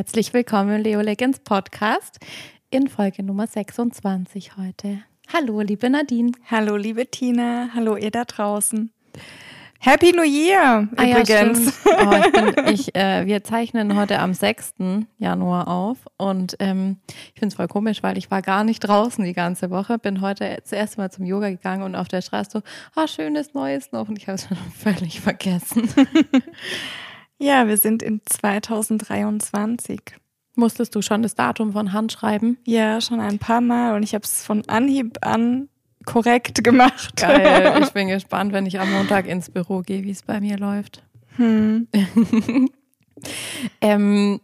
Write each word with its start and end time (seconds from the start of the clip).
Herzlich 0.00 0.32
willkommen 0.32 0.76
im 0.76 0.82
Leo 0.82 1.02
Legends 1.02 1.40
Podcast 1.40 2.20
in 2.70 2.88
Folge 2.88 3.22
Nummer 3.22 3.46
26 3.46 4.56
heute. 4.56 5.02
Hallo, 5.30 5.60
liebe 5.60 5.90
Nadine. 5.90 6.32
Hallo, 6.50 6.76
liebe 6.76 7.04
Tina. 7.10 7.68
Hallo, 7.74 7.98
ihr 7.98 8.10
da 8.10 8.24
draußen. 8.24 8.90
Happy 9.78 10.12
New 10.12 10.22
Year 10.22 10.88
Ah 10.96 11.04
ja, 11.04 11.20
übrigens. 11.20 11.80
stimmt. 11.80 11.98
oh, 12.00 12.14
ich 12.14 12.32
bin, 12.32 12.74
ich, 12.74 12.94
äh, 12.94 13.26
wir 13.26 13.44
zeichnen 13.44 13.94
heute 13.94 14.20
am 14.20 14.32
6. 14.32 14.72
Januar 15.18 15.68
auf 15.68 15.98
und 16.16 16.56
ähm, 16.60 16.96
ich 17.34 17.38
finde 17.38 17.48
es 17.48 17.54
voll 17.56 17.68
komisch, 17.68 18.02
weil 18.02 18.16
ich 18.16 18.30
war 18.30 18.40
gar 18.40 18.64
nicht 18.64 18.80
draußen 18.80 19.22
die 19.22 19.34
ganze 19.34 19.68
Woche. 19.68 19.98
Bin 19.98 20.22
heute 20.22 20.56
das 20.62 20.72
erste 20.72 20.96
Mal 20.96 21.10
zum 21.10 21.26
Yoga 21.26 21.50
gegangen 21.50 21.82
und 21.82 21.94
auf 21.94 22.08
der 22.08 22.22
Straße 22.22 22.50
so, 22.50 22.62
ah, 22.94 23.06
schönes 23.06 23.52
Neues 23.52 23.92
noch 23.92 24.08
und 24.08 24.16
ich 24.16 24.28
habe 24.28 24.36
es 24.36 24.48
schon 24.48 24.56
völlig 24.78 25.20
vergessen. 25.20 25.90
ja, 27.40 27.66
wir 27.66 27.76
sind 27.76 28.02
in 28.02 28.20
2023. 28.24 30.00
Musstest 30.56 30.94
du 30.94 31.02
schon 31.02 31.22
das 31.22 31.34
Datum 31.34 31.72
von 31.72 31.92
Hand 31.92 32.12
schreiben? 32.12 32.58
Ja, 32.64 33.00
schon 33.00 33.18
ein 33.20 33.38
paar 33.38 33.60
Mal 33.60 33.96
und 33.96 34.02
ich 34.02 34.14
habe 34.14 34.24
es 34.24 34.44
von 34.44 34.68
Anhieb 34.68 35.18
an 35.22 35.68
korrekt 36.04 36.62
gemacht. 36.62 37.16
Geil. 37.16 37.80
Ich 37.82 37.92
bin 37.92 38.08
gespannt, 38.08 38.52
wenn 38.52 38.66
ich 38.66 38.78
am 38.78 38.92
Montag 38.92 39.26
ins 39.26 39.50
Büro 39.50 39.80
gehe, 39.80 40.02
wie 40.04 40.10
es 40.10 40.22
bei 40.22 40.40
mir 40.40 40.58
läuft. 40.58 41.02
Hm. 41.36 41.88
ähm, 43.80 44.40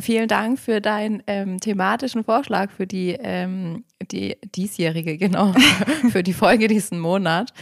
vielen 0.00 0.28
Dank 0.28 0.58
für 0.58 0.80
deinen 0.80 1.22
ähm, 1.26 1.60
thematischen 1.60 2.24
Vorschlag 2.24 2.70
für 2.70 2.86
die, 2.86 3.16
ähm, 3.20 3.84
die 4.10 4.36
diesjährige, 4.54 5.16
genau, 5.16 5.52
für 6.10 6.22
die 6.22 6.32
Folge 6.32 6.66
diesen 6.66 6.98
Monat. 6.98 7.52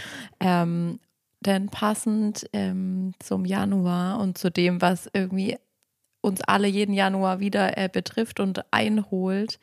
Ähm, 0.41 1.01
denn 1.41 1.69
passend 1.69 2.49
ähm, 2.53 3.13
zum 3.19 3.45
Januar 3.45 4.21
und 4.21 4.39
zu 4.39 4.51
dem, 4.51 4.81
was 4.81 5.09
irgendwie 5.13 5.57
uns 6.21 6.41
alle 6.43 6.69
jeden 6.69 6.93
Januar 6.93 7.41
wieder 7.41 7.79
äh, 7.79 7.89
betrifft 7.89 8.41
und 8.41 8.65
einholt, 8.73 9.59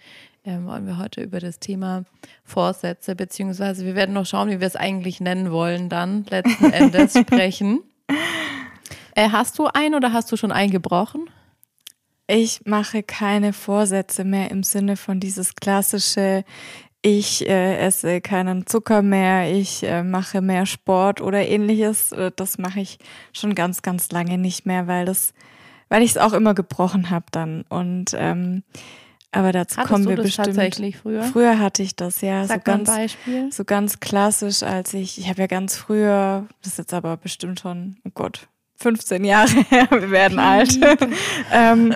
ähm, 0.46 0.68
wollen 0.68 0.86
wir 0.86 0.98
heute 0.98 1.22
über 1.22 1.40
das 1.40 1.59
Thema 1.59 2.06
Vorsätze, 2.44 3.16
beziehungsweise 3.16 3.86
wir 3.86 3.96
werden 3.96 4.14
noch 4.14 4.26
schauen, 4.26 4.50
wie 4.50 4.59
wir 4.59 4.68
es 4.68 4.76
eigentlich 4.76 5.20
nennen 5.20 5.52
wollen, 5.52 5.90
dann 5.90 6.26
letzten 6.30 6.66
Endes 6.72 7.18
sprechen. 7.18 7.81
Äh, 9.16 9.30
hast 9.30 9.58
du 9.59 9.68
ein 9.73 9.96
oder 9.96 10.14
hast 10.14 10.31
du 10.31 10.38
schon 10.38 10.52
eingebrochen? 10.52 11.30
Ich 12.28 12.62
mache 12.66 13.03
keine 13.03 13.53
Vorsätze 13.53 14.23
mehr 14.23 14.50
im 14.50 14.64
Sinne 14.64 14.98
von 14.98 15.20
dieses 15.20 15.56
klassische, 15.56 16.44
ich 17.06 17.48
äh, 17.48 17.78
esse 17.78 18.20
keinen 18.20 18.66
Zucker 18.66 19.03
mehr, 19.03 19.53
ich 19.53 19.84
äh, 19.84 20.02
mache 20.02 20.42
mehr 20.42 20.66
Sport 20.66 21.22
oder 21.22 21.47
ähnliches. 21.47 22.12
Äh, 22.12 22.31
Das 22.36 22.58
mache 22.58 22.80
ich 22.80 22.97
schon 23.31 23.53
ganz, 23.53 23.84
ganz 23.84 24.12
lange 24.12 24.39
nicht 24.39 24.66
mehr, 24.66 24.88
weil 24.88 25.06
das, 25.06 25.36
weil 25.88 26.02
ich 26.02 26.12
es 26.12 26.17
auch 26.17 26.34
immer 26.34 26.56
gebrochen 26.56 27.12
habe 27.12 27.25
dann. 27.30 27.64
Und 27.70 28.16
ähm, 28.17 28.64
aber 29.31 29.52
dazu 29.52 29.78
Hattest 29.78 29.92
kommen 29.94 30.08
wir 30.09 30.16
das 30.16 30.25
bestimmt. 30.25 30.47
tatsächlich 30.47 30.97
früher? 30.97 31.22
Früher 31.23 31.59
hatte 31.59 31.84
ich 31.84 31.95
das 31.95 32.22
ja 32.22 32.45
Sag 32.47 32.66
so 32.66 32.72
mal 32.72 32.78
ein 32.80 32.84
ganz, 32.86 32.89
Beispiel. 32.97 33.52
so 33.52 33.66
ganz 33.66 34.00
klassisch, 34.00 34.64
als 34.64 34.94
ich, 34.95 35.19
ich 35.19 35.30
habe 35.30 35.42
ja 35.42 35.47
ganz 35.47 35.75
früher, 35.78 36.47
das 36.64 36.72
ist 36.72 36.78
jetzt 36.80 36.94
aber 36.94 37.17
bestimmt 37.17 37.59
schon, 37.59 37.97
oh 38.03 38.12
Gott, 38.16 38.47
15 38.78 39.23
Jahre 39.23 39.52
her, 39.70 39.88
wir 39.90 40.12
werden 40.12 40.40
alt, 40.40 40.78
ähm, 41.52 41.94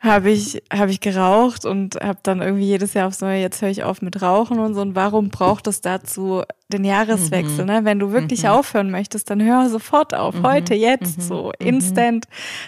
habe 0.00 0.30
ich, 0.30 0.62
habe 0.72 0.90
ich 0.90 1.00
geraucht 1.00 1.64
und 1.64 1.96
habe 1.96 2.20
dann 2.22 2.40
irgendwie 2.40 2.66
jedes 2.66 2.94
Jahr 2.94 3.08
aufs 3.08 3.20
Neue, 3.20 3.40
jetzt 3.40 3.60
höre 3.62 3.70
ich 3.70 3.82
auf 3.82 4.00
mit 4.00 4.22
Rauchen 4.22 4.58
und 4.60 4.74
so. 4.74 4.80
Und 4.80 4.94
warum 4.94 5.30
braucht 5.30 5.66
es 5.66 5.80
dazu 5.80 6.42
den 6.68 6.84
Jahreswechsel? 6.84 7.64
Ne? 7.64 7.84
Wenn 7.84 7.98
du 7.98 8.12
wirklich 8.12 8.48
aufhören 8.48 8.90
möchtest, 8.90 9.30
dann 9.30 9.42
hör 9.42 9.68
sofort 9.68 10.14
auf, 10.14 10.42
heute, 10.42 10.74
jetzt, 10.74 11.20
so, 11.22 11.52
instant. 11.58 12.26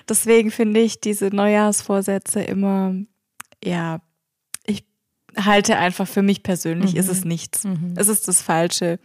Deswegen 0.09 0.50
finde 0.50 0.81
ich 0.81 1.00
diese 1.00 1.28
Neujahrsvorsätze 1.28 2.41
immer, 2.41 2.94
ja, 3.62 4.00
ich 4.66 4.84
halte 5.37 5.76
einfach 5.76 6.09
für 6.09 6.22
mich 6.22 6.43
persönlich, 6.43 6.97
ist 6.97 7.09
es 7.09 7.25
nichts. 7.25 7.65
Es 7.94 8.09
ist 8.09 8.26
das 8.26 8.43
falsche, 8.43 8.99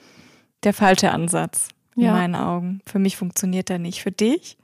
der 0.64 0.74
falsche 0.74 1.12
Ansatz 1.12 1.75
in 1.96 2.04
Ja. 2.04 2.12
meinen 2.14 2.36
Augen. 2.36 2.82
Für 2.86 3.00
mich 3.00 3.18
funktioniert 3.18 3.70
er 3.70 3.80
nicht. 3.80 4.02
Für 4.02 4.12
dich? 4.12 4.58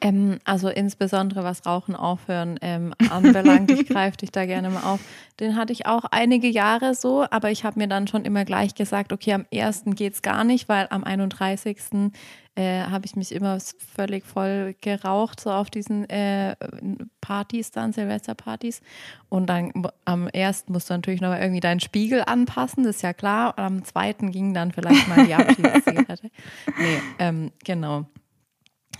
Ähm, 0.00 0.38
also 0.44 0.68
insbesondere 0.68 1.42
was 1.42 1.64
Rauchen 1.64 1.96
aufhören 1.96 2.58
ähm, 2.60 2.94
anbelangt, 3.10 3.70
ich 3.70 3.86
greife 3.88 4.18
dich 4.18 4.30
da 4.30 4.44
gerne 4.44 4.70
mal 4.70 4.82
auf. 4.82 5.00
Den 5.40 5.56
hatte 5.56 5.72
ich 5.72 5.86
auch 5.86 6.04
einige 6.10 6.48
Jahre 6.48 6.94
so, 6.94 7.24
aber 7.30 7.50
ich 7.50 7.64
habe 7.64 7.78
mir 7.78 7.88
dann 7.88 8.06
schon 8.06 8.24
immer 8.24 8.44
gleich 8.44 8.74
gesagt, 8.74 9.12
okay, 9.12 9.32
am 9.32 9.46
ersten 9.50 9.94
geht's 9.94 10.22
gar 10.22 10.44
nicht, 10.44 10.68
weil 10.68 10.86
am 10.90 11.04
31. 11.04 12.12
Äh, 12.58 12.84
habe 12.84 13.04
ich 13.04 13.16
mich 13.16 13.32
immer 13.32 13.58
völlig 13.94 14.24
voll 14.24 14.74
geraucht, 14.80 15.40
so 15.40 15.50
auf 15.50 15.68
diesen 15.68 16.08
äh, 16.08 16.56
Partys 17.20 17.70
dann, 17.70 17.92
Silvesterpartys. 17.92 18.80
Und 19.28 19.46
dann 19.48 19.72
am 20.06 20.28
ersten 20.28 20.72
musst 20.72 20.88
du 20.88 20.94
natürlich 20.94 21.20
noch 21.20 21.34
irgendwie 21.34 21.60
deinen 21.60 21.80
Spiegel 21.80 22.22
anpassen, 22.26 22.84
das 22.84 22.96
ist 22.96 23.02
ja 23.02 23.12
klar. 23.12 23.54
Und 23.58 23.64
am 23.64 23.84
zweiten 23.84 24.30
ging 24.30 24.54
dann 24.54 24.72
vielleicht 24.72 25.06
mal 25.06 25.26
die 25.26 25.34
Abschiedszigarette. 25.34 26.30
nee, 26.78 27.00
ähm, 27.18 27.52
genau. 27.62 28.06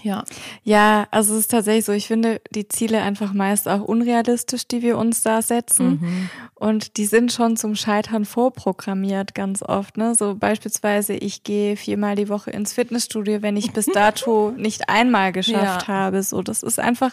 Ja. 0.06 0.24
Ja, 0.62 1.08
also 1.10 1.34
es 1.34 1.40
ist 1.40 1.50
tatsächlich 1.50 1.84
so, 1.84 1.92
ich 1.92 2.06
finde 2.06 2.40
die 2.52 2.68
Ziele 2.68 3.02
einfach 3.02 3.32
meist 3.32 3.68
auch 3.68 3.80
unrealistisch, 3.82 4.68
die 4.68 4.80
wir 4.82 4.98
uns 4.98 5.22
da 5.22 5.42
setzen. 5.42 6.28
Und 6.54 6.96
die 6.96 7.06
sind 7.06 7.32
schon 7.32 7.56
zum 7.56 7.74
Scheitern 7.74 8.24
vorprogrammiert 8.24 9.34
ganz 9.34 9.62
oft. 9.62 9.96
Ne? 9.96 10.14
So 10.14 10.36
beispielsweise, 10.36 11.14
ich 11.14 11.42
gehe 11.42 11.76
viermal 11.76 12.14
die 12.14 12.28
Woche 12.28 12.50
ins 12.52 12.72
Fitnessstudio, 12.72 13.42
wenn 13.42 13.56
ich 13.56 13.72
bis 13.72 13.86
dato 13.86 14.52
nicht 14.56 14.88
einmal 14.88 15.32
geschafft 15.32 15.88
Ja. 15.88 15.94
habe. 15.94 16.22
So, 16.22 16.40
das 16.40 16.62
ist 16.62 16.78
einfach 16.78 17.10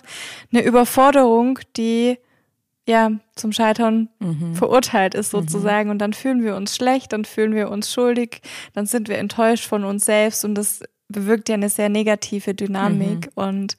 eine 0.51 0.63
Überforderung, 0.63 1.57
die 1.75 2.19
ja 2.85 3.11
zum 3.35 3.53
Scheitern 3.53 4.09
verurteilt 4.53 5.15
ist 5.15 5.31
sozusagen. 5.31 5.89
Und 5.89 5.97
dann 5.99 6.13
fühlen 6.13 6.43
wir 6.43 6.55
uns 6.55 6.75
schlecht, 6.75 7.11
dann 7.13 7.25
fühlen 7.25 7.55
wir 7.55 7.71
uns 7.71 7.91
schuldig, 7.91 8.41
dann 8.73 8.85
sind 8.85 9.07
wir 9.07 9.17
enttäuscht 9.17 9.65
von 9.65 9.83
uns 9.83 10.05
selbst 10.05 10.45
und 10.45 10.53
das 10.55 10.83
bewirkt 11.07 11.49
ja 11.49 11.55
eine 11.55 11.69
sehr 11.69 11.89
negative 11.89 12.53
Dynamik. 12.53 13.29
Und 13.35 13.77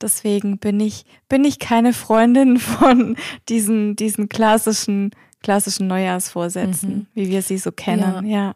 deswegen 0.00 0.58
bin 0.58 0.80
ich, 0.80 1.04
bin 1.28 1.44
ich 1.44 1.58
keine 1.58 1.92
Freundin 1.92 2.58
von 2.58 3.16
diesen, 3.48 3.96
diesen 3.96 4.28
klassischen, 4.28 5.10
klassischen 5.42 5.86
Neujahrsvorsätzen, 5.86 7.08
wie 7.14 7.28
wir 7.28 7.42
sie 7.42 7.58
so 7.58 7.72
kennen. 7.72 8.26
Ja. 8.26 8.54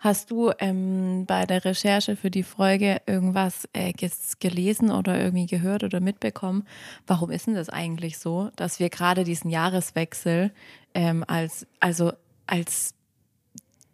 Hast 0.00 0.30
du 0.30 0.50
ähm, 0.58 1.26
bei 1.26 1.44
der 1.44 1.62
Recherche 1.62 2.16
für 2.16 2.30
die 2.30 2.42
Folge 2.42 3.02
irgendwas 3.04 3.68
äh, 3.74 3.92
gelesen 4.40 4.90
oder 4.90 5.20
irgendwie 5.20 5.44
gehört 5.44 5.84
oder 5.84 6.00
mitbekommen? 6.00 6.66
Warum 7.06 7.30
ist 7.30 7.46
denn 7.46 7.54
das 7.54 7.68
eigentlich 7.68 8.18
so, 8.18 8.50
dass 8.56 8.80
wir 8.80 8.88
gerade 8.88 9.24
diesen 9.24 9.50
Jahreswechsel 9.50 10.52
ähm, 10.94 11.22
als, 11.28 11.66
also 11.80 12.12
als 12.46 12.94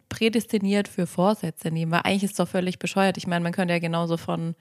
prädestiniert 0.09 0.87
für 0.87 1.07
Vorsätze 1.07 1.71
nehmen? 1.71 1.91
Weil 1.91 2.01
eigentlich 2.03 2.23
ist 2.23 2.31
es 2.31 2.37
doch 2.37 2.47
völlig 2.47 2.79
bescheuert. 2.79 3.17
Ich 3.17 3.27
meine, 3.27 3.43
man 3.43 3.53
könnte 3.53 3.73
ja 3.73 3.79
genauso 3.79 4.17
von 4.17 4.55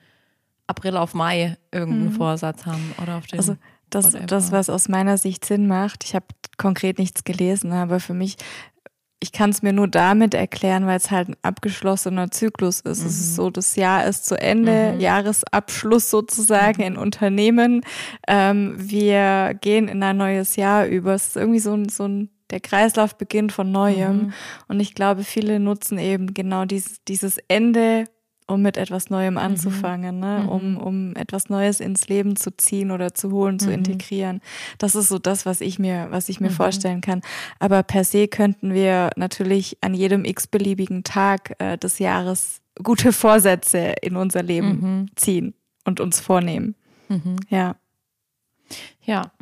April 0.67 0.97
auf 0.97 1.15
Mai 1.15 1.57
irgendeinen 1.73 2.13
Vorsatz 2.13 2.67
haben 2.67 2.95
oder 3.03 3.17
auf 3.17 3.27
den. 3.27 3.39
Also 3.39 3.57
das, 3.91 4.07
whatever. 4.07 4.27
das, 4.27 4.53
was 4.53 4.71
aus 4.71 4.89
meiner 4.89 5.17
Sicht 5.17 5.45
Sinn 5.45 5.67
macht, 5.67 6.05
ich 6.05 6.15
habe 6.15 6.27
konkret 6.59 6.99
nichts 6.99 7.25
gelesen, 7.25 7.73
aber 7.73 8.01
für 8.01 8.15
mich, 8.15 8.37
ich 9.21 9.33
kann 9.33 9.51
es 9.51 9.63
mir 9.63 9.73
nur 9.73 9.89
damit 9.89 10.35
erklären, 10.35 10.87
weil 10.87 10.97
es 10.97 11.11
halt 11.11 11.29
ein 11.29 11.37
abgeschlossener 11.43 12.31
Zyklus 12.31 12.81
ist. 12.81 13.05
Es 13.05 13.21
ist 13.21 13.37
so, 13.37 13.51
das 13.51 13.77
Jahr 13.77 14.07
ist 14.07 14.27
zu 14.27 14.39
Ende, 14.39 14.97
Jahresabschluss 14.99 16.11
sozusagen 16.11 16.83
in 16.83 16.97
Unternehmen. 16.97 17.83
Ähm, 18.27 18.75
wir 18.77 19.55
gehen 19.61 19.89
in 19.89 20.03
ein 20.03 20.17
neues 20.17 20.57
Jahr 20.57 20.87
über. 20.87 21.15
Es 21.15 21.29
ist 21.29 21.37
irgendwie 21.37 21.61
so 21.61 21.75
ein, 21.75 21.89
so 21.89 22.07
ein 22.07 22.31
der 22.51 22.61
Kreislauf 22.61 23.17
beginnt 23.17 23.53
von 23.53 23.73
Neuem. 23.73 24.33
Und 24.69 24.81
ich 24.81 24.95
glaube, 24.95 25.25
viele 25.25 25.61
nutzen 25.61 25.99
eben 25.99 26.35
genau 26.35 26.65
dieses, 26.65 27.03
dieses 27.05 27.39
Ende, 27.49 28.05
um 28.47 28.63
mit 28.63 28.77
etwas 28.77 29.11
Neuem 29.11 29.39
anzufangen, 29.39 30.21
ne? 30.21 30.47
um, 30.49 30.77
um 30.77 31.17
etwas 31.17 31.49
Neues 31.49 31.81
ins 31.81 32.09
Leben 32.09 32.37
zu 32.37 32.57
ziehen 32.57 32.93
oder 32.93 33.13
zu 33.15 33.33
holen, 33.33 33.59
zu 33.59 33.73
integrieren. 33.73 34.41
Das 34.79 34.95
ist 34.95 35.09
so 35.09 35.19
das, 35.19 35.47
was 35.47 35.61
ich 35.61 35.81
mir, 35.81 36.07
was 36.11 36.29
ich 36.29 36.39
mir 36.41 36.51
vorstellen 36.51 37.01
kann. 37.01 37.23
Aber 37.59 37.83
per 37.83 38.05
se 38.05 38.29
könnten 38.29 38.73
wir 38.73 39.11
natürlich 39.17 39.79
an 39.81 39.95
jedem 39.95 40.25
x-beliebigen 40.25 41.03
Tag 41.03 41.57
äh, 41.59 41.77
des 41.77 41.99
Jahres 41.99 42.61
gute 42.83 43.13
Vorsätze 43.13 43.95
in 44.03 44.17
unser 44.17 44.43
Leben 44.43 45.11
ziehen 45.17 45.55
und 45.85 45.99
uns 46.01 46.21
vornehmen. 46.21 46.77
Ja. 47.49 47.77
Ja. 49.03 49.33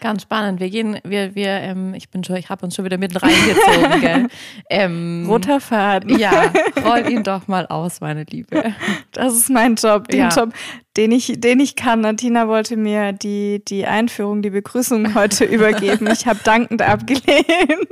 Ganz 0.00 0.22
spannend. 0.22 0.58
Wir 0.58 0.68
gehen, 0.68 0.98
wir, 1.04 1.36
wir, 1.36 1.48
ähm, 1.48 1.94
ich 1.94 2.10
bin 2.10 2.24
schon, 2.24 2.34
ich 2.34 2.48
habe 2.48 2.66
uns 2.66 2.74
schon 2.74 2.84
wieder 2.84 2.98
mitten 2.98 3.18
reingezogen, 3.18 4.00
gell? 4.00 4.28
Ähm, 4.68 5.26
Roter 5.28 5.60
Faden. 5.60 6.18
Ja, 6.18 6.52
roll 6.84 7.08
ihn 7.08 7.22
doch 7.22 7.46
mal 7.46 7.66
aus, 7.66 8.00
meine 8.00 8.24
Liebe. 8.24 8.74
Das 9.12 9.34
ist 9.34 9.48
mein 9.48 9.76
Job, 9.76 10.08
den 10.08 10.20
Ja. 10.20 10.28
Job, 10.30 10.52
den 10.96 11.12
ich, 11.12 11.34
den 11.36 11.60
ich 11.60 11.76
kann. 11.76 12.16
Tina 12.16 12.48
wollte 12.48 12.76
mir 12.76 13.12
die, 13.12 13.62
die 13.64 13.86
Einführung, 13.86 14.42
die 14.42 14.50
Begrüßung 14.50 15.14
heute 15.14 15.44
übergeben. 15.44 16.08
Ich 16.10 16.26
habe 16.26 16.40
dankend 16.42 16.82
abgelehnt. 16.82 17.88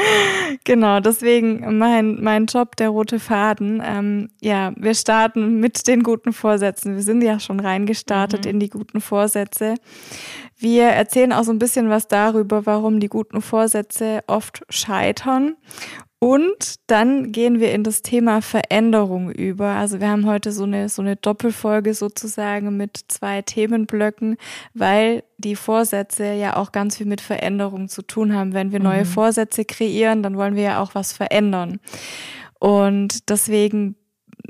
genau, 0.64 1.00
deswegen 1.00 1.78
mein, 1.78 2.22
mein 2.22 2.46
Job, 2.46 2.76
der 2.76 2.90
rote 2.90 3.18
Faden. 3.18 3.82
Ähm, 3.84 4.30
ja, 4.40 4.72
wir 4.76 4.94
starten 4.94 5.60
mit 5.60 5.86
den 5.86 6.02
guten 6.02 6.32
Vorsätzen. 6.32 6.94
Wir 6.94 7.02
sind 7.02 7.22
ja 7.22 7.40
schon 7.40 7.60
reingestartet 7.60 8.44
mhm. 8.44 8.50
in 8.50 8.60
die 8.60 8.70
guten 8.70 9.00
Vorsätze. 9.00 9.74
Wir 10.62 10.84
erzählen 10.84 11.32
auch 11.32 11.42
so 11.42 11.52
ein 11.52 11.58
bisschen 11.58 11.90
was 11.90 12.06
darüber, 12.06 12.66
warum 12.66 13.00
die 13.00 13.08
guten 13.08 13.42
Vorsätze 13.42 14.22
oft 14.26 14.62
scheitern 14.68 15.56
und 16.22 16.76
dann 16.86 17.32
gehen 17.32 17.58
wir 17.58 17.72
in 17.72 17.82
das 17.82 18.02
Thema 18.02 18.42
Veränderung 18.42 19.32
über. 19.32 19.70
Also 19.70 19.98
wir 19.98 20.08
haben 20.08 20.24
heute 20.24 20.52
so 20.52 20.62
eine, 20.62 20.88
so 20.88 21.02
eine 21.02 21.16
Doppelfolge 21.16 21.94
sozusagen 21.94 22.76
mit 22.76 23.06
zwei 23.08 23.42
Themenblöcken, 23.42 24.36
weil 24.72 25.24
die 25.38 25.56
Vorsätze 25.56 26.32
ja 26.34 26.54
auch 26.56 26.70
ganz 26.70 26.98
viel 26.98 27.06
mit 27.06 27.20
Veränderung 27.20 27.88
zu 27.88 28.02
tun 28.02 28.36
haben. 28.36 28.54
Wenn 28.54 28.70
wir 28.70 28.78
neue 28.78 29.00
mhm. 29.00 29.08
Vorsätze 29.08 29.64
kreieren, 29.64 30.22
dann 30.22 30.36
wollen 30.36 30.54
wir 30.54 30.62
ja 30.62 30.80
auch 30.80 30.94
was 30.94 31.12
verändern. 31.12 31.80
Und 32.60 33.28
deswegen 33.28 33.96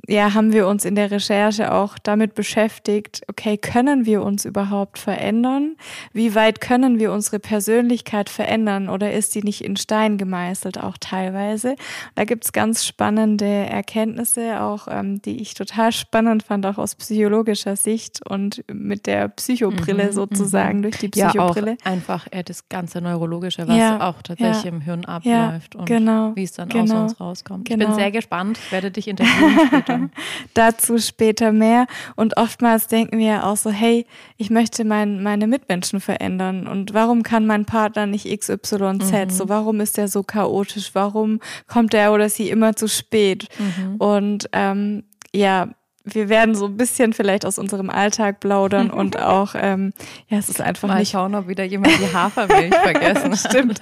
ja, 0.09 0.35
haben 0.35 0.53
wir 0.53 0.67
uns 0.67 0.85
in 0.85 0.97
der 0.97 1.13
Recherche 1.13 1.73
auch 1.73 1.97
damit 1.97 2.35
beschäftigt, 2.35 3.23
okay, 3.29 3.57
können 3.57 4.05
wir 4.05 4.25
uns 4.25 4.45
überhaupt 4.45 4.99
verändern? 4.99 5.77
Wie 6.13 6.35
weit 6.35 6.61
können 6.61 6.99
wir 6.99 7.13
unsere 7.13 7.39
Persönlichkeit 7.39 8.29
verändern 8.29 8.89
oder 8.89 9.13
ist 9.13 9.37
die 9.37 9.43
nicht 9.43 9.63
in 9.63 9.77
Stein 9.77 10.19
gemeißelt 10.19 10.83
auch 10.83 10.97
teilweise? 10.99 11.77
Da 12.17 12.25
gibt's 12.25 12.53
ganz 12.53 12.85
spannende 12.85 13.47
Erkenntnisse, 13.47 14.61
auch 14.61 14.89
ähm, 14.91 15.23
die 15.23 15.41
ich 15.41 15.55
total 15.55 15.93
spannend 15.93 16.43
fand, 16.43 16.67
auch 16.67 16.79
aus 16.79 16.97
psychologischer 16.97 17.77
Sicht 17.77 18.29
und 18.29 18.65
mit 18.73 19.07
der 19.07 19.29
Psychobrille 19.29 20.07
mhm, 20.07 20.13
sozusagen, 20.13 20.79
mhm. 20.79 20.83
durch 20.83 20.99
die 20.99 21.11
Psychobrille. 21.11 21.71
Ja, 21.71 21.77
auch 21.81 21.87
einfach 21.87 22.27
äh, 22.33 22.43
das 22.43 22.69
ganze 22.69 23.01
Neurologische, 23.01 23.69
was 23.69 23.77
ja, 23.77 24.09
auch 24.09 24.21
tatsächlich 24.23 24.65
ja, 24.65 24.71
im 24.71 24.81
Hirn 24.81 25.05
abläuft 25.05 25.77
und 25.77 25.87
genau, 25.87 26.33
wie 26.35 26.43
es 26.43 26.53
dann 26.53 26.69
genau, 26.69 27.05
aus 27.05 27.13
uns 27.13 27.21
rauskommt. 27.21 27.67
Genau. 27.67 27.75
Ich 27.75 27.79
bin 27.79 27.87
genau. 27.87 27.99
sehr 27.99 28.11
gespannt, 28.11 28.59
ich 28.59 28.73
werde 28.73 28.91
dich 28.91 29.07
interviewen 29.07 29.61
später. 29.69 29.92
Dazu 30.55 30.99
später 30.99 31.53
mehr. 31.53 31.87
Und 32.17 32.37
oftmals 32.37 32.87
denken 32.87 33.19
wir 33.19 33.27
ja 33.27 33.43
auch 33.45 33.57
so, 33.57 33.71
hey, 33.71 34.07
ich 34.37 34.51
möchte 34.51 34.85
mein, 34.85 35.23
meine 35.23 35.47
Mitmenschen 35.47 36.01
verändern. 36.01 36.67
Und 36.67 36.95
warum 36.95 37.23
kann 37.23 37.47
mein 37.47 37.65
Partner 37.65 38.07
nicht 38.07 38.27
XYZ? 38.27 38.73
Mhm. 38.73 39.31
So, 39.31 39.49
warum 39.49 39.81
ist 39.81 39.97
der 39.97 40.09
so 40.09 40.23
chaotisch? 40.23 40.91
Warum 40.95 41.41
kommt 41.67 41.95
er 41.95 42.13
oder 42.13 42.29
sie 42.29 42.51
immer 42.51 42.77
zu 42.77 42.89
spät? 42.89 43.49
Mhm. 43.59 43.97
Und 43.97 44.49
ähm, 44.53 45.05
ja, 45.35 45.69
wir 46.05 46.29
werden 46.29 46.55
so 46.55 46.67
ein 46.67 46.77
bisschen 46.77 47.13
vielleicht 47.13 47.45
aus 47.45 47.59
unserem 47.59 47.91
Alltag 47.91 48.41
plaudern 48.41 48.91
und 48.91 49.21
auch, 49.21 49.55
ähm, 49.57 49.93
ja, 50.29 50.39
es 50.39 50.49
ist 50.49 50.61
einfach 50.61 50.89
Mal 50.89 51.01
nicht. 51.01 51.13
schauen, 51.13 51.35
ob 51.35 51.49
wieder 51.49 51.65
jemand 51.65 51.99
die 51.99 52.13
Hafermilch 52.13 52.75
vergessen 52.83 53.37
Stimmt. 53.37 53.81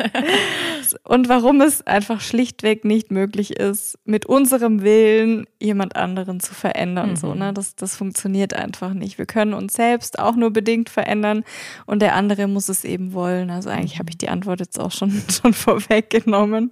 Und 1.05 1.29
warum 1.29 1.61
es 1.61 1.87
einfach 1.87 2.21
schlichtweg 2.21 2.85
nicht 2.85 3.11
möglich 3.11 3.59
ist, 3.59 3.99
mit 4.05 4.27
unserem 4.27 4.83
Willen 4.83 5.47
jemand 5.61 5.97
anderen 5.97 6.41
zu 6.41 6.55
verändern. 6.55 7.11
Mhm. 7.11 7.17
So, 7.17 7.35
ne? 7.35 7.53
das, 7.53 7.77
das 7.77 7.97
funktioniert 7.97 8.55
einfach 8.55 8.93
nicht. 8.93 9.19
Wir 9.19 9.27
können 9.27 9.55
uns 9.55 9.75
selbst 9.75 10.19
auch 10.19 10.37
nur 10.37 10.51
bedingt 10.51 10.89
verändern 10.89 11.45
und 11.87 12.03
der 12.03 12.15
andere 12.15 12.47
muss 12.47 12.69
es 12.69 12.85
eben 12.85 13.13
wollen. 13.13 13.51
Also 13.51 13.71
eigentlich 13.71 13.99
habe 13.99 14.11
ich 14.11 14.19
die 14.19 14.29
Antwort 14.29 14.61
jetzt 14.61 14.79
auch 14.79 14.93
schon, 14.93 15.23
schon 15.31 15.53
vorweggenommen. 15.53 16.71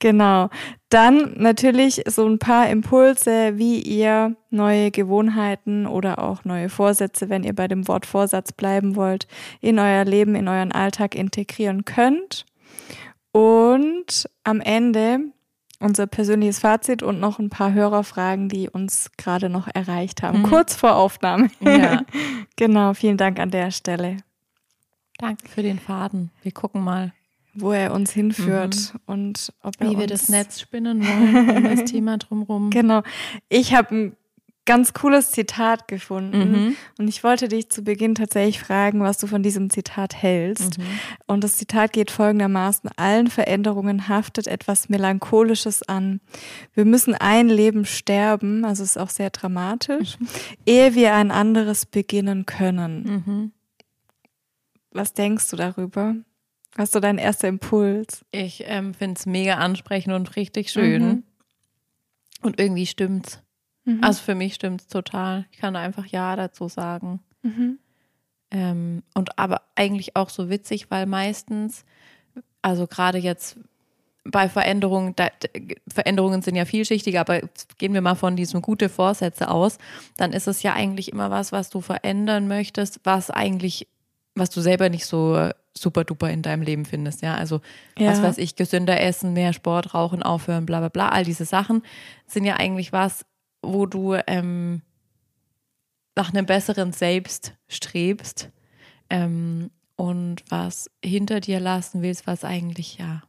Genau. 0.00 0.50
Dann 0.90 1.34
natürlich 1.36 2.02
so 2.08 2.26
ein 2.26 2.40
paar 2.40 2.68
Impulse, 2.68 3.56
wie 3.56 3.80
ihr 3.80 4.34
neue 4.50 4.90
Gewohnheiten 4.90 5.86
oder 5.86 6.18
auch 6.18 6.44
neue 6.44 6.68
Vorsätze, 6.68 7.28
wenn 7.28 7.44
ihr 7.44 7.54
bei 7.54 7.68
dem 7.68 7.86
Wort 7.86 8.06
Vorsatz 8.06 8.50
bleiben 8.50 8.96
wollt, 8.96 9.28
in 9.60 9.78
euer 9.78 10.04
Leben, 10.04 10.34
in 10.34 10.48
euren 10.48 10.72
Alltag 10.72 11.14
integrieren 11.14 11.84
könnt. 11.84 12.44
Und 13.30 14.28
am 14.42 14.60
Ende 14.60 15.20
unser 15.78 16.08
persönliches 16.08 16.58
Fazit 16.58 17.04
und 17.04 17.20
noch 17.20 17.38
ein 17.38 17.50
paar 17.50 17.72
Hörerfragen, 17.72 18.48
die 18.48 18.68
uns 18.68 19.12
gerade 19.16 19.48
noch 19.48 19.68
erreicht 19.72 20.24
haben, 20.24 20.40
mhm. 20.40 20.46
kurz 20.46 20.74
vor 20.74 20.96
Aufnahme. 20.96 21.50
Ja. 21.60 22.02
genau, 22.56 22.94
vielen 22.94 23.16
Dank 23.16 23.38
an 23.38 23.52
der 23.52 23.70
Stelle. 23.70 24.16
Danke 25.18 25.48
für 25.48 25.62
den 25.62 25.78
Faden. 25.78 26.30
Wir 26.42 26.52
gucken 26.52 26.82
mal 26.82 27.12
wo 27.54 27.72
er 27.72 27.92
uns 27.92 28.12
hinführt 28.12 28.94
mhm. 28.94 29.00
und 29.06 29.52
ob 29.62 29.74
er 29.80 29.90
Wie 29.90 29.98
wir 29.98 30.06
das 30.06 30.28
Netz 30.28 30.60
spinnen 30.60 31.04
wollen, 31.04 31.56
um 31.56 31.64
das 31.64 31.90
Thema 31.90 32.18
drumherum. 32.18 32.70
Genau. 32.80 33.02
Ich 33.48 33.74
habe 33.74 33.94
ein 33.94 34.16
ganz 34.70 34.92
cooles 34.92 35.32
Zitat 35.32 35.88
gefunden 35.88 36.52
mhm. 36.52 36.76
und 36.98 37.08
ich 37.08 37.24
wollte 37.24 37.48
dich 37.48 37.70
zu 37.70 37.82
Beginn 37.82 38.14
tatsächlich 38.14 38.60
fragen, 38.60 39.00
was 39.00 39.18
du 39.18 39.26
von 39.26 39.42
diesem 39.42 39.68
Zitat 39.68 40.14
hältst. 40.14 40.78
Mhm. 40.78 40.84
Und 41.26 41.42
das 41.42 41.56
Zitat 41.56 41.92
geht 41.92 42.10
folgendermaßen, 42.10 42.88
allen 42.96 43.26
Veränderungen 43.26 44.08
haftet 44.08 44.46
etwas 44.46 44.88
Melancholisches 44.88 45.82
an. 45.82 46.20
Wir 46.74 46.84
müssen 46.84 47.14
ein 47.14 47.48
Leben 47.48 47.84
sterben, 47.84 48.64
also 48.64 48.84
ist 48.84 48.98
auch 48.98 49.10
sehr 49.10 49.30
dramatisch, 49.30 50.20
mhm. 50.20 50.28
ehe 50.66 50.94
wir 50.94 51.14
ein 51.14 51.30
anderes 51.32 51.86
beginnen 51.86 52.46
können. 52.46 53.02
Mhm. 53.02 53.52
Was 54.92 55.14
denkst 55.14 55.50
du 55.50 55.56
darüber? 55.56 56.14
Hast 56.76 56.94
du 56.94 57.00
deinen 57.00 57.18
erster 57.18 57.48
Impuls? 57.48 58.24
Ich 58.30 58.64
ähm, 58.66 58.94
finde 58.94 59.18
es 59.18 59.26
mega 59.26 59.54
ansprechend 59.54 60.14
und 60.14 60.36
richtig 60.36 60.70
schön. 60.70 61.02
Mhm. 61.02 61.22
Und 62.42 62.60
irgendwie 62.60 62.86
stimmt's. 62.86 63.42
Mhm. 63.84 64.02
Also 64.02 64.22
für 64.22 64.34
mich 64.34 64.54
stimmt's 64.54 64.86
total. 64.86 65.46
Ich 65.50 65.58
kann 65.58 65.76
einfach 65.76 66.06
Ja 66.06 66.36
dazu 66.36 66.68
sagen. 66.68 67.20
Mhm. 67.42 67.78
Ähm, 68.50 69.02
und 69.14 69.38
aber 69.38 69.62
eigentlich 69.74 70.16
auch 70.16 70.30
so 70.30 70.50
witzig, 70.50 70.90
weil 70.90 71.06
meistens, 71.06 71.84
also 72.62 72.86
gerade 72.86 73.18
jetzt 73.18 73.58
bei 74.24 74.48
Veränderungen, 74.48 75.14
da, 75.16 75.28
Veränderungen 75.88 76.42
sind 76.42 76.56
ja 76.56 76.64
vielschichtiger, 76.64 77.20
aber 77.20 77.40
gehen 77.78 77.94
wir 77.94 78.00
mal 78.00 78.16
von 78.16 78.36
diesem 78.36 78.60
gute 78.60 78.88
Vorsätze 78.88 79.50
aus, 79.50 79.78
dann 80.16 80.32
ist 80.32 80.46
es 80.46 80.62
ja 80.62 80.74
eigentlich 80.74 81.12
immer 81.12 81.30
was, 81.30 81.52
was 81.52 81.70
du 81.70 81.80
verändern 81.80 82.48
möchtest, 82.48 83.00
was 83.04 83.30
eigentlich, 83.30 83.88
was 84.34 84.50
du 84.50 84.60
selber 84.60 84.88
nicht 84.88 85.06
so 85.06 85.50
super 85.76 86.04
duper 86.04 86.30
in 86.30 86.42
deinem 86.42 86.62
Leben 86.62 86.84
findest. 86.84 87.22
Ja, 87.22 87.34
also 87.34 87.60
ja. 87.98 88.10
was 88.10 88.22
weiß 88.22 88.38
ich, 88.38 88.56
gesünder 88.56 89.00
essen, 89.00 89.32
mehr 89.32 89.52
Sport, 89.52 89.94
rauchen, 89.94 90.22
aufhören, 90.22 90.66
bla 90.66 90.80
bla 90.80 90.88
bla. 90.88 91.08
All 91.10 91.24
diese 91.24 91.44
Sachen 91.44 91.82
sind 92.26 92.44
ja 92.44 92.56
eigentlich 92.56 92.92
was, 92.92 93.24
wo 93.62 93.86
du 93.86 94.16
ähm, 94.26 94.82
nach 96.16 96.32
einem 96.32 96.46
besseren 96.46 96.92
Selbst 96.92 97.54
strebst 97.68 98.50
ähm, 99.10 99.70
und 99.96 100.42
was 100.48 100.90
hinter 101.04 101.40
dir 101.40 101.60
lassen 101.60 102.02
willst, 102.02 102.26
was 102.26 102.44
eigentlich 102.44 102.98
ja 102.98 103.22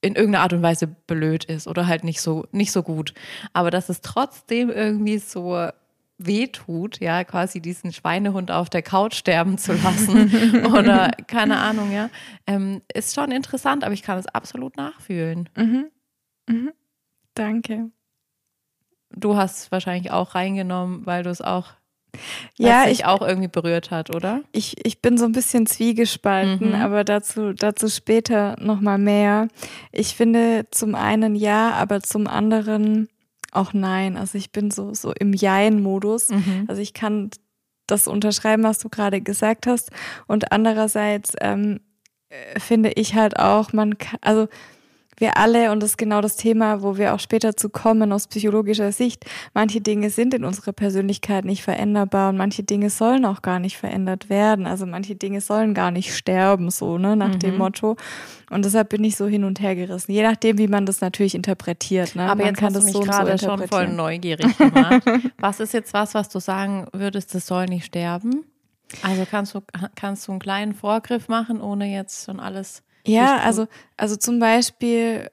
in 0.00 0.16
irgendeiner 0.16 0.42
Art 0.42 0.52
und 0.52 0.62
Weise 0.62 0.86
blöd 0.86 1.44
ist 1.44 1.66
oder 1.66 1.86
halt 1.86 2.04
nicht 2.04 2.20
so 2.20 2.46
nicht 2.52 2.72
so 2.72 2.82
gut. 2.82 3.14
Aber 3.54 3.70
dass 3.70 3.88
es 3.88 4.02
trotzdem 4.02 4.68
irgendwie 4.68 5.18
so 5.18 5.70
wehtut, 6.18 7.00
ja, 7.00 7.24
quasi 7.24 7.60
diesen 7.60 7.92
Schweinehund 7.92 8.50
auf 8.50 8.70
der 8.70 8.82
Couch 8.82 9.14
sterben 9.14 9.58
zu 9.58 9.72
lassen 9.72 10.64
oder 10.74 11.10
keine 11.26 11.58
Ahnung, 11.58 11.92
ja, 11.92 12.08
ähm, 12.46 12.82
ist 12.92 13.14
schon 13.14 13.32
interessant, 13.32 13.84
aber 13.84 13.94
ich 13.94 14.02
kann 14.02 14.18
es 14.18 14.26
absolut 14.26 14.76
nachfühlen. 14.76 15.48
Mhm. 15.56 15.86
Mhm. 16.48 16.72
Danke. 17.34 17.90
Du 19.10 19.36
hast 19.36 19.58
es 19.58 19.72
wahrscheinlich 19.72 20.10
auch 20.10 20.34
reingenommen, 20.34 21.06
weil 21.06 21.22
du 21.22 21.30
es 21.30 21.40
auch 21.40 21.72
ja, 22.56 22.86
ich 22.86 23.04
auch 23.06 23.22
irgendwie 23.22 23.48
berührt 23.48 23.90
hat, 23.90 24.14
oder? 24.14 24.42
Ich, 24.52 24.86
ich 24.86 25.02
bin 25.02 25.18
so 25.18 25.24
ein 25.24 25.32
bisschen 25.32 25.66
zwiegespalten, 25.66 26.68
mhm. 26.68 26.74
aber 26.74 27.02
dazu, 27.02 27.52
dazu 27.52 27.88
später 27.88 28.56
nochmal 28.60 28.98
mehr. 28.98 29.48
Ich 29.90 30.14
finde 30.14 30.66
zum 30.70 30.94
einen 30.94 31.34
ja, 31.34 31.72
aber 31.72 32.02
zum 32.02 32.28
anderen 32.28 33.08
auch 33.54 33.72
nein. 33.72 34.16
Also 34.16 34.38
ich 34.38 34.52
bin 34.52 34.70
so, 34.70 34.94
so 34.94 35.12
im 35.12 35.32
Jein-Modus. 35.32 36.30
Mhm. 36.30 36.64
Also 36.68 36.80
ich 36.80 36.94
kann 36.94 37.30
das 37.86 38.08
unterschreiben, 38.08 38.62
was 38.62 38.78
du 38.78 38.88
gerade 38.88 39.20
gesagt 39.20 39.66
hast. 39.66 39.90
Und 40.26 40.52
andererseits 40.52 41.34
ähm, 41.40 41.80
äh, 42.28 42.58
finde 42.58 42.92
ich 42.92 43.14
halt 43.14 43.38
auch, 43.38 43.72
man 43.72 43.98
kann, 43.98 44.18
also 44.22 44.48
wir 45.16 45.36
alle, 45.36 45.70
und 45.70 45.82
das 45.82 45.90
ist 45.90 45.98
genau 45.98 46.20
das 46.20 46.36
Thema, 46.36 46.82
wo 46.82 46.96
wir 46.96 47.14
auch 47.14 47.20
später 47.20 47.56
zu 47.56 47.68
kommen 47.68 48.12
aus 48.12 48.26
psychologischer 48.26 48.92
Sicht, 48.92 49.24
manche 49.52 49.80
Dinge 49.80 50.10
sind 50.10 50.34
in 50.34 50.44
unserer 50.44 50.72
Persönlichkeit 50.72 51.44
nicht 51.44 51.62
veränderbar 51.62 52.30
und 52.30 52.36
manche 52.36 52.62
Dinge 52.62 52.90
sollen 52.90 53.24
auch 53.24 53.42
gar 53.42 53.58
nicht 53.58 53.76
verändert 53.76 54.28
werden. 54.28 54.66
Also 54.66 54.86
manche 54.86 55.14
Dinge 55.14 55.40
sollen 55.40 55.74
gar 55.74 55.90
nicht 55.90 56.14
sterben, 56.14 56.70
so, 56.70 56.98
ne, 56.98 57.16
nach 57.16 57.34
mhm. 57.34 57.38
dem 57.38 57.58
Motto. 57.58 57.96
Und 58.50 58.64
deshalb 58.64 58.90
bin 58.90 59.02
ich 59.02 59.16
so 59.16 59.26
hin 59.26 59.44
und 59.44 59.60
her 59.60 59.74
gerissen. 59.74 60.12
Je 60.12 60.22
nachdem, 60.22 60.58
wie 60.58 60.68
man 60.68 60.86
das 60.86 61.00
natürlich 61.00 61.34
interpretiert. 61.34 62.14
Ne? 62.14 62.22
Aber 62.24 62.36
man 62.36 62.46
jetzt 62.46 62.58
kann 62.58 62.74
hast 62.74 62.76
das 62.76 62.92
du 62.92 62.98
mich 62.98 63.06
so 63.06 63.10
gerade 63.10 63.36
so 63.36 63.46
schon 63.48 63.68
voll 63.68 63.88
neugierig 63.88 64.56
gemacht. 64.56 65.02
was 65.38 65.60
ist 65.60 65.72
jetzt 65.72 65.92
was, 65.92 66.14
was 66.14 66.28
du 66.28 66.38
sagen 66.38 66.86
würdest, 66.92 67.34
das 67.34 67.46
soll 67.46 67.66
nicht 67.66 67.86
sterben? 67.86 68.44
Also 69.02 69.26
kannst 69.28 69.54
du, 69.54 69.60
kannst 69.96 70.28
du 70.28 70.32
einen 70.32 70.38
kleinen 70.38 70.74
Vorgriff 70.74 71.28
machen, 71.28 71.60
ohne 71.60 71.92
jetzt 71.92 72.26
schon 72.26 72.38
alles 72.38 72.83
ja, 73.06 73.38
also, 73.38 73.66
also 73.96 74.16
zum 74.16 74.38
Beispiel 74.38 75.30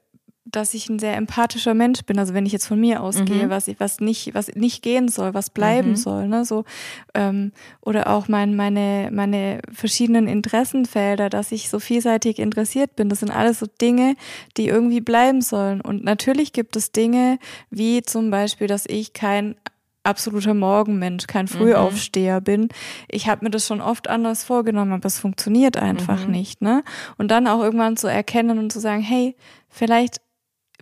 dass 0.52 0.74
ich 0.74 0.90
ein 0.90 1.00
sehr 1.00 1.16
empathischer 1.16 1.74
Mensch 1.74 2.04
bin. 2.04 2.20
Also 2.20 2.34
wenn 2.34 2.46
ich 2.46 2.52
jetzt 2.52 2.68
von 2.68 2.80
mir 2.80 3.02
ausgehe, 3.02 3.46
mhm. 3.46 3.50
was 3.50 3.68
ich, 3.68 3.80
was 3.80 4.00
nicht, 4.00 4.34
was 4.34 4.54
nicht 4.56 4.82
gehen 4.82 5.08
soll, 5.08 5.34
was 5.34 5.50
bleiben 5.50 5.92
mhm. 5.92 5.96
soll, 5.96 6.28
ne, 6.28 6.46
so 6.46 6.66
ähm, 7.14 7.52
oder 7.82 8.10
auch 8.10 8.28
mein, 8.28 8.56
meine 8.56 9.10
meine 9.12 9.62
verschiedenen 9.72 10.28
Interessenfelder, 10.28 11.30
dass 11.30 11.52
ich 11.52 11.70
so 11.70 11.80
vielseitig 11.80 12.40
interessiert 12.40 12.96
bin. 12.96 13.10
Das 13.10 13.20
sind 13.20 13.32
alles 13.32 13.60
so 13.60 13.68
Dinge, 13.82 14.16
die 14.58 14.68
irgendwie 14.68 15.02
bleiben 15.02 15.42
sollen. 15.42 15.80
Und 15.80 16.04
natürlich 16.04 16.54
gibt 16.54 16.76
es 16.76 16.92
Dinge 16.92 17.40
wie 17.70 18.02
zum 18.02 18.32
Beispiel, 18.32 18.68
dass 18.68 18.86
ich 18.88 19.14
kein 19.14 19.56
absoluter 20.04 20.54
Morgenmensch, 20.54 21.28
kein 21.28 21.48
Frühaufsteher 21.48 22.40
mhm. 22.40 22.44
bin. 22.44 22.70
Ich 23.08 23.28
habe 23.28 23.46
mir 23.46 23.52
das 23.52 23.68
schon 23.68 23.82
oft 23.82 24.10
anders 24.10 24.44
vorgenommen, 24.44 24.94
aber 24.94 25.06
es 25.06 25.20
funktioniert 25.20 25.78
einfach 25.78 26.26
mhm. 26.26 26.32
nicht. 26.32 26.62
Ne? 26.62 26.84
Und 27.18 27.30
dann 27.30 27.48
auch 27.48 27.62
irgendwann 27.62 27.98
zu 27.98 28.08
erkennen 28.08 28.58
und 28.58 28.72
zu 28.72 28.80
sagen, 28.80 29.02
hey, 29.02 29.36
vielleicht 29.70 30.22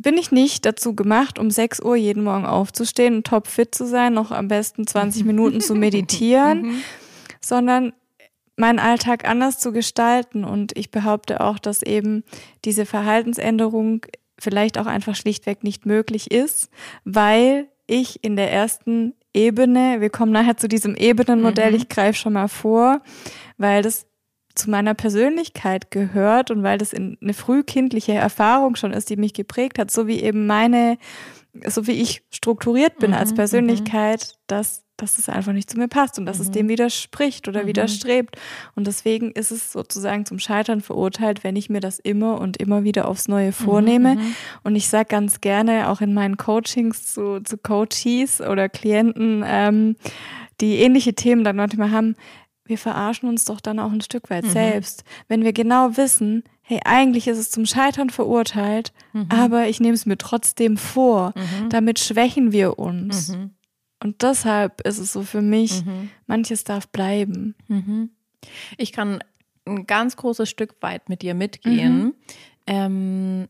bin 0.01 0.17
ich 0.17 0.31
nicht 0.31 0.65
dazu 0.65 0.95
gemacht, 0.95 1.38
um 1.38 1.51
6 1.51 1.81
Uhr 1.81 1.95
jeden 1.95 2.23
Morgen 2.23 2.45
aufzustehen 2.45 3.17
und 3.17 3.27
topfit 3.27 3.75
zu 3.75 3.85
sein, 3.85 4.13
noch 4.13 4.31
am 4.31 4.47
besten 4.47 4.88
20 4.88 5.23
Minuten 5.25 5.59
zu 5.59 5.75
meditieren, 5.75 6.61
mhm. 6.61 6.83
sondern 7.41 7.93
meinen 8.55 8.79
Alltag 8.79 9.27
anders 9.27 9.59
zu 9.59 9.71
gestalten. 9.71 10.45
Und 10.45 10.77
ich 10.77 10.91
behaupte 10.91 11.41
auch, 11.41 11.59
dass 11.59 11.81
eben 11.81 12.23
diese 12.65 12.85
Verhaltensänderung 12.85 14.05
vielleicht 14.38 14.77
auch 14.77 14.85
einfach 14.85 15.15
schlichtweg 15.15 15.63
nicht 15.63 15.85
möglich 15.85 16.31
ist, 16.31 16.69
weil 17.03 17.67
ich 17.89 18.24
in 18.24 18.36
der 18.36 18.51
ersten 18.51 19.13
Ebene, 19.34 20.01
wir 20.01 20.10
kommen 20.10 20.31
nachher 20.31 20.58
zu 20.58 20.67
diesem 20.67 20.96
Ebenenmodell, 20.96 21.72
mhm. 21.72 21.77
ich 21.77 21.89
greife 21.89 22.17
schon 22.17 22.34
mal 22.34 22.48
vor, 22.48 23.01
weil 23.58 23.81
das 23.81 24.08
zu 24.55 24.69
meiner 24.69 24.93
Persönlichkeit 24.93 25.91
gehört 25.91 26.51
und 26.51 26.63
weil 26.63 26.77
das 26.77 26.93
eine 26.93 27.34
frühkindliche 27.34 28.13
Erfahrung 28.13 28.75
schon 28.75 28.91
ist, 28.91 29.10
die 29.10 29.15
mich 29.15 29.34
geprägt 29.34 29.79
hat, 29.79 29.91
so 29.91 30.08
wie 30.08 30.22
eben 30.22 30.48
meine, 30.48 30.98
so 31.67 31.88
wie 31.88 31.93
ich 31.93 32.24
strukturiert 32.31 33.00
bin 33.00 33.12
mhm, 33.12 33.17
als 33.17 33.34
Persönlichkeit, 33.34 34.22
mhm. 34.22 34.41
dass, 34.48 34.84
dass 35.01 35.18
es 35.18 35.29
einfach 35.29 35.53
nicht 35.53 35.70
zu 35.70 35.77
mir 35.77 35.88
passt 35.88 36.20
und 36.20 36.25
dass 36.25 36.38
mhm. 36.38 36.44
es 36.44 36.51
dem 36.51 36.70
widerspricht 36.70 37.48
oder 37.48 37.63
mhm. 37.63 37.68
widerstrebt. 37.68 38.38
Und 38.75 38.88
deswegen 38.88 39.32
ist 39.32 39.51
es 39.51 39.72
sozusagen 39.72 40.25
zum 40.25 40.39
Scheitern 40.39 40.82
verurteilt, 40.82 41.44
wenn 41.44 41.56
ich 41.56 41.70
mir 41.70 41.79
das 41.79 42.00
immer 42.00 42.39
und 42.39 42.58
immer 42.58 42.84
wieder 42.84 43.08
aufs 43.08 43.27
Neue 43.27 43.51
vornehme. 43.51 44.15
Mhm, 44.15 44.22
mhm. 44.22 44.36
Und 44.63 44.75
ich 44.75 44.89
sage 44.89 45.08
ganz 45.10 45.41
gerne 45.41 45.89
auch 45.89 46.01
in 46.01 46.13
meinen 46.13 46.38
Coachings 46.38 47.13
zu, 47.13 47.41
zu 47.41 47.58
Coaches 47.58 48.41
oder 48.41 48.70
Klienten, 48.70 49.44
ähm, 49.46 49.96
die 50.62 50.77
ähnliche 50.77 51.13
Themen 51.13 51.44
dann 51.44 51.56
manchmal 51.56 51.91
haben, 51.91 52.15
wir 52.65 52.77
verarschen 52.77 53.27
uns 53.27 53.46
doch 53.46 53.62
dann 53.62 53.79
auch 53.79 53.91
ein 53.91 54.01
Stück 54.01 54.29
weit 54.29 54.46
mhm. 54.46 54.50
selbst, 54.50 55.03
wenn 55.27 55.44
wir 55.44 55.53
genau 55.53 55.98
wissen, 55.98 56.44
hey, 56.62 56.79
eigentlich 56.86 57.27
ist 57.27 57.39
es 57.39 57.50
zum 57.50 57.65
Scheitern 57.65 58.12
verurteilt, 58.12 58.94
mhm. 59.12 59.25
aber 59.29 59.68
ich 59.68 59.79
nehme 59.79 59.96
es 59.96 60.06
mir 60.06 60.20
trotzdem 60.20 60.77
vor. 60.77 61.34
Mhm. 61.36 61.70
Damit 61.70 61.98
schwächen 62.00 62.51
wir 62.51 62.77
uns. 62.77 63.36
Mhm. 64.01 64.10
Und 64.10 64.22
deshalb 64.22 64.82
ist 64.82 64.98
es 64.98 65.13
so 65.13 65.24
für 65.24 65.41
mich, 65.41 65.86
mhm. 65.86 66.10
manches 66.27 66.63
darf 66.63 66.88
bleiben. 66.88 67.56
Mhm. 67.68 68.10
Ich 68.77 68.91
kann 68.91 69.24
ein 69.65 69.86
ganz 69.86 70.15
großes 70.15 70.50
Stück 70.50 70.75
weit 70.82 71.10
mit 71.10 71.22
dir 71.22 71.34
mitgehen. 71.34 72.13
Ähm, 72.65 73.48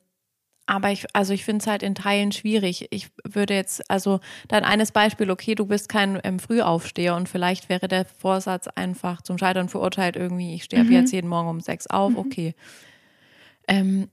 aber 0.66 0.92
ich, 0.92 1.08
also 1.14 1.34
ich 1.34 1.46
finde 1.46 1.64
es 1.64 1.68
halt 1.68 1.82
in 1.82 1.96
Teilen 1.96 2.32
schwierig. 2.32 2.88
Ich 2.92 3.10
würde 3.24 3.56
jetzt, 3.56 3.90
also 3.90 4.20
dann 4.48 4.64
eines 4.64 4.92
Beispiel, 4.92 5.32
okay, 5.32 5.56
du 5.56 5.66
bist 5.66 5.90
kein 5.90 6.20
ähm, 6.24 6.38
Frühaufsteher 6.38 7.16
und 7.16 7.28
vielleicht 7.28 7.70
wäre 7.70 7.88
der 7.88 8.06
Vorsatz 8.06 8.68
einfach 8.68 9.24
zum 9.24 9.40
Scheitern 9.40 9.68
verurteilt, 9.68 10.16
irgendwie, 10.16 10.54
ich 10.54 10.66
stehe 10.66 10.84
mhm. 10.84 10.92
jetzt 10.92 11.12
jeden 11.12 11.28
Morgen 11.28 11.50
um 11.50 11.60
sechs 11.60 11.88
auf, 11.88 12.12
mhm. 12.12 12.18
okay. 12.20 12.56
Ähm, 13.68 14.10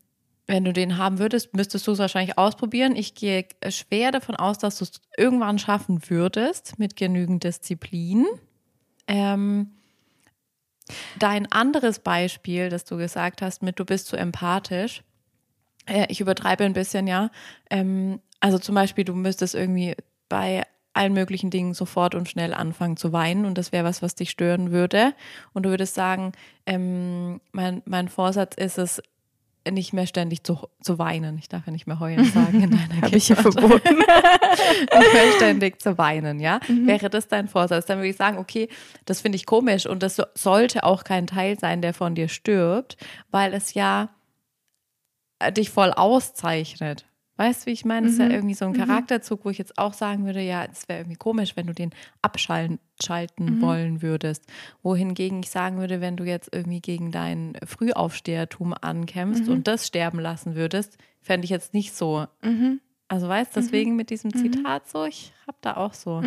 wenn 0.46 0.64
du 0.64 0.72
den 0.72 0.96
haben 0.96 1.18
würdest, 1.18 1.54
müsstest 1.54 1.86
du 1.86 1.92
es 1.92 1.98
wahrscheinlich 1.98 2.38
ausprobieren. 2.38 2.94
Ich 2.94 3.14
gehe 3.14 3.46
schwer 3.68 4.12
davon 4.12 4.36
aus, 4.36 4.58
dass 4.58 4.78
du 4.78 4.84
es 4.84 5.00
irgendwann 5.16 5.58
schaffen 5.58 6.00
würdest 6.08 6.78
mit 6.78 6.96
genügend 6.96 7.42
Disziplin. 7.42 8.26
Ähm, 9.08 9.72
dein 11.18 11.50
anderes 11.50 11.98
Beispiel, 11.98 12.68
das 12.68 12.84
du 12.84 12.96
gesagt 12.96 13.42
hast, 13.42 13.62
mit 13.62 13.78
du 13.78 13.84
bist 13.84 14.06
zu 14.06 14.16
empathisch, 14.16 15.02
äh, 15.86 16.06
ich 16.08 16.20
übertreibe 16.20 16.64
ein 16.64 16.74
bisschen, 16.74 17.06
ja. 17.06 17.30
Ähm, 17.70 18.20
also 18.40 18.58
zum 18.58 18.74
Beispiel, 18.74 19.04
du 19.04 19.14
müsstest 19.14 19.54
irgendwie 19.54 19.94
bei 20.28 20.62
allen 20.92 21.12
möglichen 21.12 21.50
Dingen 21.50 21.74
sofort 21.74 22.14
und 22.14 22.28
schnell 22.28 22.54
anfangen 22.54 22.96
zu 22.96 23.12
weinen 23.12 23.44
und 23.44 23.58
das 23.58 23.70
wäre 23.70 23.84
was, 23.84 24.00
was 24.02 24.14
dich 24.14 24.30
stören 24.30 24.70
würde. 24.70 25.12
Und 25.52 25.64
du 25.64 25.70
würdest 25.70 25.94
sagen, 25.94 26.32
ähm, 26.64 27.40
mein, 27.52 27.82
mein 27.84 28.08
Vorsatz 28.08 28.56
ist 28.56 28.78
es, 28.78 29.02
nicht 29.70 29.92
mehr 29.92 30.06
ständig 30.06 30.44
zu, 30.44 30.68
zu 30.80 30.98
weinen. 30.98 31.38
Ich 31.38 31.48
darf 31.48 31.66
ja 31.66 31.72
nicht 31.72 31.86
mehr 31.86 32.00
heulen 32.00 32.24
sagen 32.24 32.62
in 32.62 32.70
deiner 32.76 33.02
Habe 33.02 33.16
ich 33.16 33.28
ja 33.28 33.36
verboten. 33.36 33.96
nicht 33.98 35.12
mehr 35.12 35.32
ständig 35.36 35.80
zu 35.80 35.98
weinen, 35.98 36.40
ja? 36.40 36.60
Mhm. 36.68 36.86
Wäre 36.86 37.10
das 37.10 37.28
dein 37.28 37.48
Vorsatz? 37.48 37.86
Dann 37.86 37.98
würde 37.98 38.08
ich 38.08 38.16
sagen, 38.16 38.38
okay, 38.38 38.68
das 39.04 39.20
finde 39.20 39.36
ich 39.36 39.46
komisch 39.46 39.86
und 39.86 40.02
das 40.02 40.20
sollte 40.34 40.84
auch 40.84 41.04
kein 41.04 41.26
Teil 41.26 41.58
sein, 41.58 41.82
der 41.82 41.94
von 41.94 42.14
dir 42.14 42.28
stirbt, 42.28 42.96
weil 43.30 43.54
es 43.54 43.74
ja 43.74 44.10
äh, 45.38 45.52
dich 45.52 45.70
voll 45.70 45.92
auszeichnet. 45.92 47.06
Weißt 47.36 47.62
du, 47.62 47.66
wie 47.66 47.72
ich 47.72 47.84
meine? 47.84 48.06
Das 48.06 48.14
ist 48.14 48.18
ja 48.18 48.26
mhm. 48.26 48.32
irgendwie 48.32 48.54
so 48.54 48.64
ein 48.64 48.72
mhm. 48.72 48.76
Charakterzug, 48.76 49.44
wo 49.44 49.50
ich 49.50 49.58
jetzt 49.58 49.78
auch 49.78 49.92
sagen 49.92 50.24
würde, 50.24 50.40
ja, 50.40 50.64
es 50.64 50.88
wäre 50.88 51.00
irgendwie 51.00 51.16
komisch, 51.16 51.56
wenn 51.56 51.66
du 51.66 51.74
den 51.74 51.90
abschalten 52.22 52.78
schalten 53.02 53.56
mhm. 53.56 53.60
wollen 53.60 54.02
würdest. 54.02 54.44
Wohingegen 54.82 55.40
ich 55.40 55.50
sagen 55.50 55.78
würde, 55.78 56.00
wenn 56.00 56.16
du 56.16 56.24
jetzt 56.24 56.48
irgendwie 56.52 56.80
gegen 56.80 57.12
dein 57.12 57.58
Frühaufstehertum 57.64 58.74
ankämpfst 58.80 59.46
mhm. 59.46 59.52
und 59.52 59.68
das 59.68 59.86
sterben 59.86 60.18
lassen 60.18 60.54
würdest, 60.54 60.96
fände 61.20 61.44
ich 61.44 61.50
jetzt 61.50 61.74
nicht 61.74 61.94
so. 61.94 62.26
Mhm. 62.42 62.80
Also 63.08 63.28
weißt 63.28 63.54
du, 63.54 63.60
deswegen 63.60 63.96
mit 63.96 64.10
diesem 64.10 64.34
Zitat 64.34 64.88
so, 64.88 65.04
ich 65.04 65.32
habe 65.46 65.58
da 65.60 65.76
auch 65.76 65.94
so. 65.94 66.22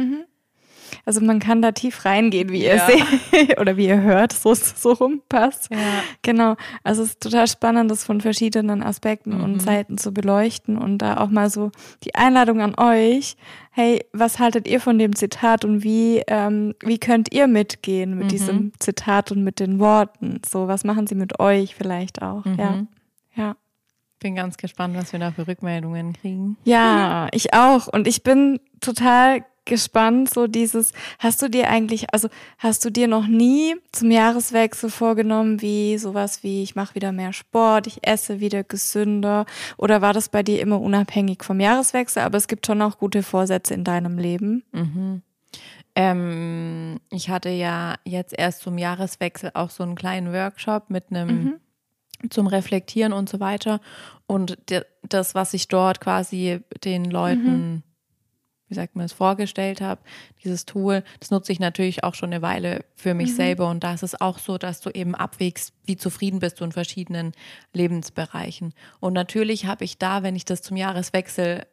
Also 1.05 1.21
man 1.21 1.39
kann 1.39 1.61
da 1.61 1.71
tief 1.71 2.05
reingehen, 2.05 2.49
wie 2.49 2.63
ihr 2.63 2.75
ja. 2.75 2.87
seht 2.87 3.59
oder 3.59 3.77
wie 3.77 3.87
ihr 3.87 4.01
hört, 4.01 4.33
so 4.33 4.53
so 4.53 4.93
rumpasst. 4.93 5.69
Ja. 5.71 5.77
Genau. 6.21 6.55
Also 6.83 7.03
es 7.03 7.09
ist 7.09 7.21
total 7.21 7.47
spannend, 7.47 7.91
das 7.91 8.03
von 8.03 8.21
verschiedenen 8.21 8.83
Aspekten 8.83 9.37
mhm. 9.37 9.43
und 9.43 9.61
Seiten 9.61 9.97
zu 9.97 10.13
beleuchten 10.13 10.77
und 10.77 10.99
da 10.99 11.17
auch 11.17 11.29
mal 11.29 11.49
so 11.49 11.71
die 12.03 12.15
Einladung 12.15 12.61
an 12.61 12.75
euch. 12.77 13.35
Hey, 13.71 14.05
was 14.13 14.39
haltet 14.39 14.67
ihr 14.67 14.81
von 14.81 14.99
dem 14.99 15.15
Zitat 15.15 15.63
und 15.63 15.83
wie 15.83 16.23
ähm, 16.27 16.75
wie 16.81 16.97
könnt 16.97 17.31
ihr 17.31 17.47
mitgehen 17.47 18.15
mit 18.15 18.25
mhm. 18.25 18.29
diesem 18.29 18.71
Zitat 18.79 19.31
und 19.31 19.43
mit 19.43 19.59
den 19.59 19.79
Worten? 19.79 20.41
So, 20.47 20.67
was 20.67 20.83
machen 20.83 21.07
sie 21.07 21.15
mit 21.15 21.39
euch 21.39 21.75
vielleicht 21.75 22.21
auch? 22.21 22.45
Mhm. 22.45 22.55
Ja. 22.57 22.85
Ja. 23.35 23.55
Bin 24.19 24.35
ganz 24.35 24.57
gespannt, 24.57 24.97
was 24.97 25.13
wir 25.13 25.19
da 25.19 25.31
für 25.31 25.47
Rückmeldungen 25.47 26.11
kriegen. 26.13 26.57
Ja, 26.65 27.29
ich 27.31 27.53
auch. 27.53 27.87
Und 27.87 28.05
ich 28.05 28.21
bin 28.21 28.59
total 28.81 29.45
gespannt, 29.69 30.33
so 30.33 30.47
dieses, 30.47 30.91
hast 31.19 31.41
du 31.41 31.49
dir 31.49 31.69
eigentlich, 31.69 32.13
also 32.13 32.27
hast 32.57 32.83
du 32.83 32.89
dir 32.89 33.07
noch 33.07 33.27
nie 33.27 33.75
zum 33.93 34.11
Jahreswechsel 34.11 34.89
vorgenommen, 34.89 35.61
wie 35.61 35.97
sowas 35.97 36.43
wie, 36.43 36.63
ich 36.63 36.75
mache 36.75 36.95
wieder 36.95 37.13
mehr 37.13 37.31
Sport, 37.31 37.87
ich 37.87 38.05
esse 38.05 38.41
wieder 38.41 38.65
gesünder 38.65 39.45
oder 39.77 40.01
war 40.01 40.11
das 40.11 40.27
bei 40.27 40.43
dir 40.43 40.59
immer 40.59 40.81
unabhängig 40.81 41.43
vom 41.43 41.61
Jahreswechsel, 41.61 42.23
aber 42.23 42.37
es 42.37 42.47
gibt 42.47 42.65
schon 42.65 42.81
auch 42.81 42.97
gute 42.97 43.23
Vorsätze 43.23 43.73
in 43.73 43.85
deinem 43.85 44.17
Leben? 44.17 44.63
Mhm. 44.73 45.21
Ähm, 45.95 46.99
ich 47.11 47.29
hatte 47.29 47.49
ja 47.49 47.95
jetzt 48.03 48.37
erst 48.37 48.61
zum 48.61 48.77
Jahreswechsel 48.77 49.51
auch 49.53 49.69
so 49.69 49.83
einen 49.83 49.95
kleinen 49.95 50.33
Workshop 50.33 50.89
mit 50.89 51.05
einem 51.11 51.27
mhm 51.27 51.59
zum 52.29 52.47
Reflektieren 52.47 53.13
und 53.13 53.29
so 53.29 53.39
weiter. 53.39 53.79
Und 54.27 54.57
das, 55.07 55.35
was 55.35 55.53
ich 55.53 55.69
dort 55.69 56.01
quasi 56.01 56.59
den 56.83 57.05
Leuten 57.05 57.71
mhm 57.71 57.83
wie 58.69 58.75
sagt 58.75 58.95
man 58.95 59.05
es, 59.05 59.13
vorgestellt 59.13 59.81
habe, 59.81 60.01
dieses 60.43 60.65
Tool, 60.65 61.03
das 61.19 61.31
nutze 61.31 61.51
ich 61.51 61.59
natürlich 61.59 62.03
auch 62.03 62.13
schon 62.13 62.31
eine 62.31 62.41
Weile 62.41 62.85
für 62.95 63.13
mich 63.13 63.31
mhm. 63.31 63.35
selber. 63.35 63.69
Und 63.69 63.83
da 63.83 63.93
ist 63.93 64.03
es 64.03 64.19
auch 64.19 64.39
so, 64.39 64.57
dass 64.57 64.79
du 64.79 64.91
eben 64.91 65.15
abwägst, 65.15 65.73
wie 65.85 65.97
zufrieden 65.97 66.39
bist 66.39 66.59
du 66.59 66.63
in 66.63 66.71
verschiedenen 66.71 67.33
Lebensbereichen. 67.73 68.73
Und 68.99 69.13
natürlich 69.13 69.65
habe 69.65 69.83
ich 69.83 69.97
da, 69.97 70.23
wenn 70.23 70.35
ich 70.35 70.45
das 70.45 70.61
zum 70.61 70.77
Jahreswechsel 70.77 71.65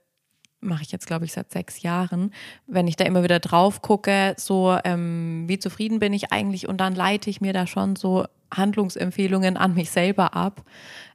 mache 0.61 0.83
ich 0.83 0.91
jetzt, 0.91 1.07
glaube 1.07 1.27
ich, 1.27 1.33
seit 1.33 1.53
sechs 1.53 1.83
Jahren, 1.83 2.33
wenn 2.67 2.89
ich 2.89 2.97
da 2.97 3.05
immer 3.05 3.23
wieder 3.23 3.41
drauf 3.41 3.83
gucke, 3.83 4.35
so 4.39 4.77
ähm, 4.85 5.45
wie 5.47 5.59
zufrieden 5.59 5.99
bin 5.99 6.13
ich 6.13 6.33
eigentlich 6.33 6.67
und 6.67 6.79
dann 6.79 6.95
leite 6.95 7.31
ich 7.31 7.41
mir 7.41 7.53
da 7.53 7.67
schon 7.67 7.95
so 7.95 8.25
Handlungsempfehlungen 8.53 9.57
an 9.57 9.75
mich 9.75 9.91
selber 9.91 10.35
ab, 10.35 10.65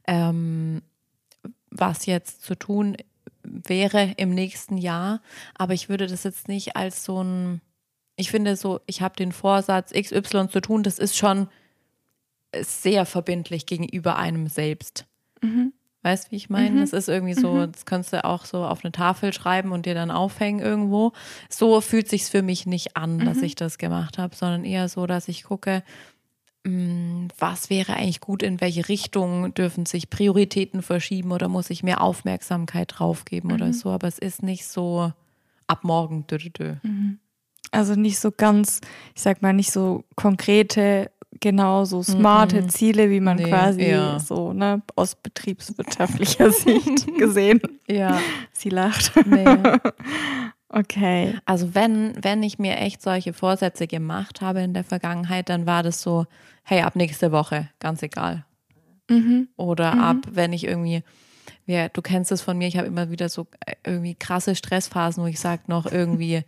ähm, 0.08 0.82
was 1.70 2.06
jetzt 2.06 2.44
zu 2.44 2.56
tun 2.56 2.96
wäre 3.44 4.14
im 4.18 4.34
nächsten 4.34 4.78
Jahr. 4.78 5.22
Aber 5.56 5.74
ich 5.74 5.90
würde 5.90 6.08
das 6.08 6.24
jetzt 6.24 6.48
nicht 6.48 6.76
als 6.76 7.04
so 7.04 7.24
ein, 7.24 7.62
ich 8.16 8.32
finde 8.32 8.56
so, 8.56 8.80
ich 8.86 9.02
habe 9.02 9.16
den 9.16 9.32
Vorsatz, 9.32 9.92
XY 9.92 10.50
zu 10.50 10.62
tun, 10.62 10.84
das 10.84 11.00
ist 11.00 11.18
schon 11.18 11.48
sehr 12.60 13.06
verbindlich 13.06 13.66
gegenüber 13.66 14.18
einem 14.18 14.48
selbst. 14.48 15.06
Mhm. 15.42 15.74
Weißt 16.04 16.28
du, 16.28 16.32
wie 16.32 16.38
ich 16.38 16.50
meine? 16.50 16.72
Mhm. 16.78 16.80
Das 16.82 16.94
ist 16.94 17.10
irgendwie 17.10 17.36
so, 17.36 17.54
mhm. 17.54 17.72
das 17.72 17.86
kannst 17.86 18.12
du 18.12 18.26
auch 18.26 18.46
so 18.46 18.66
auf 18.66 18.84
eine 18.84 18.92
Tafel 18.92 19.34
schreiben 19.34 19.72
und 19.72 19.86
dir 19.86 19.94
dann 19.94 20.10
aufhängen 20.10 20.60
irgendwo. 20.60 21.14
So 21.48 21.80
fühlt 21.80 22.10
sich's 22.10 22.30
für 22.30 22.42
mich 22.42 22.66
nicht 22.66 22.98
an, 22.98 23.20
dass 23.20 23.38
mhm. 23.38 23.44
ich 23.44 23.56
das 23.56 23.78
gemacht 23.78 24.18
habe, 24.18 24.36
sondern 24.36 24.66
eher 24.66 24.90
so, 24.90 25.06
dass 25.06 25.28
ich 25.28 25.44
gucke, 25.44 25.84
was 26.64 27.70
wäre 27.72 27.96
eigentlich 27.96 28.22
gut, 28.22 28.44
in 28.44 28.62
welche 28.62 28.88
Richtung 28.88 29.54
dürfen 29.54 29.86
sich 29.86 30.10
Prioritäten 30.10 30.84
verschieben 30.84 31.32
oder 31.32 31.48
muss 31.48 31.72
ich 31.72 31.82
mehr 31.82 32.02
Aufmerksamkeit 32.02 32.94
draufgeben 32.96 33.50
mhm. 33.50 33.56
oder 33.56 33.74
so. 33.74 33.90
Aber 33.90 34.08
es 34.08 34.20
ist 34.20 34.44
nicht 34.44 34.66
so 34.66 35.12
ab 35.68 35.84
morgen. 35.84 36.28
Dö, 36.28 36.38
dö, 36.38 36.50
dö. 36.50 36.76
Mhm. 36.84 37.20
Also 37.72 37.96
nicht 37.96 38.20
so 38.20 38.32
ganz, 38.32 38.82
ich 39.16 39.22
sag 39.22 39.42
mal, 39.42 39.54
nicht 39.54 39.72
so 39.72 40.04
konkrete, 40.16 41.10
genau 41.40 41.86
so 41.86 42.04
smarte 42.04 42.62
mhm. 42.62 42.70
Ziele, 42.70 43.10
wie 43.10 43.22
man 43.22 43.38
nee, 43.38 43.46
quasi 43.46 43.86
ja. 43.86 44.20
so 44.20 44.54
ne, 44.54 44.82
aus 44.96 45.16
betriebswirtschaftlicher 45.16 46.52
Sicht 46.52 47.08
gesehen. 47.18 47.62
Ja. 47.88 48.20
Sie 48.52 48.70
lacht. 48.70 49.14
Nee. 49.26 49.46
Okay. 50.74 51.38
Also 51.46 51.76
wenn, 51.76 52.14
wenn 52.24 52.44
ich 52.44 52.58
mir 52.58 52.78
echt 52.78 53.02
solche 53.02 53.34
Vorsätze 53.34 53.88
gemacht 53.88 54.40
habe 54.40 54.62
in 54.62 54.74
der 54.74 54.86
Vergangenheit, 54.86 55.50
dann 55.50 55.66
war 55.66 55.84
das 55.84 56.02
so, 56.02 56.26
hey, 56.64 56.82
ab 56.82 56.96
nächste 56.96 57.34
Woche, 57.34 57.70
ganz 57.80 58.02
egal. 58.04 58.46
Mhm. 59.10 59.50
Oder 59.58 59.96
mhm. 59.96 60.02
ab, 60.02 60.18
wenn 60.32 60.54
ich 60.54 60.64
irgendwie, 60.66 61.04
ja, 61.66 61.90
du 61.90 62.02
kennst 62.02 62.32
es 62.32 62.42
von 62.42 62.58
mir, 62.58 62.70
ich 62.70 62.78
habe 62.78 62.88
immer 62.88 63.12
wieder 63.12 63.28
so 63.28 63.48
äh, 63.66 63.76
irgendwie 63.84 64.16
krasse 64.16 64.56
Stressphasen, 64.56 65.22
wo 65.22 65.28
ich 65.28 65.42
sage 65.42 65.64
noch 65.68 65.92
irgendwie 65.92 66.44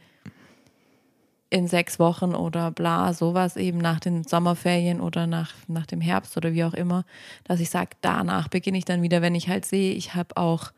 in 1.50 1.68
sechs 1.68 2.00
Wochen 2.00 2.34
oder 2.34 2.72
bla, 2.72 3.12
sowas 3.12 3.58
eben 3.58 3.80
nach 3.80 4.00
den 4.00 4.24
Sommerferien 4.24 5.01
oder 5.01 5.27
nach, 5.27 5.51
nach 5.68 5.86
dem 5.86 6.00
Herbst 6.00 6.38
oder 6.38 6.53
wie 6.53 6.63
auch 6.63 6.74
immer, 6.74 7.03
dass 7.44 7.60
ich 7.60 7.70
sage, 7.70 7.92
danach 8.00 8.48
beginne 8.48 8.77
ich 8.77 8.86
dann 8.86 9.01
wieder, 9.01 9.22
wenn 9.22 9.36
ich 9.36 9.50
halt 9.50 9.65
sehe, 9.65 9.94
ich 9.94 10.15
habe 10.15 10.38
auch 10.38 10.72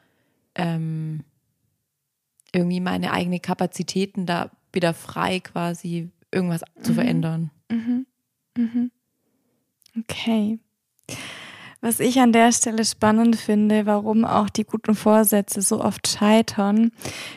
ähm, 0.56 1.24
irgendwie 2.56 2.80
meine 2.80 3.12
eigenen 3.12 3.42
Kapazitäten 3.42 4.26
da 4.26 4.50
wieder 4.72 4.94
frei, 4.94 5.40
quasi 5.40 6.10
irgendwas 6.32 6.62
mhm. 6.62 6.84
zu 6.84 6.94
verändern. 6.94 7.52
Mhm. 7.70 8.06
Mhm. 8.58 8.92
Okay. 10.00 10.60
Was 11.82 12.00
ich 12.00 12.20
an 12.20 12.32
der 12.32 12.52
Stelle 12.52 12.84
spannend 12.84 13.36
finde, 13.36 13.86
warum 13.86 14.26
auch 14.26 14.50
die 14.50 14.64
guten 14.64 14.96
Vorsätze 14.96 15.62
so 15.62 15.84
oft 15.84 16.08
scheitern, 16.08 16.92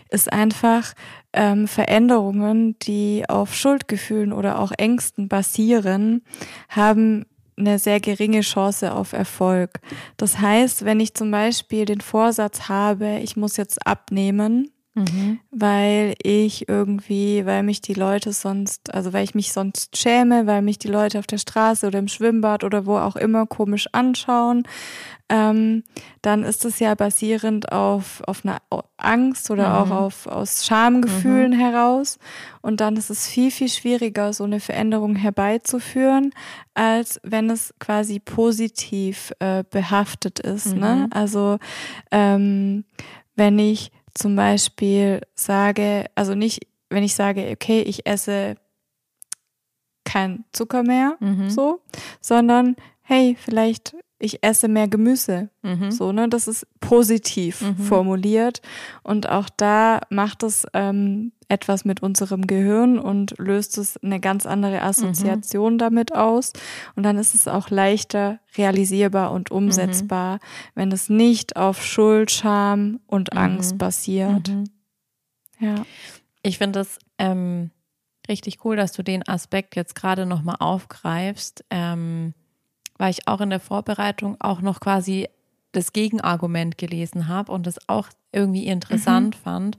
ist 0.09 0.33
einfach 0.33 0.95
ähm, 1.35 1.69
Veränderungen, 1.69 2.79
die 2.79 3.25
auf 3.29 3.55
Schuldgefühlen 3.55 4.33
oder 4.33 4.59
auch 4.59 4.73
Ängsten 4.77 5.29
basieren, 5.29 6.23
haben 6.71 7.27
eine 7.59 7.79
sehr 7.79 8.01
geringe 8.01 8.41
Chance 8.41 8.95
auf 8.95 9.13
Erfolg. 9.13 9.81
Das 10.17 10.39
heißt, 10.39 10.85
wenn 10.85 11.01
ich 11.01 11.15
zum 11.15 11.31
Beispiel 11.31 11.85
den 11.85 12.01
Vorsatz 12.01 12.69
habe, 12.69 13.19
ich 13.19 13.37
muss 13.37 13.57
jetzt 13.57 13.87
abnehmen, 13.87 14.71
Mhm. 14.99 15.41
Weil 15.51 16.15
ich 16.23 16.69
irgendwie, 16.69 17.45
weil 17.47 17.63
mich 17.63 17.81
die 17.81 17.95
Leute 17.95 18.33
sonst, 18.33 18.93
also 18.95 19.13
weil 19.13 19.25
ich 19.25 19.35
mich 19.35 19.53
sonst 19.53 19.97
schäme, 19.97 20.47
weil 20.47 20.63
mich 20.63 20.79
die 20.79 20.89
Leute 20.89 21.19
auf 21.19 21.27
der 21.27 21.39
Straße 21.39 21.87
oder 21.87 21.99
im 21.99 22.09
Schwimmbad 22.09 22.65
oder 22.65 22.87
wo 22.87 22.97
auch 22.99 23.17
immer 23.17 23.47
komisch 23.47 23.89
anschauen, 23.93 24.65
ähm, 25.29 25.85
dann 26.23 26.43
ist 26.43 26.65
es 26.65 26.79
ja 26.79 26.95
basierend 26.95 27.71
auf, 27.71 28.23
auf 28.27 28.45
einer 28.45 28.59
Angst 28.97 29.51
oder 29.51 29.69
mhm. 29.69 29.75
auch 29.75 29.91
auf, 29.91 30.27
aus 30.27 30.67
Schamgefühlen 30.67 31.53
mhm. 31.53 31.59
heraus. 31.59 32.19
Und 32.63 32.81
dann 32.81 32.97
ist 32.97 33.11
es 33.11 33.29
viel, 33.29 33.51
viel 33.51 33.69
schwieriger, 33.69 34.33
so 34.33 34.45
eine 34.45 34.61
Veränderung 34.61 35.17
herbeizuführen, 35.17 36.33
als 36.75 37.21
wenn 37.23 37.51
es 37.51 37.75
quasi 37.79 38.21
positiv 38.21 39.33
äh, 39.39 39.65
behaftet 39.71 40.41
ist. 40.41 40.75
Ne? 40.75 41.07
Mhm. 41.07 41.07
Also 41.11 41.59
ähm, 42.11 42.85
wenn 43.37 43.59
ich 43.59 43.91
zum 44.15 44.37
Beispiel 44.37 45.21
sage, 45.35 46.07
also 46.15 46.35
nicht, 46.35 46.67
wenn 46.91 47.03
ich 47.03 47.15
sage, 47.15 47.51
okay, 47.53 47.83
ich 47.83 48.07
esse 48.07 48.57
kein 50.05 50.45
Zucker 50.53 50.83
mehr, 50.83 51.17
mhm. 51.21 51.51
so, 51.51 51.81
sondern 52.21 52.77
hey, 53.09 53.37
vielleicht 53.41 53.95
ich 54.21 54.43
esse 54.43 54.69
mehr 54.69 54.89
Gemüse. 54.89 55.49
Mhm. 55.63 55.91
So, 55.91 56.13
ne? 56.13 56.29
Das 56.29 56.49
ist 56.49 56.67
positiv 56.81 57.63
mhm. 57.63 57.77
formuliert. 57.77 58.61
Und 59.03 59.29
auch 59.29 59.49
da 59.49 60.01
macht 60.11 60.43
es 60.43 60.67
ähm, 60.75 61.33
etwas 61.49 61.85
mit 61.85 62.03
unserem 62.03 62.47
Gehirn 62.47 62.99
und 62.99 63.35
löst 63.39 63.79
es 63.79 63.97
eine 63.99 64.19
ganz 64.19 64.45
andere 64.45 64.83
Assoziation 64.83 65.75
mhm. 65.75 65.79
damit 65.79 66.15
aus. 66.15 66.53
Und 66.97 67.05
dann 67.05 67.17
ist 67.17 67.35
es 67.35 67.47
auch 67.47 67.71
leichter 67.71 68.41
realisierbar 68.57 69.31
und 69.31 69.51
umsetzbar, 69.51 70.35
mhm. 70.35 70.39
wenn 70.75 70.93
es 70.93 71.09
nicht 71.09 71.57
auf 71.57 71.85
Schuld, 71.85 72.31
Scham 72.31 73.01
und 73.07 73.33
mhm. 73.33 73.39
Angst 73.39 73.79
basiert. 73.79 74.49
Mhm. 74.49 74.65
Ja. 75.61 75.77
Ich 76.43 76.59
finde 76.59 76.81
das 76.81 76.99
ähm, 77.19 77.71
richtig 78.29 78.65
cool, 78.65 78.75
dass 78.75 78.93
du 78.93 79.03
den 79.03 79.27
Aspekt 79.29 79.77
jetzt 79.77 79.95
gerade 79.95 80.27
nochmal 80.27 80.57
aufgreifst. 80.59 81.65
Ähm, 81.71 82.35
weil 82.99 83.11
ich 83.11 83.27
auch 83.27 83.41
in 83.41 83.51
der 83.51 83.61
Vorbereitung 83.61 84.37
auch 84.41 84.61
noch 84.61 84.81
quasi 84.81 85.29
das 85.73 85.93
Gegenargument 85.93 86.79
gelesen 86.79 87.29
habe 87.29 87.53
und 87.53 87.67
das 87.67 87.79
auch 87.89 88.09
irgendwie 88.33 88.67
interessant 88.67 89.37
mhm. 89.37 89.41
fand, 89.41 89.79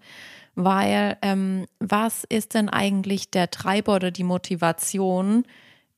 weil 0.56 1.18
ähm, 1.22 1.66
was 1.80 2.24
ist 2.24 2.54
denn 2.54 2.70
eigentlich 2.70 3.32
der 3.32 3.52
Treiber 3.52 3.96
oder 3.96 4.12
die 4.12 4.24
Motivation, 4.24 5.46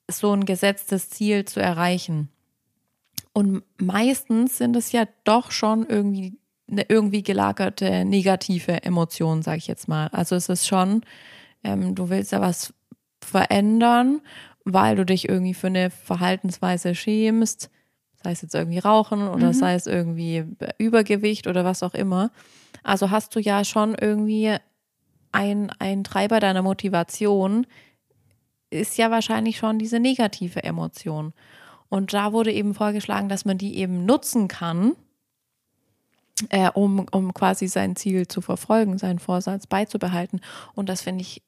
so 0.10 0.34
ein 0.34 0.46
gesetztes 0.46 1.10
Ziel 1.10 1.46
zu 1.46 1.62
erreichen? 1.62 2.30
Und 3.34 3.64
meistens 3.78 4.58
sind 4.58 4.76
es 4.76 4.92
ja 4.92 5.06
doch 5.24 5.52
schon 5.52 5.86
irgendwie 5.88 6.38
eine 6.70 6.86
irgendwie 6.88 7.24
gelagerte 7.24 8.06
negative 8.06 8.84
Emotion, 8.84 9.42
sage 9.42 9.58
ich 9.58 9.68
jetzt 9.68 9.88
mal. 9.88 10.08
Also 10.08 10.36
es 10.36 10.50
ist 10.50 10.68
schon, 10.68 11.02
ähm, 11.64 11.96
du 11.96 12.10
willst 12.10 12.32
ja 12.32 12.42
was 12.42 12.74
verändern 13.24 14.22
weil 14.74 14.96
du 14.96 15.06
dich 15.06 15.30
irgendwie 15.30 15.54
für 15.54 15.68
eine 15.68 15.90
Verhaltensweise 15.90 16.96
schämst, 16.96 17.70
sei 18.24 18.32
es 18.32 18.42
jetzt 18.42 18.56
irgendwie 18.56 18.80
Rauchen 18.80 19.28
oder 19.28 19.48
mhm. 19.48 19.54
sei 19.54 19.74
es 19.74 19.88
irgendwie 19.88 20.46
Übergewicht 20.78 21.48
oder 21.48 21.66
was 21.66 21.84
auch 21.84 21.94
immer. 21.94 22.32
Also 22.84 23.12
hast 23.12 23.36
du 23.36 23.40
ja 23.40 23.64
schon 23.64 23.96
irgendwie 23.96 24.56
ein, 25.32 25.72
ein 25.80 26.04
Treiber 26.04 26.40
deiner 26.40 26.62
Motivation, 26.62 27.66
ist 28.70 28.98
ja 28.98 29.12
wahrscheinlich 29.12 29.58
schon 29.58 29.80
diese 29.80 30.00
negative 30.00 30.64
Emotion. 30.64 31.34
Und 31.90 32.14
da 32.14 32.32
wurde 32.32 32.54
eben 32.54 32.74
vorgeschlagen, 32.74 33.28
dass 33.28 33.46
man 33.46 33.58
die 33.58 33.78
eben 33.78 34.06
nutzen 34.06 34.48
kann, 34.48 34.94
äh, 36.50 36.70
um, 36.72 37.06
um 37.12 37.34
quasi 37.34 37.68
sein 37.68 37.96
Ziel 37.96 38.28
zu 38.28 38.42
verfolgen, 38.42 38.98
seinen 38.98 39.20
Vorsatz 39.20 39.68
beizubehalten. 39.68 40.40
Und 40.74 40.88
das 40.88 41.02
finde 41.02 41.22
ich 41.22 41.44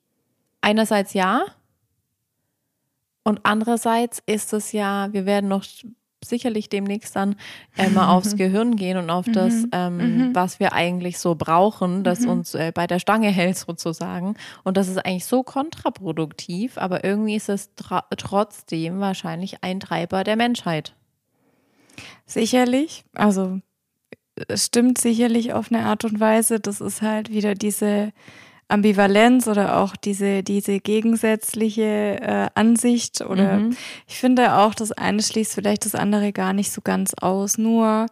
einerseits 0.61 1.13
ja, 1.13 1.45
und 3.23 3.41
andererseits 3.43 4.21
ist 4.25 4.53
es 4.53 4.71
ja, 4.71 5.11
wir 5.11 5.25
werden 5.25 5.49
noch 5.49 5.63
sicherlich 6.23 6.69
demnächst 6.69 7.15
dann 7.15 7.35
äh, 7.77 7.89
mal 7.89 8.09
aufs 8.09 8.35
Gehirn 8.37 8.75
gehen 8.75 8.97
und 8.97 9.09
auf 9.09 9.25
das, 9.31 9.53
mhm. 9.53 9.69
ähm, 9.71 9.97
mhm. 9.97 10.35
was 10.35 10.59
wir 10.59 10.73
eigentlich 10.73 11.19
so 11.19 11.35
brauchen, 11.35 12.03
das 12.03 12.21
mhm. 12.21 12.29
uns 12.29 12.55
äh, 12.55 12.71
bei 12.73 12.87
der 12.87 12.99
Stange 12.99 13.29
hält 13.29 13.57
sozusagen. 13.57 14.35
Und 14.63 14.77
das 14.77 14.87
ist 14.87 14.97
eigentlich 14.97 15.25
so 15.25 15.43
kontraproduktiv, 15.43 16.77
aber 16.77 17.03
irgendwie 17.03 17.35
ist 17.35 17.49
es 17.49 17.71
trotzdem 18.17 18.99
wahrscheinlich 18.99 19.63
ein 19.63 19.79
Treiber 19.79 20.23
der 20.23 20.35
Menschheit. 20.35 20.95
Sicherlich, 22.25 23.03
also 23.13 23.59
es 24.47 24.65
stimmt 24.65 24.97
sicherlich 24.97 25.53
auf 25.53 25.71
eine 25.71 25.85
Art 25.85 26.05
und 26.05 26.19
Weise. 26.19 26.59
Das 26.59 26.81
ist 26.81 27.01
halt 27.01 27.29
wieder 27.29 27.53
diese 27.53 28.11
Ambivalenz 28.67 29.47
oder 29.47 29.77
auch 29.77 29.95
diese, 29.95 30.41
diese 30.41 30.79
gegensätzliche 30.79 31.83
äh, 32.21 32.49
Ansicht 32.55 33.21
oder 33.21 33.59
mhm. 33.59 33.77
ich 34.07 34.17
finde 34.17 34.55
auch, 34.55 34.73
das 34.73 34.91
eine 34.91 35.21
schließt 35.21 35.53
vielleicht 35.53 35.85
das 35.85 35.95
andere 35.95 36.31
gar 36.31 36.53
nicht 36.53 36.71
so 36.71 36.81
ganz 36.81 37.13
aus. 37.13 37.57
Nur 37.57 38.07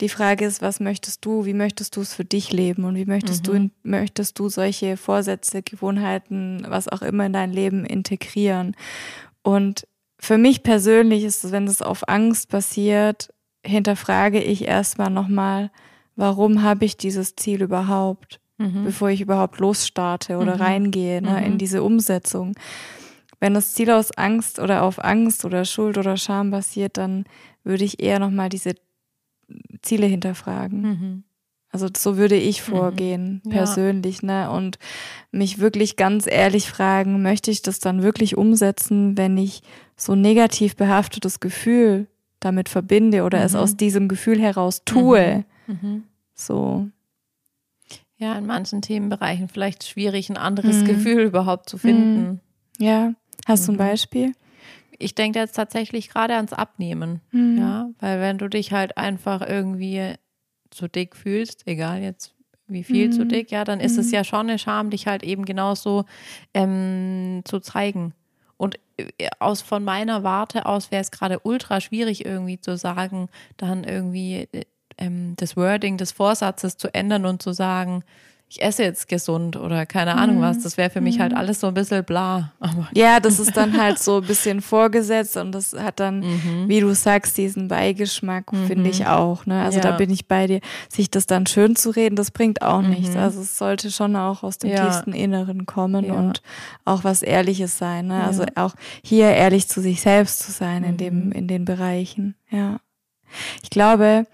die 0.00 0.08
Frage 0.08 0.44
ist, 0.44 0.62
was 0.62 0.78
möchtest 0.78 1.24
du, 1.24 1.44
wie 1.46 1.54
möchtest 1.54 1.96
du 1.96 2.02
es 2.02 2.14
für 2.14 2.24
dich 2.24 2.52
leben 2.52 2.84
und 2.84 2.96
wie 2.96 3.06
möchtest 3.06 3.48
mhm. 3.48 3.70
du, 3.82 3.88
möchtest 3.88 4.38
du 4.38 4.48
solche 4.48 4.96
Vorsätze, 4.96 5.62
Gewohnheiten, 5.62 6.64
was 6.68 6.88
auch 6.88 7.02
immer 7.02 7.26
in 7.26 7.32
dein 7.32 7.52
Leben 7.52 7.84
integrieren? 7.84 8.76
Und 9.42 9.86
für 10.20 10.38
mich 10.38 10.62
persönlich 10.62 11.24
ist 11.24 11.44
es, 11.44 11.52
wenn 11.52 11.66
es 11.66 11.82
auf 11.82 12.08
Angst 12.08 12.50
basiert, 12.50 13.32
hinterfrage 13.64 14.42
ich 14.42 14.66
erstmal 14.66 15.10
nochmal, 15.10 15.70
warum 16.16 16.62
habe 16.62 16.84
ich 16.84 16.96
dieses 16.96 17.36
Ziel 17.36 17.62
überhaupt? 17.62 18.40
Mhm. 18.64 18.84
bevor 18.84 19.10
ich 19.10 19.20
überhaupt 19.20 19.58
losstarte 19.58 20.38
oder 20.38 20.56
mhm. 20.56 20.62
reingehe 20.62 21.22
ne, 21.22 21.44
in 21.44 21.54
mhm. 21.54 21.58
diese 21.58 21.82
Umsetzung. 21.82 22.54
Wenn 23.40 23.54
das 23.54 23.74
Ziel 23.74 23.90
aus 23.90 24.10
Angst 24.12 24.58
oder 24.58 24.82
auf 24.82 25.02
Angst 25.02 25.44
oder 25.44 25.64
Schuld 25.64 25.98
oder 25.98 26.16
Scham 26.16 26.50
basiert, 26.50 26.96
dann 26.96 27.24
würde 27.62 27.84
ich 27.84 28.02
eher 28.02 28.18
nochmal 28.18 28.48
diese 28.48 28.74
Ziele 29.82 30.06
hinterfragen. 30.06 30.80
Mhm. 30.80 31.24
Also 31.74 31.88
so 31.96 32.16
würde 32.16 32.36
ich 32.36 32.60
mhm. 32.60 32.72
vorgehen, 32.72 33.42
ja. 33.44 33.50
persönlich, 33.50 34.22
ne? 34.22 34.48
Und 34.48 34.78
mich 35.32 35.58
wirklich 35.58 35.96
ganz 35.96 36.26
ehrlich 36.28 36.68
fragen, 36.70 37.20
möchte 37.20 37.50
ich 37.50 37.62
das 37.62 37.80
dann 37.80 38.02
wirklich 38.04 38.36
umsetzen, 38.36 39.18
wenn 39.18 39.36
ich 39.36 39.62
so 39.96 40.14
negativ 40.14 40.76
behaftetes 40.76 41.40
Gefühl 41.40 42.06
damit 42.38 42.68
verbinde 42.68 43.24
oder 43.24 43.38
mhm. 43.40 43.44
es 43.44 43.54
aus 43.56 43.76
diesem 43.76 44.06
Gefühl 44.06 44.40
heraus 44.40 44.82
tue? 44.84 45.44
Mhm. 45.66 45.78
mhm. 45.82 46.02
So. 46.36 46.88
Ja, 48.16 48.36
in 48.38 48.46
manchen 48.46 48.80
Themenbereichen 48.80 49.48
vielleicht 49.48 49.84
schwierig, 49.84 50.30
ein 50.30 50.36
anderes 50.36 50.82
mhm. 50.82 50.84
Gefühl 50.86 51.22
überhaupt 51.24 51.68
zu 51.68 51.78
finden. 51.78 52.40
Ja, 52.78 53.14
hast 53.46 53.66
du 53.66 53.72
ein 53.72 53.74
mhm. 53.74 53.78
Beispiel? 53.78 54.32
ich 54.98 55.14
denke 55.14 55.38
jetzt 55.38 55.54
tatsächlich 55.54 56.08
gerade 56.08 56.34
ans 56.34 56.52
Abnehmen. 56.52 57.20
Mhm. 57.30 57.58
Ja, 57.58 57.90
weil 58.00 58.20
wenn 58.20 58.38
du 58.38 58.48
dich 58.48 58.72
halt 58.72 58.96
einfach 58.96 59.46
irgendwie 59.46 60.14
zu 60.70 60.88
dick 60.88 61.16
fühlst, 61.16 61.66
egal 61.66 62.02
jetzt 62.02 62.34
wie 62.66 62.84
viel 62.84 63.08
mhm. 63.08 63.12
zu 63.12 63.26
dick, 63.26 63.50
ja, 63.50 63.64
dann 63.64 63.80
ist 63.80 63.94
mhm. 63.94 64.00
es 64.00 64.10
ja 64.10 64.24
schon 64.24 64.48
eine 64.48 64.58
Scham, 64.58 64.90
dich 64.90 65.06
halt 65.06 65.22
eben 65.22 65.44
genauso 65.44 66.04
ähm, 66.54 67.42
zu 67.44 67.60
zeigen. 67.60 68.14
Und 68.56 68.78
äh, 68.96 69.28
aus 69.38 69.60
von 69.60 69.84
meiner 69.84 70.22
Warte 70.22 70.66
aus 70.66 70.90
wäre 70.90 71.02
es 71.02 71.10
gerade 71.10 71.40
ultra 71.40 71.80
schwierig 71.80 72.24
irgendwie 72.24 72.58
zu 72.58 72.76
sagen, 72.76 73.28
dann 73.56 73.84
irgendwie 73.84 74.48
äh, 74.52 74.64
ähm, 74.98 75.34
das 75.36 75.56
Wording 75.56 75.96
des 75.96 76.12
Vorsatzes 76.12 76.76
zu 76.76 76.92
ändern 76.92 77.26
und 77.26 77.42
zu 77.42 77.52
sagen, 77.52 78.04
ich 78.54 78.62
esse 78.62 78.84
jetzt 78.84 79.08
gesund 79.08 79.56
oder 79.56 79.84
keine 79.84 80.14
Ahnung 80.14 80.40
was. 80.40 80.58
Mhm. 80.58 80.62
Das 80.62 80.76
wäre 80.76 80.90
für 80.90 81.00
mich 81.00 81.18
halt 81.18 81.32
mhm. 81.32 81.38
alles 81.38 81.60
so 81.60 81.66
ein 81.66 81.74
bisschen 81.74 82.04
bla. 82.04 82.52
Aber 82.60 82.88
ja, 82.94 83.18
das 83.18 83.40
ist 83.40 83.56
dann 83.56 83.80
halt 83.80 83.98
so 83.98 84.18
ein 84.18 84.26
bisschen 84.26 84.60
vorgesetzt 84.60 85.36
und 85.36 85.50
das 85.50 85.72
hat 85.72 85.98
dann, 85.98 86.20
mhm. 86.20 86.68
wie 86.68 86.78
du 86.78 86.94
sagst, 86.94 87.36
diesen 87.36 87.66
Beigeschmack, 87.66 88.52
mhm. 88.52 88.66
finde 88.66 88.90
ich 88.90 89.06
auch. 89.06 89.44
Ne? 89.46 89.60
Also 89.62 89.78
ja. 89.78 89.82
da 89.82 89.96
bin 89.96 90.10
ich 90.10 90.28
bei 90.28 90.46
dir. 90.46 90.60
Sich 90.88 91.10
das 91.10 91.26
dann 91.26 91.46
schön 91.46 91.74
zu 91.74 91.90
reden, 91.90 92.14
das 92.14 92.30
bringt 92.30 92.62
auch 92.62 92.82
mhm. 92.82 92.90
nichts. 92.90 93.16
Also 93.16 93.40
es 93.40 93.58
sollte 93.58 93.90
schon 93.90 94.14
auch 94.14 94.44
aus 94.44 94.58
dem 94.58 94.70
ja. 94.70 94.84
tiefsten 94.84 95.12
Inneren 95.14 95.66
kommen 95.66 96.04
ja. 96.04 96.14
und 96.14 96.40
auch 96.84 97.02
was 97.02 97.22
Ehrliches 97.22 97.76
sein. 97.76 98.06
Ne? 98.06 98.22
Also 98.22 98.44
auch 98.54 98.74
hier 99.02 99.30
ehrlich 99.30 99.68
zu 99.68 99.80
sich 99.80 100.00
selbst 100.00 100.40
zu 100.40 100.52
sein 100.52 100.84
in 100.84 100.96
dem, 100.96 101.32
in 101.32 101.48
den 101.48 101.64
Bereichen. 101.64 102.36
Ja. 102.50 102.78
Ich 103.64 103.70
glaube, 103.70 104.26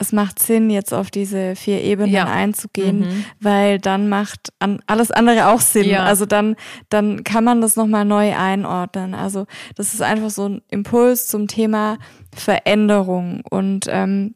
es 0.00 0.12
macht 0.12 0.38
Sinn, 0.38 0.70
jetzt 0.70 0.94
auf 0.94 1.10
diese 1.10 1.54
vier 1.54 1.82
Ebenen 1.82 2.10
ja. 2.10 2.24
einzugehen, 2.24 3.00
mhm. 3.00 3.24
weil 3.38 3.78
dann 3.78 4.08
macht 4.08 4.48
an 4.58 4.80
alles 4.86 5.10
andere 5.10 5.48
auch 5.48 5.60
Sinn. 5.60 5.88
Ja. 5.88 6.04
Also 6.04 6.24
dann, 6.24 6.56
dann 6.88 7.22
kann 7.22 7.44
man 7.44 7.60
das 7.60 7.76
nochmal 7.76 8.06
neu 8.06 8.34
einordnen. 8.34 9.14
Also 9.14 9.46
das 9.76 9.92
ist 9.92 10.00
einfach 10.00 10.30
so 10.30 10.48
ein 10.48 10.62
Impuls 10.70 11.26
zum 11.26 11.48
Thema 11.48 11.98
Veränderung 12.34 13.42
und 13.50 13.86
ähm, 13.88 14.34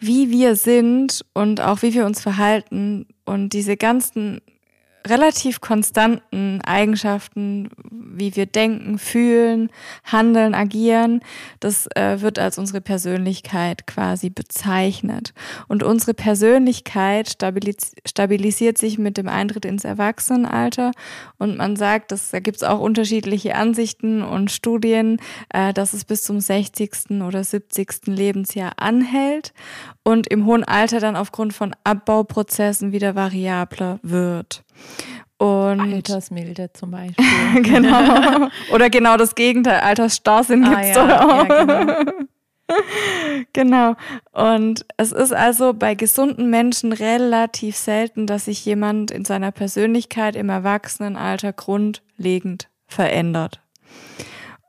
wie 0.00 0.30
wir 0.30 0.56
sind 0.56 1.24
und 1.34 1.60
auch 1.60 1.82
wie 1.82 1.92
wir 1.92 2.06
uns 2.06 2.20
verhalten 2.20 3.06
und 3.26 3.50
diese 3.50 3.76
ganzen 3.76 4.40
relativ 5.06 5.60
konstanten 5.60 6.60
Eigenschaften, 6.62 7.70
wie 7.90 8.36
wir 8.36 8.46
denken, 8.46 8.98
fühlen, 8.98 9.70
handeln, 10.04 10.54
agieren, 10.54 11.20
das 11.60 11.86
äh, 11.94 12.20
wird 12.20 12.38
als 12.38 12.58
unsere 12.58 12.80
Persönlichkeit 12.80 13.86
quasi 13.86 14.30
bezeichnet. 14.30 15.34
Und 15.68 15.82
unsere 15.82 16.14
Persönlichkeit 16.14 17.30
stabilis 17.30 17.92
stabilisiert 18.06 18.78
sich 18.78 18.98
mit 18.98 19.16
dem 19.16 19.28
Eintritt 19.28 19.64
ins 19.64 19.84
Erwachsenenalter. 19.84 20.92
Und 21.38 21.56
man 21.56 21.76
sagt, 21.76 22.12
dass, 22.12 22.30
da 22.30 22.40
gibt 22.40 22.58
es 22.58 22.62
auch 22.62 22.80
unterschiedliche 22.80 23.54
Ansichten 23.54 24.22
und 24.22 24.50
Studien, 24.50 25.18
äh, 25.50 25.72
dass 25.72 25.92
es 25.92 26.04
bis 26.04 26.22
zum 26.22 26.40
60. 26.40 27.22
oder 27.22 27.44
70. 27.44 28.06
Lebensjahr 28.06 28.72
anhält 28.76 29.52
und 30.04 30.26
im 30.26 30.46
hohen 30.46 30.64
Alter 30.64 31.00
dann 31.00 31.16
aufgrund 31.16 31.52
von 31.52 31.74
Abbauprozessen 31.84 32.92
wieder 32.92 33.14
variabler 33.14 33.98
wird. 34.02 34.64
Und 35.38 35.80
Altersmilde 35.80 36.72
zum 36.72 36.92
Beispiel. 36.92 37.24
genau. 37.62 38.48
Oder 38.72 38.90
genau 38.90 39.16
das 39.16 39.34
Gegenteil, 39.34 39.80
Altersstarrsinn 39.80 40.62
gibt 40.62 40.78
es 40.80 40.96
ah, 40.96 41.08
ja, 41.08 41.20
auch. 41.20 41.48
Ja, 41.48 41.64
genau. 41.64 42.14
genau. 43.52 43.94
Und 44.32 44.86
es 44.96 45.12
ist 45.12 45.32
also 45.32 45.74
bei 45.74 45.94
gesunden 45.94 46.50
Menschen 46.50 46.92
relativ 46.92 47.76
selten, 47.76 48.26
dass 48.26 48.46
sich 48.46 48.64
jemand 48.64 49.10
in 49.10 49.24
seiner 49.24 49.50
Persönlichkeit 49.50 50.36
im 50.36 50.48
Erwachsenenalter 50.48 51.52
grundlegend 51.52 52.68
verändert. 52.86 53.60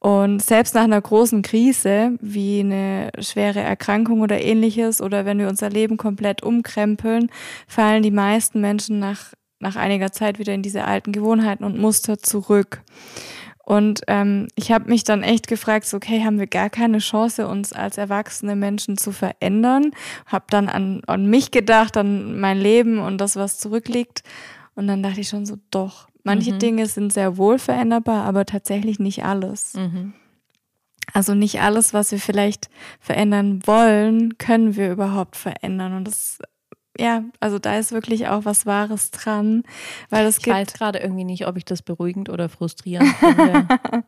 Und 0.04 0.42
selbst 0.42 0.76
nach 0.76 0.84
einer 0.84 1.00
großen 1.00 1.44
Krise, 1.44 2.18
wie 2.20 2.60
eine 2.60 3.10
schwere 3.20 3.62
Erkrankung 3.62 4.20
oder 4.20 4.42
ähnliches, 4.42 5.02
oder 5.02 5.24
wenn 5.24 5.40
wir 5.40 5.48
unser 5.48 5.70
Leben 5.70 5.96
komplett 5.96 6.44
umkrempeln, 6.44 7.32
fallen 7.70 8.04
die 8.04 8.12
meisten 8.12 8.60
Menschen 8.60 9.00
nach, 9.00 9.32
nach 9.60 9.78
einiger 9.78 10.12
Zeit 10.12 10.40
wieder 10.40 10.54
in 10.54 10.62
diese 10.62 10.84
alten 10.84 11.14
Gewohnheiten 11.14 11.64
und 11.64 11.80
Muster 11.80 12.20
zurück. 12.20 12.82
Und 13.64 14.02
ähm, 14.08 14.50
ich 14.56 14.74
habe 14.74 14.90
mich 14.90 15.06
dann 15.06 15.24
echt 15.24 15.48
gefragt, 15.48 15.86
so, 15.86 15.96
okay, 15.96 16.22
haben 16.22 16.38
wir 16.38 16.48
gar 16.48 16.70
keine 16.70 16.98
Chance, 16.98 17.48
uns 17.48 17.72
als 17.72 17.98
erwachsene 17.98 18.58
Menschen 18.58 18.98
zu 18.98 19.14
verändern? 19.14 19.92
Habe 20.26 20.48
dann 20.50 20.68
an, 20.68 21.02
an 21.08 21.28
mich 21.28 21.50
gedacht, 21.52 21.96
an 21.96 22.42
mein 22.42 22.58
Leben 22.58 23.00
und 23.00 23.20
das, 23.20 23.38
was 23.38 23.58
zurückliegt. 23.58 24.24
Und 24.76 24.88
dann 24.88 25.02
dachte 25.02 25.22
ich 25.22 25.30
schon 25.30 25.46
so, 25.46 25.56
doch, 25.72 26.10
Manche 26.24 26.54
mhm. 26.54 26.60
Dinge 26.60 26.86
sind 26.88 27.12
sehr 27.12 27.38
wohl 27.38 27.60
veränderbar, 27.60 28.24
aber 28.26 28.46
tatsächlich 28.46 29.00
nicht 29.00 29.24
alles. 29.26 29.74
Mhm. 29.74 30.14
Also 31.12 31.36
nicht 31.36 31.62
alles, 31.62 31.94
was 31.94 32.12
wir 32.12 32.20
vielleicht 32.20 32.70
verändern 33.00 33.62
wollen, 33.66 34.38
können 34.38 34.76
wir 34.76 34.92
überhaupt 34.92 35.36
verändern. 35.36 35.94
Und 35.94 36.08
das, 36.08 36.40
ja, 36.98 37.24
also 37.40 37.60
da 37.60 37.78
ist 37.78 37.92
wirklich 37.92 38.30
auch 38.30 38.46
was 38.46 38.66
Wahres 38.66 39.12
dran. 39.12 39.64
Weil 40.10 40.26
es 40.26 40.38
ich 40.38 40.44
gibt 40.44 40.56
weiß 40.56 40.74
gerade 40.74 41.00
irgendwie 41.00 41.26
nicht, 41.26 41.46
ob 41.46 41.58
ich 41.58 41.66
das 41.66 41.82
beruhigend 41.82 42.30
oder 42.30 42.48
frustrierend 42.48 43.14
finde. 43.18 43.68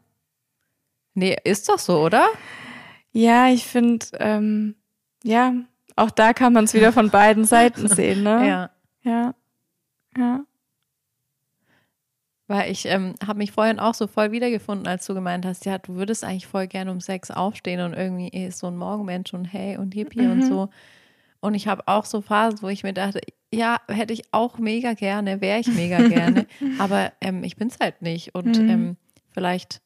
nee, 1.13 1.36
ist 1.43 1.67
doch 1.67 1.80
so, 1.80 2.01
oder? 2.01 2.30
Ja, 3.12 3.49
ich 3.49 3.65
finde, 3.65 4.06
ähm, 4.19 4.75
ja, 5.23 5.54
auch 5.95 6.12
da 6.12 6.34
kann 6.34 6.54
man 6.54 6.65
es 6.65 6.73
wieder 6.73 6.91
von 6.91 7.10
beiden 7.10 7.45
Seiten 7.45 7.88
sehen, 7.88 8.23
ne? 8.23 8.47
Ja. 8.47 8.69
Ja. 9.04 9.36
Ja. 10.17 10.45
Weil 12.47 12.71
ich 12.71 12.86
ähm, 12.86 13.15
habe 13.25 13.39
mich 13.39 13.51
vorhin 13.51 13.79
auch 13.79 13.95
so 13.95 14.05
voll 14.05 14.31
wiedergefunden, 14.31 14.88
als 14.88 15.05
du 15.08 15.15
gemeint 15.15 15.45
hast, 15.45 15.65
ja, 15.65 15.79
du 15.79 15.95
würdest 15.95 16.23
eigentlich 16.23 16.45
voll 16.45 16.67
gerne 16.67 16.91
um 16.91 16.99
sechs 16.99 17.31
aufstehen 17.31 17.81
und 17.81 17.93
irgendwie 17.93 18.27
eh, 18.27 18.51
so 18.51 18.67
ein 18.67 18.77
Morgenmensch 18.77 19.34
und 19.34 19.45
hey 19.45 19.77
und 19.77 19.93
hippie 19.95 20.21
mhm. 20.21 20.31
und 20.31 20.41
so. 20.43 20.69
Und 21.39 21.55
ich 21.55 21.67
habe 21.67 21.88
auch 21.88 22.05
so 22.05 22.21
Phasen, 22.21 22.62
wo 22.62 22.69
ich 22.69 22.84
mir 22.84 22.93
dachte, 22.93 23.21
ja, 23.51 23.77
hätte 23.88 24.13
ich 24.13 24.23
auch 24.31 24.58
mega 24.60 24.93
gerne, 24.93 25.41
wäre 25.41 25.60
ich 25.60 25.67
mega 25.67 26.08
gerne, 26.08 26.45
aber 26.79 27.13
ähm, 27.21 27.43
ich 27.43 27.55
bin 27.55 27.67
es 27.67 27.79
halt 27.79 28.01
nicht. 28.01 28.36
Und 28.36 28.60
mhm. 28.60 28.69
ähm, 28.69 28.97
vielleicht 29.31 29.81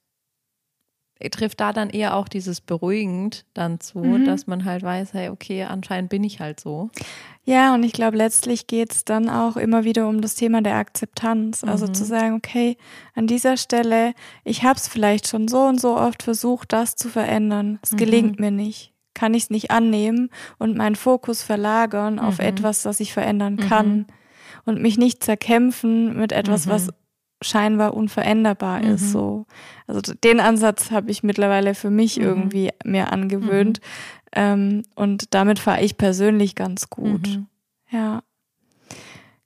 trifft 1.28 1.60
da 1.60 1.74
dann 1.74 1.90
eher 1.90 2.16
auch 2.16 2.30
dieses 2.30 2.62
beruhigend 2.62 3.46
dann 3.54 3.82
zu, 3.82 4.00
mhm. 4.00 4.24
dass 4.24 4.48
man 4.48 4.64
halt 4.64 4.84
weiß, 4.84 5.14
hey, 5.14 5.30
okay, 5.30 5.64
anscheinend 5.66 6.10
bin 6.10 6.24
ich 6.24 6.40
halt 6.40 6.62
so. 6.62 6.90
Ja, 7.44 7.74
und 7.74 7.84
ich 7.84 7.92
glaube, 7.92 8.16
letztlich 8.16 8.68
geht 8.68 8.94
es 8.94 9.04
dann 9.04 9.30
auch 9.30 9.58
immer 9.58 9.84
wieder 9.84 10.08
um 10.08 10.22
das 10.22 10.36
Thema 10.36 10.62
der 10.62 10.76
Akzeptanz. 10.76 11.66
Also 11.66 11.88
mhm. 11.88 11.94
zu 11.94 12.06
sagen, 12.06 12.36
okay, 12.36 12.78
an 13.16 13.28
dieser 13.28 13.58
Stelle, 13.58 14.14
ich 14.46 14.64
habe 14.64 14.78
es 14.78 14.88
vielleicht 14.88 15.28
schon 15.28 15.50
so 15.50 15.64
und 15.64 15.82
so 15.82 15.98
oft 15.98 16.24
versucht, 16.24 16.72
das 16.72 16.96
zu 16.96 17.10
verändern. 17.10 17.80
Es 17.82 17.92
mhm. 17.92 17.98
gelingt 17.98 18.40
mir 18.40 18.52
nicht. 18.52 18.94
Kann 19.14 19.34
ich 19.34 19.44
es 19.44 19.50
nicht 19.50 19.72
annehmen 19.72 20.30
und 20.58 20.78
meinen 20.78 20.96
Fokus 20.96 21.44
verlagern 21.44 22.20
auf 22.20 22.38
mhm. 22.38 22.46
etwas, 22.46 22.84
das 22.84 23.02
ich 23.02 23.12
verändern 23.12 23.58
kann. 23.58 23.90
Mhm. 23.90 24.06
Und 24.66 24.82
mich 24.82 24.98
nicht 24.98 25.24
zerkämpfen 25.24 26.18
mit 26.18 26.32
etwas, 26.32 26.68
was 26.68 26.88
mhm 26.88 26.92
scheinbar 27.42 27.94
unveränderbar 27.94 28.80
mhm. 28.80 28.92
ist. 28.92 29.12
So. 29.12 29.46
Also 29.88 30.14
den 30.14 30.40
Ansatz 30.40 30.92
habe 30.92 31.12
ich 31.12 31.24
mittlerweile 31.24 31.76
für 31.76 31.90
mich 31.90 32.18
mhm. 32.18 32.24
irgendwie 32.24 32.70
mir 32.84 33.12
angewöhnt. 33.12 33.80
Mhm. 33.80 34.32
Ähm, 34.32 34.84
und 34.96 35.34
damit 35.34 35.60
fahre 35.60 35.82
ich 35.82 35.98
persönlich 35.98 36.56
ganz 36.56 36.90
gut. 36.90 37.28
Mhm. 37.28 37.48
Ja. 37.90 38.22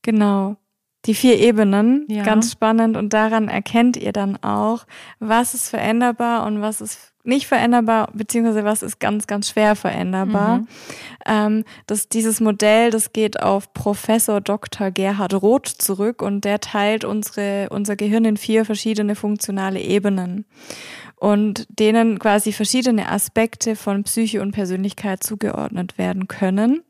Genau. 0.02 0.58
Die 1.06 1.16
vier 1.16 1.38
Ebenen, 1.38 2.06
ja. 2.10 2.24
ganz 2.24 2.52
spannend. 2.52 2.98
Und 2.98 3.14
daran 3.14 3.50
erkennt 3.50 3.98
ihr 3.98 4.14
dann 4.14 4.38
auch, 4.42 4.86
was 5.20 5.54
ist 5.54 5.70
veränderbar 5.70 6.46
und 6.46 6.62
was 6.62 6.82
ist 6.82 7.13
nicht 7.24 7.48
veränderbar, 7.48 8.10
beziehungsweise 8.14 8.64
was 8.66 8.84
ist 8.84 9.00
ganz, 9.00 9.28
ganz 9.28 9.50
schwer 9.50 9.76
veränderbar. 9.76 10.60
Mhm. 10.60 10.68
Ähm, 11.26 11.64
das, 11.88 12.10
dieses 12.10 12.42
Modell, 12.42 12.92
das 12.92 13.14
geht 13.14 13.42
auf 13.42 13.74
Professor 13.74 14.42
Dr. 14.42 14.92
Gerhard 14.92 15.34
Roth 15.34 15.68
zurück 15.68 16.22
und 16.22 16.44
der 16.44 16.60
teilt 16.60 17.06
unsere, 17.06 17.70
unser 17.70 17.96
Gehirn 17.96 18.26
in 18.26 18.38
vier 18.38 18.66
verschiedene 18.66 19.16
funktionale 19.16 19.80
Ebenen 19.80 20.46
und 21.16 21.66
denen 21.70 22.20
quasi 22.20 22.52
verschiedene 22.52 23.10
Aspekte 23.10 23.78
von 23.78 24.04
Psyche 24.04 24.42
und 24.42 24.52
Persönlichkeit 24.52 25.24
zugeordnet 25.24 25.98
werden 25.98 26.28
können. 26.28 26.84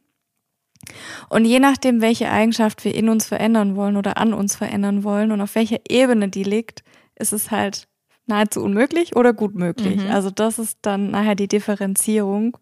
Und 1.30 1.46
je 1.46 1.60
nachdem, 1.60 2.02
welche 2.02 2.30
Eigenschaft 2.30 2.84
wir 2.84 2.96
in 2.96 3.10
uns 3.10 3.26
verändern 3.26 3.76
wollen 3.76 3.96
oder 3.96 4.17
an 4.17 4.34
uns 4.34 4.56
verändern 4.56 5.04
wollen 5.04 5.32
und 5.32 5.39
auf 5.39 5.56
welcher 5.56 5.80
Ebene 5.88 6.30
die 6.30 6.43
liegt, 6.43 6.84
ist 7.15 7.32
es 7.32 7.52
halt 7.52 7.88
nahezu 8.25 8.62
unmöglich 8.62 9.15
oder 9.15 9.33
gut 9.33 9.55
möglich. 9.55 9.97
Mhm. 9.97 10.12
Also 10.12 10.29
das 10.29 10.59
ist 10.59 10.79
dann 10.81 11.12
nachher 11.12 11.36
die 11.36 11.47
Differenzierung. 11.47 12.57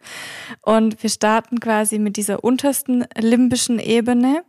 Und 0.61 1.01
wir 1.01 1.09
starten 1.09 1.59
quasi 1.59 1.99
mit 1.99 2.17
dieser 2.17 2.43
untersten 2.43 3.05
limbischen 3.17 3.79
Ebene. 3.79 4.43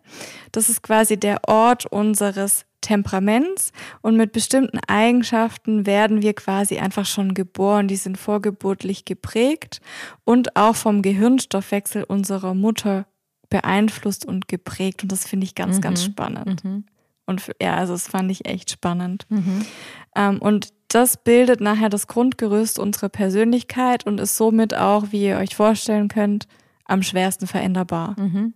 Das 0.53 0.69
ist 0.69 0.83
quasi 0.83 1.19
der 1.19 1.41
Ort 1.49 1.87
unseres 1.87 2.65
Temperaments 2.83 3.73
und 4.03 4.17
mit 4.17 4.33
bestimmten 4.33 4.81
Eigenschaften 4.89 5.87
werden 5.87 6.21
wir 6.21 6.35
quasi 6.35 6.79
einfach 6.79 7.07
schon 7.07 7.33
geboren. 7.33 7.89
Die 7.89 7.97
sind 7.97 8.19
vorgeburtlich 8.19 9.05
geprägt 9.05 9.81
und 10.25 10.57
auch 10.57 10.77
vom 10.77 11.01
Gehirnstoffwechsel 11.01 12.05
unserer 12.05 12.55
Mutter 12.55 13.07
beeinflusst 13.49 14.27
und 14.27 14.49
geprägt. 14.49 15.03
Und 15.03 15.13
das 15.13 15.27
finde 15.27 15.45
ich 15.45 15.55
ganz, 15.55 15.77
mhm. 15.77 15.81
ganz 15.81 16.05
spannend. 16.05 16.65
Mhm. 16.65 16.85
Und 17.25 17.53
ja, 17.61 17.77
also 17.77 17.93
das 17.93 18.09
fand 18.09 18.31
ich 18.31 18.47
echt 18.47 18.71
spannend. 18.71 19.27
Mhm. 19.29 19.65
Ähm, 20.17 20.39
und 20.41 20.69
das 20.89 21.17
bildet 21.17 21.61
nachher 21.61 21.89
das 21.89 22.07
Grundgerüst 22.07 22.79
unserer 22.79 23.09
Persönlichkeit 23.09 24.07
und 24.07 24.21
ist 24.21 24.37
somit 24.37 24.75
auch, 24.75 25.07
wie 25.11 25.27
ihr 25.27 25.39
euch 25.39 25.57
vorstellen 25.57 26.09
könnt, 26.09 26.47
am 26.85 27.03
schwersten 27.03 27.47
veränderbar. 27.47 28.15
Mhm. 28.19 28.55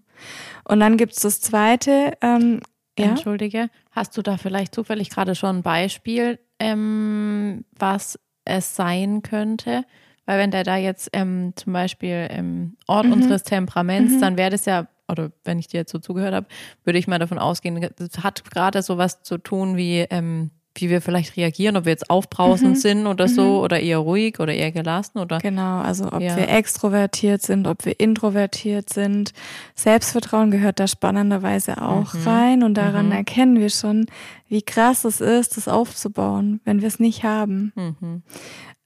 Und 0.65 0.81
dann 0.81 0.97
gibt 0.97 1.13
es 1.15 1.21
das 1.21 1.41
zweite. 1.41 2.13
Ähm, 2.21 2.61
ja? 2.99 3.07
Entschuldige, 3.07 3.71
hast 3.91 4.17
du 4.17 4.23
da 4.23 4.37
vielleicht 4.37 4.75
zufällig 4.75 5.11
gerade 5.11 5.35
schon 5.35 5.57
ein 5.57 5.63
Beispiel, 5.63 6.39
ähm, 6.59 7.65
was 7.79 8.19
es 8.45 8.75
sein 8.77 9.23
könnte? 9.23 9.85
Weil 10.25 10.39
wenn 10.39 10.51
der 10.51 10.65
da 10.65 10.77
jetzt 10.77 11.11
ähm, 11.13 11.53
zum 11.57 11.73
Beispiel 11.73 12.29
im 12.31 12.77
Ort 12.87 13.07
mhm. 13.07 13.13
unseres 13.13 13.45
Temperaments, 13.45 14.15
mhm. 14.15 14.21
dann 14.21 14.37
wäre 14.37 14.51
das 14.51 14.65
ja, 14.65 14.89
oder 15.09 15.31
wenn 15.45 15.59
ich 15.59 15.69
dir 15.69 15.79
jetzt 15.79 15.93
so 15.93 15.99
zugehört 15.99 16.35
habe, 16.35 16.47
würde 16.85 16.99
ich 16.99 17.07
mal 17.07 17.19
davon 17.19 17.39
ausgehen, 17.39 17.89
das 17.97 18.25
hat 18.25 18.45
gerade 18.45 18.83
sowas 18.83 19.23
zu 19.23 19.39
tun 19.39 19.77
wie 19.77 20.01
ähm, 20.11 20.51
wie 20.81 20.91
wir 20.91 21.01
vielleicht 21.01 21.37
reagieren, 21.37 21.77
ob 21.77 21.85
wir 21.85 21.93
jetzt 21.93 22.11
aufbrausend 22.11 22.77
mhm. 22.77 22.81
sind 22.81 23.07
oder 23.07 23.29
so 23.29 23.43
mhm. 23.43 23.65
oder 23.65 23.81
eher 23.81 23.99
ruhig 23.99 24.41
oder 24.41 24.55
eher 24.55 24.73
gelassen 24.73 25.19
oder. 25.19 25.39
Genau, 25.39 25.81
also 25.81 26.07
ob 26.07 26.21
ja. 26.21 26.37
wir 26.37 26.49
extrovertiert 26.49 27.43
sind, 27.43 27.67
ob 27.67 27.85
wir 27.85 27.99
introvertiert 28.01 28.91
sind. 28.91 29.33
Selbstvertrauen 29.75 30.51
gehört 30.51 30.81
da 30.81 30.87
spannenderweise 30.87 31.83
auch 31.83 32.15
mhm. 32.15 32.23
rein 32.25 32.63
und 32.63 32.75
daran 32.75 33.07
mhm. 33.07 33.13
erkennen 33.13 33.61
wir 33.61 33.71
schon, 33.71 34.07
wie 34.49 34.63
krass 34.63 35.05
es 35.05 35.21
ist, 35.21 35.57
das 35.57 35.69
aufzubauen, 35.69 36.61
wenn 36.65 36.81
wir 36.81 36.89
es 36.89 36.99
nicht 36.99 37.25
haben. 37.25 37.73
Mhm. 37.75 38.23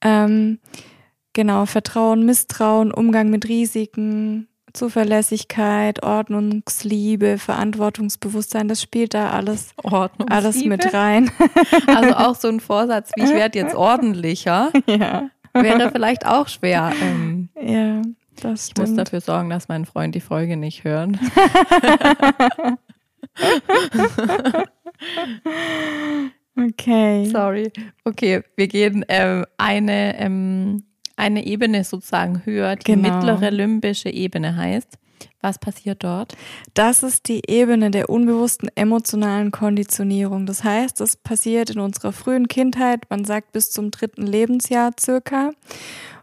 Ähm, 0.02 0.58
genau, 1.32 1.66
Vertrauen, 1.66 2.24
Misstrauen, 2.24 2.92
Umgang 2.92 3.30
mit 3.30 3.48
Risiken, 3.48 4.48
Zuverlässigkeit, 4.72 6.02
Ordnungsliebe, 6.02 7.38
Verantwortungsbewusstsein, 7.38 8.68
das 8.68 8.82
spielt 8.82 9.14
da 9.14 9.30
alles, 9.30 9.74
alles 10.28 10.64
mit 10.64 10.92
rein. 10.92 11.30
Also 11.86 12.14
auch 12.14 12.34
so 12.34 12.48
ein 12.48 12.60
Vorsatz 12.60 13.12
wie 13.16 13.22
ich 13.24 13.30
werde 13.30 13.58
jetzt 13.58 13.74
ordentlicher, 13.74 14.72
ja. 14.86 15.30
wäre 15.52 15.90
vielleicht 15.90 16.26
auch 16.26 16.48
schwer. 16.48 16.92
Ähm, 17.02 17.48
ja, 17.60 18.02
das 18.40 18.70
stimmt. 18.70 18.88
Ich 18.88 18.94
muss 18.94 19.04
dafür 19.04 19.20
sorgen, 19.20 19.50
dass 19.50 19.68
mein 19.68 19.84
Freund 19.84 20.14
die 20.14 20.20
Folge 20.20 20.56
nicht 20.56 20.84
hört. 20.84 21.10
okay. 26.56 27.26
Sorry. 27.26 27.72
Okay, 28.04 28.42
wir 28.56 28.68
gehen 28.68 29.04
ähm, 29.08 29.44
eine 29.58 30.18
ähm, 30.18 30.84
eine 31.16 31.46
Ebene 31.46 31.84
sozusagen 31.84 32.42
höher, 32.44 32.76
die 32.76 32.92
genau. 32.92 33.14
mittlere 33.14 33.50
limbische 33.50 34.10
Ebene 34.10 34.56
heißt. 34.56 34.98
Was 35.42 35.58
passiert 35.58 36.04
dort? 36.04 36.36
Das 36.74 37.02
ist 37.02 37.28
die 37.28 37.42
Ebene 37.46 37.90
der 37.90 38.10
unbewussten 38.10 38.70
emotionalen 38.74 39.50
Konditionierung. 39.50 40.46
Das 40.46 40.64
heißt, 40.64 41.00
das 41.00 41.16
passiert 41.16 41.70
in 41.70 41.80
unserer 41.80 42.12
frühen 42.12 42.48
Kindheit, 42.48 43.08
man 43.08 43.24
sagt 43.24 43.52
bis 43.52 43.70
zum 43.70 43.90
dritten 43.90 44.26
Lebensjahr 44.26 44.92
circa. 44.98 45.50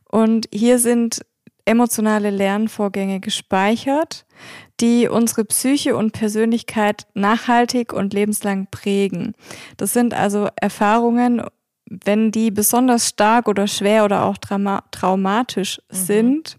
Und 0.09 0.47
hier 0.53 0.79
sind 0.79 1.21
emotionale 1.65 2.29
Lernvorgänge 2.29 3.19
gespeichert, 3.19 4.25
die 4.79 5.07
unsere 5.09 5.43
Psyche 5.45 5.97
und 5.97 6.13
Persönlichkeit 6.13 7.07
nachhaltig 7.13 7.91
und 7.91 8.13
lebenslang 8.13 8.67
prägen. 8.71 9.33
Das 9.75 9.93
sind 9.93 10.13
also 10.13 10.47
Erfahrungen 10.55 11.41
wenn 11.89 12.31
die 12.31 12.51
besonders 12.51 13.07
stark 13.07 13.47
oder 13.47 13.67
schwer 13.67 14.05
oder 14.05 14.25
auch 14.25 14.37
traumatisch 14.37 15.81
mhm. 15.91 15.95
sind, 15.95 16.57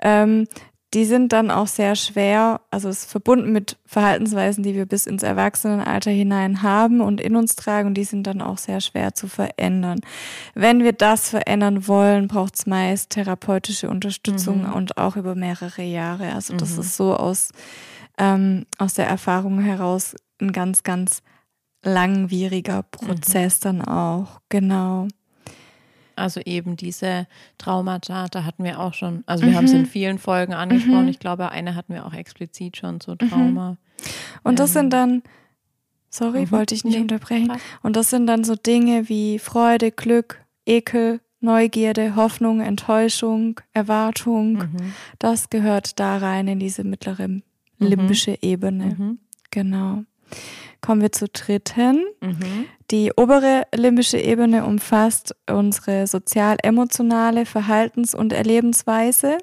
ähm, 0.00 0.46
die 0.94 1.06
sind 1.06 1.32
dann 1.32 1.50
auch 1.50 1.68
sehr 1.68 1.96
schwer, 1.96 2.60
also 2.70 2.90
es 2.90 3.04
ist 3.04 3.10
verbunden 3.10 3.50
mit 3.50 3.78
Verhaltensweisen, 3.86 4.62
die 4.62 4.74
wir 4.74 4.84
bis 4.84 5.06
ins 5.06 5.22
Erwachsenenalter 5.22 6.10
hinein 6.10 6.62
haben 6.62 7.00
und 7.00 7.18
in 7.18 7.34
uns 7.34 7.56
tragen 7.56 7.88
und 7.88 7.94
die 7.94 8.04
sind 8.04 8.26
dann 8.26 8.42
auch 8.42 8.58
sehr 8.58 8.82
schwer 8.82 9.14
zu 9.14 9.26
verändern. 9.26 10.00
Wenn 10.54 10.82
wir 10.82 10.92
das 10.92 11.30
verändern 11.30 11.88
wollen, 11.88 12.28
braucht 12.28 12.56
es 12.56 12.66
meist 12.66 13.10
therapeutische 13.10 13.88
Unterstützung 13.88 14.64
mhm. 14.66 14.72
und 14.74 14.98
auch 14.98 15.16
über 15.16 15.34
mehrere 15.34 15.82
Jahre. 15.82 16.34
Also 16.34 16.56
das 16.56 16.74
mhm. 16.74 16.80
ist 16.80 16.96
so 16.96 17.16
aus, 17.16 17.52
ähm, 18.18 18.66
aus 18.76 18.92
der 18.92 19.06
Erfahrung 19.06 19.60
heraus 19.60 20.14
ein 20.42 20.52
ganz, 20.52 20.82
ganz 20.82 21.22
langwieriger 21.82 22.82
Prozess 22.82 23.58
mhm. 23.60 23.62
dann 23.62 23.82
auch, 23.82 24.40
genau. 24.48 25.08
Also 26.14 26.40
eben 26.40 26.76
diese 26.76 27.26
Traumata, 27.58 28.28
da 28.28 28.44
hatten 28.44 28.64
wir 28.64 28.78
auch 28.78 28.94
schon, 28.94 29.24
also 29.26 29.44
wir 29.44 29.52
mhm. 29.52 29.56
haben 29.56 29.64
es 29.64 29.72
in 29.72 29.86
vielen 29.86 30.18
Folgen 30.18 30.52
angesprochen. 30.52 31.04
Mhm. 31.04 31.08
Ich 31.08 31.18
glaube, 31.18 31.50
eine 31.50 31.74
hatten 31.74 31.94
wir 31.94 32.06
auch 32.06 32.12
explizit 32.12 32.76
schon, 32.76 33.00
so 33.00 33.12
mhm. 33.12 33.28
Trauma. 33.28 33.76
Und 34.42 34.58
das 34.58 34.70
ähm. 34.70 34.82
sind 34.82 34.92
dann, 34.92 35.22
sorry, 36.10 36.42
mhm. 36.42 36.50
wollte 36.50 36.74
ich 36.74 36.84
nicht 36.84 36.96
nee, 36.96 37.02
unterbrechen. 37.02 37.52
Und 37.82 37.96
das 37.96 38.10
sind 38.10 38.26
dann 38.26 38.44
so 38.44 38.54
Dinge 38.54 39.08
wie 39.08 39.38
Freude, 39.38 39.90
Glück, 39.90 40.44
Ekel, 40.66 41.20
Neugierde, 41.40 42.14
Hoffnung, 42.14 42.60
Enttäuschung, 42.60 43.60
Erwartung. 43.72 44.52
Mhm. 44.52 44.92
Das 45.18 45.50
gehört 45.50 45.98
da 45.98 46.18
rein 46.18 46.46
in 46.46 46.60
diese 46.60 46.84
mittlere 46.84 47.40
limbische 47.78 48.38
Ebene. 48.42 49.16
Genau. 49.50 50.04
Kommen 50.82 51.00
wir 51.00 51.12
zur 51.12 51.28
dritten. 51.28 52.04
Mhm. 52.20 52.66
Die 52.90 53.12
obere 53.16 53.62
limbische 53.74 54.18
Ebene 54.18 54.66
umfasst 54.66 55.34
unsere 55.48 56.06
sozial-emotionale 56.06 57.46
Verhaltens- 57.46 58.14
und 58.14 58.34
Erlebensweise 58.34 59.38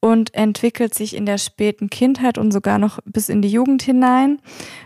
und 0.00 0.34
entwickelt 0.34 0.94
sich 0.94 1.14
in 1.14 1.26
der 1.26 1.38
späten 1.38 1.90
Kindheit 1.90 2.36
und 2.36 2.50
sogar 2.50 2.78
noch 2.78 2.98
bis 3.04 3.28
in 3.28 3.40
die 3.40 3.50
Jugend 3.50 3.82
hinein. 3.82 4.40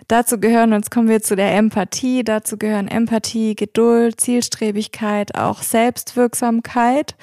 Dazu 0.08 0.38
gehören, 0.38 0.72
jetzt 0.72 0.90
kommen 0.90 1.08
wir 1.08 1.22
zu 1.22 1.36
der 1.36 1.56
Empathie, 1.56 2.22
dazu 2.24 2.58
gehören 2.58 2.88
Empathie, 2.88 3.54
Geduld, 3.54 4.20
Zielstrebigkeit, 4.20 5.34
auch 5.34 5.62
Selbstwirksamkeit 5.62 7.16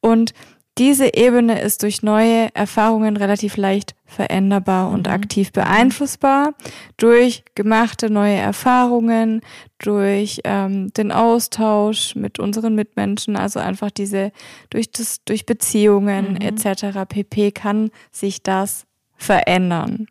und 0.00 0.34
diese 0.78 1.14
Ebene 1.14 1.60
ist 1.60 1.82
durch 1.82 2.02
neue 2.02 2.48
Erfahrungen 2.54 3.18
relativ 3.18 3.58
leicht 3.58 3.94
veränderbar 4.06 4.90
und 4.90 5.06
mhm. 5.06 5.12
aktiv 5.12 5.52
beeinflussbar 5.52 6.54
durch 6.96 7.44
gemachte 7.54 8.08
neue 8.08 8.36
Erfahrungen, 8.36 9.42
durch 9.78 10.40
ähm, 10.44 10.92
den 10.94 11.12
Austausch 11.12 12.14
mit 12.14 12.38
unseren 12.38 12.74
Mitmenschen, 12.74 13.36
also 13.36 13.60
einfach 13.60 13.90
diese 13.90 14.32
durch 14.70 14.90
das 14.90 15.22
durch 15.24 15.44
Beziehungen 15.44 16.34
mhm. 16.34 16.40
etc. 16.40 17.06
pp 17.06 17.52
kann 17.52 17.90
sich 18.10 18.42
das 18.42 18.86
verändern. 19.16 20.06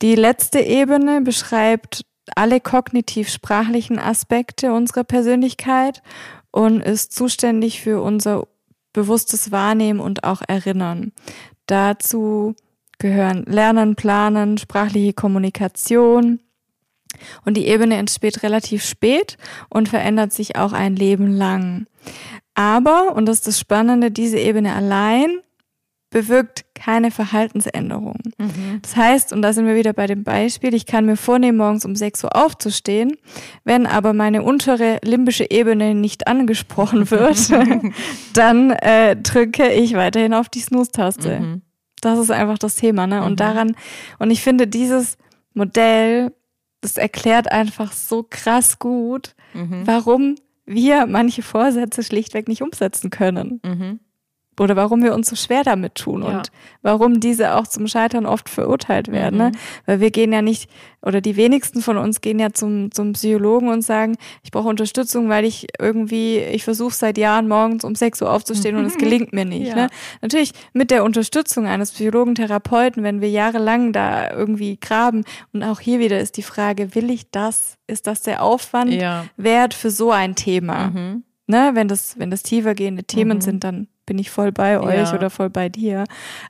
Die 0.00 0.14
letzte 0.14 0.60
Ebene 0.60 1.22
beschreibt 1.22 2.04
alle 2.34 2.60
kognitiv-sprachlichen 2.60 3.98
Aspekte 3.98 4.72
unserer 4.72 5.04
Persönlichkeit 5.04 6.02
und 6.50 6.80
ist 6.80 7.12
zuständig 7.12 7.80
für 7.80 8.00
unser 8.00 8.46
bewusstes 8.96 9.52
Wahrnehmen 9.52 10.00
und 10.00 10.24
auch 10.24 10.42
Erinnern. 10.48 11.12
Dazu 11.66 12.56
gehören 12.98 13.44
Lernen, 13.44 13.94
Planen, 13.94 14.58
sprachliche 14.58 15.12
Kommunikation. 15.12 16.40
Und 17.44 17.56
die 17.56 17.66
Ebene 17.66 17.96
entsteht 17.96 18.42
relativ 18.42 18.84
spät 18.84 19.36
und 19.68 19.88
verändert 19.88 20.32
sich 20.32 20.56
auch 20.56 20.72
ein 20.72 20.96
Leben 20.96 21.30
lang. 21.30 21.86
Aber, 22.54 23.14
und 23.14 23.26
das 23.26 23.38
ist 23.38 23.46
das 23.46 23.60
Spannende, 23.60 24.10
diese 24.10 24.38
Ebene 24.38 24.74
allein 24.74 25.40
bewirkt 26.16 26.64
keine 26.72 27.10
Verhaltensänderung. 27.10 28.16
Mhm. 28.38 28.78
Das 28.80 28.96
heißt, 28.96 29.32
und 29.34 29.42
da 29.42 29.52
sind 29.52 29.66
wir 29.66 29.74
wieder 29.74 29.92
bei 29.92 30.06
dem 30.06 30.24
Beispiel, 30.24 30.72
ich 30.72 30.86
kann 30.86 31.04
mir 31.04 31.18
vornehmen, 31.18 31.58
morgens 31.58 31.84
um 31.84 31.94
6 31.94 32.24
Uhr 32.24 32.34
aufzustehen, 32.34 33.18
wenn 33.64 33.86
aber 33.86 34.14
meine 34.14 34.42
untere 34.42 34.98
limbische 35.04 35.50
Ebene 35.50 35.94
nicht 35.94 36.26
angesprochen 36.26 37.10
wird, 37.10 37.52
dann 38.32 38.70
äh, 38.70 39.14
drücke 39.14 39.70
ich 39.70 39.92
weiterhin 39.92 40.32
auf 40.32 40.48
die 40.48 40.60
Snooze-Taste. 40.60 41.38
Mhm. 41.38 41.62
Das 42.00 42.18
ist 42.18 42.30
einfach 42.30 42.56
das 42.56 42.76
Thema, 42.76 43.06
ne? 43.06 43.22
Und 43.22 43.32
mhm. 43.32 43.36
daran, 43.36 43.76
und 44.18 44.30
ich 44.30 44.40
finde, 44.40 44.66
dieses 44.66 45.18
Modell, 45.52 46.32
das 46.80 46.96
erklärt 46.96 47.52
einfach 47.52 47.92
so 47.92 48.22
krass 48.22 48.78
gut, 48.78 49.34
mhm. 49.52 49.82
warum 49.84 50.36
wir 50.64 51.04
manche 51.04 51.42
Vorsätze 51.42 52.02
schlichtweg 52.02 52.48
nicht 52.48 52.62
umsetzen 52.62 53.10
können. 53.10 53.60
Mhm 54.58 54.64
oder 54.64 54.76
warum 54.76 55.02
wir 55.02 55.14
uns 55.14 55.28
so 55.28 55.36
schwer 55.36 55.62
damit 55.62 55.96
tun 55.96 56.22
ja. 56.22 56.38
und 56.38 56.50
warum 56.82 57.20
diese 57.20 57.54
auch 57.54 57.66
zum 57.66 57.86
Scheitern 57.86 58.26
oft 58.26 58.48
verurteilt 58.48 59.10
werden. 59.10 59.38
Ne? 59.38 59.44
Mhm. 59.46 59.52
Ne? 59.52 59.58
Weil 59.86 60.00
wir 60.00 60.10
gehen 60.10 60.32
ja 60.32 60.42
nicht, 60.42 60.70
oder 61.02 61.20
die 61.20 61.36
wenigsten 61.36 61.82
von 61.82 61.96
uns 61.96 62.20
gehen 62.20 62.38
ja 62.38 62.52
zum, 62.52 62.90
zum 62.90 63.12
Psychologen 63.12 63.68
und 63.68 63.82
sagen, 63.82 64.16
ich 64.42 64.50
brauche 64.50 64.68
Unterstützung, 64.68 65.28
weil 65.28 65.44
ich 65.44 65.66
irgendwie, 65.78 66.38
ich 66.38 66.64
versuche 66.64 66.94
seit 66.94 67.18
Jahren 67.18 67.48
morgens 67.48 67.84
um 67.84 67.94
6 67.94 68.22
Uhr 68.22 68.32
aufzustehen 68.32 68.74
mhm. 68.74 68.82
und 68.82 68.86
es 68.86 68.96
gelingt 68.96 69.32
mir 69.32 69.44
nicht. 69.44 69.68
Ja. 69.68 69.74
Ne? 69.74 69.86
Natürlich 70.22 70.52
mit 70.72 70.90
der 70.90 71.04
Unterstützung 71.04 71.66
eines 71.66 71.92
Psychologen, 71.92 72.34
Therapeuten, 72.34 73.02
wenn 73.02 73.20
wir 73.20 73.30
jahrelang 73.30 73.92
da 73.92 74.30
irgendwie 74.30 74.78
graben 74.78 75.24
und 75.52 75.62
auch 75.62 75.80
hier 75.80 75.98
wieder 75.98 76.18
ist 76.18 76.36
die 76.36 76.42
Frage, 76.42 76.94
will 76.94 77.10
ich 77.10 77.30
das? 77.30 77.76
Ist 77.86 78.06
das 78.06 78.22
der 78.22 78.42
Aufwand 78.42 78.92
ja. 78.92 79.26
wert 79.36 79.74
für 79.74 79.90
so 79.90 80.10
ein 80.10 80.34
Thema? 80.34 80.88
Mhm. 80.88 81.24
Ne, 81.48 81.70
wenn 81.74 81.86
das, 81.86 82.18
wenn 82.18 82.32
das 82.32 82.42
tiefergehende 82.42 83.04
Themen 83.04 83.38
mhm. 83.38 83.42
sind, 83.42 83.62
dann 83.62 83.86
bin 84.06 84.18
ich 84.18 84.30
voll 84.30 84.52
bei 84.52 84.80
euch 84.80 85.10
ja. 85.10 85.14
oder 85.14 85.30
voll 85.30 85.50
bei 85.50 85.68
dir. 85.68 86.04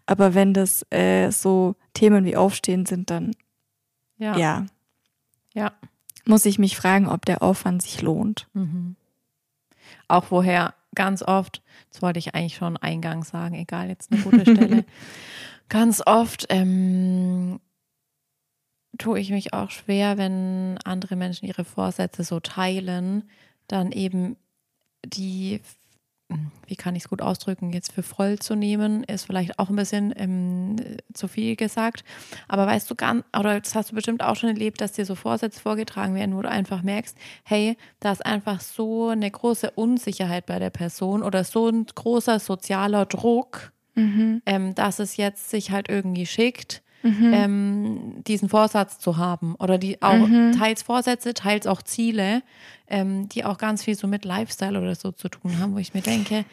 Aber 0.05 0.35
wenn 0.35 0.55
das 0.55 0.85
äh, 0.91 1.31
so 1.31 1.75
Themen 1.95 2.25
wie 2.25 2.37
Aufstehen 2.37 2.87
sind, 2.87 3.11
dann 3.11 3.33
ja. 4.19 4.37
ja. 4.37 4.67
Ja. 5.55 5.73
muss 6.27 6.45
ich 6.45 6.59
mich 6.59 6.77
fragen, 6.77 7.09
ob 7.09 7.25
der 7.25 7.43
Aufwand 7.43 7.83
sich 7.83 8.03
lohnt. 8.03 8.47
Mhm. 8.53 8.97
Auch 10.09 10.31
woher 10.31 10.75
ganz 10.95 11.23
oft, 11.23 11.63
das 11.91 12.03
wollte 12.03 12.19
ich 12.19 12.35
eigentlich 12.35 12.57
schon 12.57 12.77
eingangs 12.77 13.31
sagen, 13.31 13.55
egal, 13.55 13.89
jetzt 13.89 14.13
eine 14.13 14.23
gute 14.23 14.43
Stelle, 14.43 14.85
ganz 15.69 16.03
oft 16.05 16.47
ähm, 16.49 17.61
tue 18.99 19.21
ich 19.21 19.31
mich 19.31 19.53
auch 19.53 19.71
schwer, 19.71 20.19
wenn 20.19 20.79
andere 20.85 21.17
Menschen 21.17 21.47
ihre 21.47 21.65
Vorsätze 21.65 22.25
so 22.25 22.41
teilen, 22.41 23.29
dann 23.69 23.93
eben 23.93 24.37
die, 25.05 25.61
wie 26.67 26.77
kann 26.77 26.97
ich 26.97 27.05
es 27.05 27.09
gut 27.09 27.23
ausdrücken, 27.23 27.73
jetzt 27.73 27.93
für 27.93 28.03
voll 28.03 28.39
zu 28.39 28.55
nehmen, 28.55 29.05
ist 29.05 29.27
vielleicht 29.27 29.59
auch 29.59 29.71
ein 29.71 29.77
bisschen 29.77 30.13
ähm, 30.17 30.77
zu 31.13 31.29
viel 31.29 31.55
gesagt. 31.57 32.05
Aber 32.49 32.67
weißt 32.67 32.91
du 32.91 32.95
ganz, 32.95 33.25
oder 33.39 33.61
das 33.61 33.75
hast 33.75 33.93
du 33.93 33.95
bestimmt 33.95 34.23
auch 34.23 34.37
schon 34.37 34.51
erlebt, 34.51 34.81
dass 34.81 34.93
dir 34.93 35.05
so 35.05 35.15
Vorsätze 35.15 35.61
vorgetragen 35.61 36.15
werden, 36.15 36.37
wo 36.37 36.43
du 36.43 36.51
einfach 36.51 36.83
merkst, 36.83 37.17
hey, 37.45 37.77
da 38.01 38.13
ist 38.13 38.27
einfach 38.27 38.61
so 38.61 39.09
eine 39.09 39.31
große 39.31 39.71
Unsicherheit 39.71 40.47
bei 40.47 40.59
der 40.59 40.71
Person 40.71 41.23
oder 41.23 41.45
so 41.45 41.69
ein 41.69 41.87
großer 41.87 42.41
sozialer 42.41 43.07
Druck, 43.07 43.73
ähm, 44.47 44.75
dass 44.75 44.99
es 44.99 45.17
jetzt 45.17 45.51
sich 45.51 45.71
halt 45.71 45.89
irgendwie 45.89 46.27
schickt, 46.27 46.83
ähm, 47.07 48.23
diesen 48.27 48.49
Vorsatz 48.49 48.99
zu 48.99 49.17
haben 49.17 49.55
oder 49.57 49.79
die 49.79 50.03
auch 50.03 50.29
teils 50.57 50.83
Vorsätze, 50.83 51.35
teils 51.35 51.67
auch 51.67 51.83
Ziele, 51.83 52.43
ähm, 52.89 53.29
die 53.29 53.45
auch 53.45 53.59
ganz 53.59 53.85
viel 53.85 53.95
so 53.95 54.07
mit 54.07 54.25
Lifestyle 54.25 54.81
oder 54.81 54.95
so 54.95 55.13
zu 55.13 55.29
tun 55.29 55.59
haben, 55.59 55.75
wo 55.75 55.79
ich 55.79 55.95
mir 55.95 56.03
denke, 56.03 56.45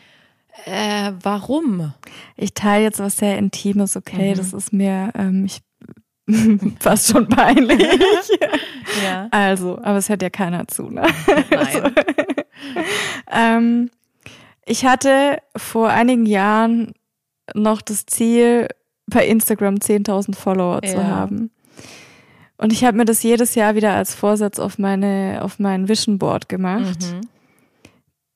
äh, 0.65 1.11
warum? 1.21 1.93
Ich 2.35 2.53
teile 2.53 2.83
jetzt 2.83 2.99
was 2.99 3.17
sehr 3.17 3.37
Intimes, 3.37 3.97
okay? 3.97 4.31
Mhm. 4.31 4.37
Das 4.37 4.53
ist 4.53 4.71
mir 4.73 5.11
ähm, 5.15 5.45
ich, 5.45 5.61
fast 6.79 7.09
schon 7.11 7.27
peinlich. 7.27 7.87
Ja. 9.03 9.27
Also, 9.31 9.79
aber 9.81 9.97
es 9.97 10.09
hört 10.09 10.21
ja 10.21 10.29
keiner 10.29 10.67
zu, 10.67 10.83
ne? 10.83 11.07
Nein. 11.49 11.95
Ähm, 13.31 13.89
ich 14.65 14.85
hatte 14.85 15.39
vor 15.55 15.89
einigen 15.89 16.25
Jahren 16.25 16.93
noch 17.53 17.81
das 17.81 18.05
Ziel, 18.05 18.67
bei 19.07 19.25
Instagram 19.27 19.75
10.000 19.75 20.35
Follower 20.35 20.81
zu 20.81 20.95
Ja. 20.97 21.03
haben. 21.07 21.51
Und 22.57 22.71
ich 22.71 22.83
habe 22.85 22.97
mir 22.97 23.05
das 23.05 23.23
jedes 23.23 23.55
Jahr 23.55 23.75
wieder 23.75 23.93
als 23.93 24.15
Vorsatz 24.15 24.59
auf 24.59 24.77
meine 24.79 25.39
auf 25.41 25.59
mein 25.59 25.89
Vision 25.89 26.17
Board 26.19 26.47
gemacht, 26.49 26.99
Mhm. 27.01 27.21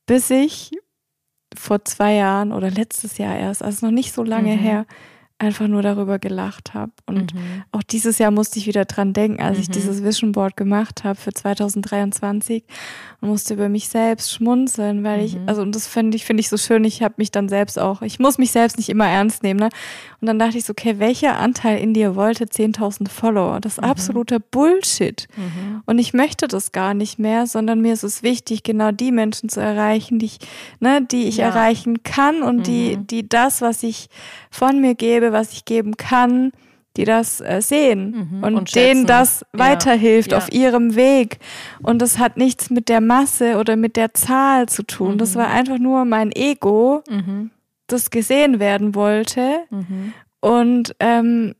bis 0.05 0.29
ich 0.29 0.71
vor 1.55 1.83
zwei 1.85 2.13
Jahren 2.15 2.51
oder 2.51 2.69
letztes 2.69 3.17
Jahr 3.17 3.37
erst, 3.37 3.63
also 3.63 3.85
noch 3.85 3.93
nicht 3.93 4.13
so 4.13 4.23
lange 4.23 4.55
Mhm. 4.55 4.59
her, 4.59 4.85
einfach 5.39 5.67
nur 5.67 5.83
darüber 5.83 6.17
gelacht 6.17 6.73
habe. 6.73 6.91
Und 7.05 7.33
Mhm. 7.35 7.63
auch 7.71 7.83
dieses 7.83 8.17
Jahr 8.17 8.31
musste 8.31 8.57
ich 8.57 8.65
wieder 8.65 8.85
dran 8.85 9.13
denken, 9.13 9.39
als 9.41 9.59
ich 9.59 9.67
Mhm. 9.69 9.73
dieses 9.73 10.03
Vision 10.03 10.31
Board 10.31 10.57
gemacht 10.57 11.03
habe 11.03 11.15
für 11.19 11.31
2023 11.31 12.63
und 13.21 13.29
musste 13.29 13.53
über 13.53 13.69
mich 13.69 13.87
selbst 13.87 14.33
schmunzeln, 14.33 15.03
weil 15.03 15.23
ich, 15.23 15.35
Mhm. 15.35 15.43
also 15.47 15.61
und 15.61 15.75
das 15.75 15.85
finde 15.87 16.17
ich, 16.17 16.25
finde 16.25 16.41
ich 16.41 16.49
so 16.49 16.57
schön, 16.57 16.83
ich 16.85 17.03
habe 17.03 17.13
mich 17.17 17.29
dann 17.31 17.49
selbst 17.49 17.77
auch, 17.77 18.01
ich 18.01 18.17
muss 18.17 18.39
mich 18.39 18.51
selbst 18.51 18.77
nicht 18.77 18.89
immer 18.89 19.07
ernst 19.07 19.43
nehmen, 19.43 19.59
ne? 19.59 19.69
Und 20.19 20.25
dann 20.27 20.39
dachte 20.39 20.57
ich 20.57 20.65
so, 20.65 20.71
okay, 20.71 20.95
welcher 20.97 21.37
Anteil 21.37 21.77
in 21.79 21.93
dir 21.93 22.15
wollte 22.15 22.45
10.000 22.45 23.07
Follower? 23.07 23.59
Das 23.59 23.73
ist 23.73 23.83
absoluter 23.83 24.39
Bullshit. 24.39 25.27
Mhm. 25.37 25.83
Und 25.85 25.99
ich 25.99 26.13
möchte 26.13 26.47
das 26.47 26.71
gar 26.71 26.95
nicht 26.95 27.19
mehr, 27.19 27.45
sondern 27.45 27.81
mir 27.81 27.93
ist 27.93 28.03
es 28.03 28.23
wichtig, 28.23 28.63
genau 28.63 28.91
die 28.91 29.11
Menschen 29.11 29.47
zu 29.49 29.59
erreichen, 29.61 30.17
die 30.17 30.25
ich, 30.25 30.39
ne, 30.79 31.01
die 31.03 31.25
ich 31.27 31.37
Ja. 31.37 31.49
erreichen 31.49 32.01
kann 32.01 32.41
und 32.41 32.65
die, 32.65 32.97
Mhm. 32.97 33.07
die 33.07 33.29
das, 33.29 33.61
was 33.61 33.83
ich 33.83 34.09
von 34.49 34.81
mir 34.81 34.95
gebe, 34.95 35.31
was 35.33 35.53
ich 35.53 35.65
geben 35.65 35.97
kann, 35.97 36.51
die 36.95 37.05
das 37.05 37.39
äh, 37.41 37.61
sehen 37.61 38.27
Mhm. 38.31 38.43
und, 38.43 38.55
Und 38.55 38.75
denen 38.75 39.05
das 39.05 39.41
Ja. 39.53 39.59
weiterhilft 39.59 40.31
Ja. 40.31 40.39
auf 40.39 40.51
ihrem 40.51 40.95
Weg. 40.95 41.37
Und 41.83 42.01
das 42.01 42.17
hat 42.17 42.37
nichts 42.37 42.71
mit 42.71 42.89
der 42.89 43.01
Masse 43.01 43.57
oder 43.57 43.75
mit 43.75 43.95
der 43.95 44.15
Zahl 44.15 44.67
zu 44.67 44.81
tun. 44.81 45.19
Das 45.19 45.35
Mhm. 45.35 45.39
war 45.39 45.47
einfach 45.49 45.77
nur 45.77 46.05
mein 46.05 46.31
Ego, 46.31 47.03
Mhm. 47.07 47.51
Das 47.87 48.09
gesehen 48.11 48.59
werden 48.59 48.95
wollte 48.95 49.59
Mhm. 49.69 50.13
und 50.41 50.95
ähm, 50.99 51.55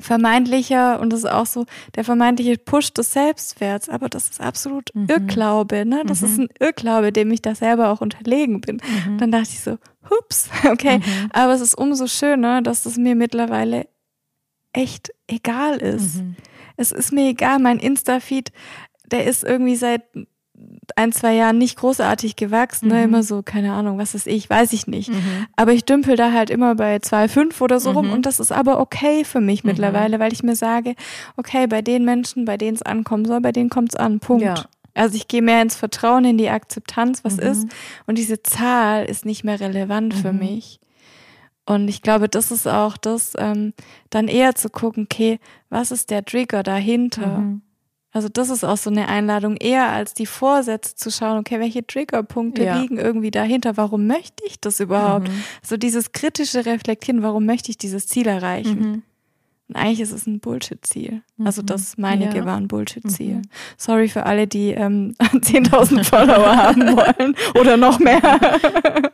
vermeintlicher, 0.00 0.98
und 1.00 1.10
das 1.12 1.20
ist 1.20 1.30
auch 1.30 1.46
so, 1.46 1.66
der 1.94 2.04
vermeintliche 2.04 2.56
Push 2.56 2.94
des 2.94 3.12
Selbstwerts, 3.12 3.88
aber 3.88 4.08
das 4.08 4.30
ist 4.30 4.40
absolut 4.40 4.88
Mhm. 4.94 5.06
Irrglaube, 5.10 5.84
ne? 5.84 6.02
Das 6.06 6.22
ist 6.22 6.38
ein 6.38 6.48
Irrglaube, 6.58 7.12
dem 7.12 7.30
ich 7.30 7.42
da 7.42 7.54
selber 7.54 7.90
auch 7.90 8.00
unterlegen 8.00 8.60
bin. 8.62 8.80
Mhm. 9.06 9.18
Dann 9.18 9.30
dachte 9.30 9.50
ich 9.50 9.60
so, 9.60 9.76
hups, 10.08 10.48
okay. 10.70 11.00
Aber 11.32 11.52
es 11.52 11.60
ist 11.60 11.74
umso 11.74 12.06
schöner, 12.06 12.62
dass 12.62 12.86
es 12.86 12.96
mir 12.96 13.14
mittlerweile 13.14 13.88
echt 14.72 15.10
egal 15.26 15.76
ist. 15.78 16.22
Mhm. 16.22 16.36
Es 16.76 16.92
ist 16.92 17.12
mir 17.12 17.28
egal, 17.28 17.58
mein 17.58 17.78
Insta-Feed, 17.78 18.52
der 19.10 19.26
ist 19.26 19.44
irgendwie 19.44 19.76
seit 19.76 20.02
ein, 20.96 21.12
zwei 21.12 21.34
Jahren 21.34 21.56
nicht 21.58 21.76
großartig 21.78 22.36
gewachsen, 22.36 22.88
ne? 22.88 22.94
Mhm. 22.98 23.04
immer 23.04 23.22
so, 23.22 23.42
keine 23.42 23.72
Ahnung, 23.72 23.98
was 23.98 24.14
ist 24.14 24.26
ich, 24.26 24.50
weiß 24.50 24.72
ich 24.72 24.86
nicht. 24.86 25.08
Mhm. 25.08 25.46
Aber 25.56 25.72
ich 25.72 25.84
dümpel 25.84 26.16
da 26.16 26.32
halt 26.32 26.50
immer 26.50 26.74
bei 26.74 26.96
2,5 26.96 27.60
oder 27.62 27.80
so 27.80 27.92
rum 27.92 28.06
Mhm. 28.08 28.12
und 28.12 28.26
das 28.26 28.40
ist 28.40 28.52
aber 28.52 28.80
okay 28.80 29.24
für 29.24 29.40
mich 29.40 29.64
Mhm. 29.64 29.70
mittlerweile, 29.70 30.18
weil 30.18 30.32
ich 30.32 30.42
mir 30.42 30.56
sage, 30.56 30.94
okay, 31.36 31.66
bei 31.66 31.80
den 31.82 32.04
Menschen, 32.04 32.44
bei 32.44 32.56
denen 32.56 32.74
es 32.76 32.82
ankommen 32.82 33.24
soll, 33.24 33.40
bei 33.40 33.52
denen 33.52 33.70
kommt 33.70 33.92
es 33.92 33.96
an, 33.96 34.20
Punkt. 34.20 34.42
Ja. 34.44 34.64
Also 34.94 35.14
ich 35.16 35.28
gehe 35.28 35.40
mehr 35.42 35.62
ins 35.62 35.76
Vertrauen, 35.76 36.24
in 36.24 36.36
die 36.36 36.48
Akzeptanz, 36.50 37.22
was 37.24 37.36
Mhm. 37.36 37.42
ist 37.44 37.68
und 38.06 38.18
diese 38.18 38.42
Zahl 38.42 39.04
ist 39.04 39.24
nicht 39.24 39.44
mehr 39.44 39.60
relevant 39.60 40.12
für 40.14 40.32
Mhm. 40.32 40.38
mich. 40.40 40.80
Und 41.64 41.86
ich 41.88 42.02
glaube, 42.02 42.28
das 42.28 42.50
ist 42.50 42.66
auch 42.66 42.96
das, 42.96 43.34
ähm, 43.38 43.72
dann 44.10 44.26
eher 44.26 44.56
zu 44.56 44.68
gucken, 44.68 45.04
okay, 45.04 45.38
was 45.68 45.92
ist 45.92 46.10
der 46.10 46.24
Trigger 46.24 46.62
dahinter? 46.64 47.44
Also 48.12 48.28
das 48.28 48.50
ist 48.50 48.64
auch 48.64 48.76
so 48.76 48.90
eine 48.90 49.06
Einladung, 49.08 49.56
eher 49.56 49.90
als 49.90 50.14
die 50.14 50.26
Vorsätze 50.26 50.96
zu 50.96 51.10
schauen, 51.12 51.38
okay, 51.38 51.60
welche 51.60 51.86
Triggerpunkte 51.86 52.64
Ja. 52.64 52.80
liegen 52.80 52.98
irgendwie 52.98 53.30
dahinter? 53.30 53.76
Warum 53.76 54.06
möchte 54.08 54.42
ich 54.46 54.58
das 54.60 54.80
überhaupt? 54.80 55.28
Mhm. 55.28 55.44
So 55.62 55.76
dieses 55.76 56.10
kritische 56.12 56.66
Reflektieren, 56.66 57.22
warum 57.22 57.46
möchte 57.46 57.70
ich 57.70 57.78
dieses 57.78 58.08
Ziel 58.08 58.26
erreichen? 58.26 58.78
Mhm. 58.80 59.02
Und 59.68 59.76
eigentlich 59.76 60.00
ist 60.00 60.10
es 60.10 60.26
ein 60.26 60.40
Bullshit-Ziel. 60.40 61.22
Also 61.44 61.62
Mhm. 61.62 61.66
das 61.66 61.96
meinige 61.96 62.38
Ja. 62.38 62.44
war 62.44 62.56
ein 62.56 62.66
Bullshit-Ziel. 62.66 63.34
Mhm. 63.36 63.42
Sorry 63.76 64.08
für 64.08 64.26
alle, 64.26 64.48
die 64.48 64.70
ähm, 64.72 65.14
10.000 65.20 66.02
Follower 66.02 66.56
haben 66.56 66.96
wollen 66.96 67.36
oder 67.58 67.76
noch 67.76 68.00
mehr. 68.00 68.20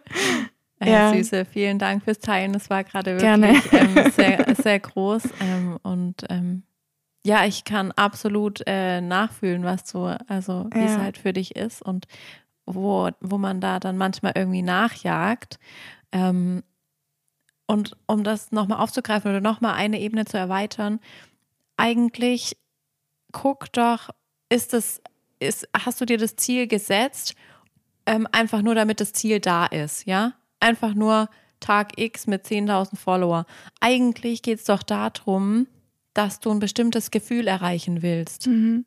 Ja. 0.85 1.11
Süße, 1.15 1.47
vielen 1.47 1.79
Dank 1.79 2.05
fürs 2.05 2.19
Teilen. 2.19 2.53
Das 2.53 2.69
war 2.69 2.85
gerade 2.85 3.19
wirklich 3.19 3.73
ähm, 3.73 4.13
sehr, 4.15 4.55
sehr 4.63 4.79
groß. 4.79 5.23
Ähm, 5.41 5.79
und 5.83 6.25
ähm, 6.29 6.65
ja, 7.27 7.45
ich 7.45 7.65
kann 7.65 7.91
absolut 7.93 8.63
äh, 8.67 9.01
nachfühlen, 9.01 9.65
was 9.65 9.85
du, 9.85 10.05
also 10.29 10.69
wie 10.73 10.85
es 10.85 10.95
Ja. 10.97 11.03
halt 11.03 11.19
für 11.19 11.33
dich 11.33 11.57
ist 11.57 11.83
und 11.83 12.07
wo, 12.67 13.11
wo 13.21 13.37
man 13.37 13.61
da 13.61 13.81
dann 13.81 13.97
manchmal 13.99 14.33
irgendwie 14.37 14.63
nachjagt. 14.63 15.59
Ähm, 16.13 16.63
und 17.67 17.97
um 18.07 18.23
das 18.23 18.53
nochmal 18.53 18.79
aufzugreifen 18.79 19.29
oder 19.31 19.41
nochmal 19.41 19.75
eine 19.75 20.01
Ebene 20.01 20.25
zu 20.25 20.39
erweitern, 20.39 21.01
eigentlich 21.77 22.57
guck 23.33 23.73
doch, 23.73 24.11
ist 24.49 24.73
es, 24.73 25.03
ist, 25.41 25.69
hast 25.77 26.01
du 26.01 26.05
dir 26.05 26.19
das 26.19 26.37
Ziel 26.37 26.69
gesetzt, 26.69 27.35
ähm, 28.07 28.29
einfach 28.31 28.63
nur 28.63 28.77
damit 28.77 29.01
das 29.01 29.13
Ziel 29.13 29.41
da 29.41 29.67
ist, 29.67 30.07
ja? 30.07 30.35
Einfach 30.61 30.95
nur 30.95 31.29
Tag 31.59 31.99
X 31.99 32.29
mit 32.29 32.47
10.000 32.47 32.97
Follower. 32.97 33.47
Eigentlich 33.81 34.43
geht 34.43 34.61
es 34.61 34.65
doch 34.65 34.85
darum, 34.85 35.67
dass 36.17 36.41
du 36.41 36.51
ein 36.51 36.61
bestimmtes 36.61 37.11
Gefühl 37.11 37.47
erreichen 37.47 38.03
willst. 38.03 38.47
Mhm. 38.47 38.87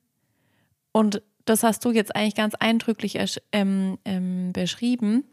Und 0.92 1.22
das 1.46 1.64
hast 1.64 1.86
du 1.86 1.92
jetzt 1.92 2.16
eigentlich 2.16 2.36
ganz 2.36 2.56
eindrücklich 2.56 3.20
ähm, 3.52 3.98
ähm, 4.06 4.52
beschrieben. 4.54 5.24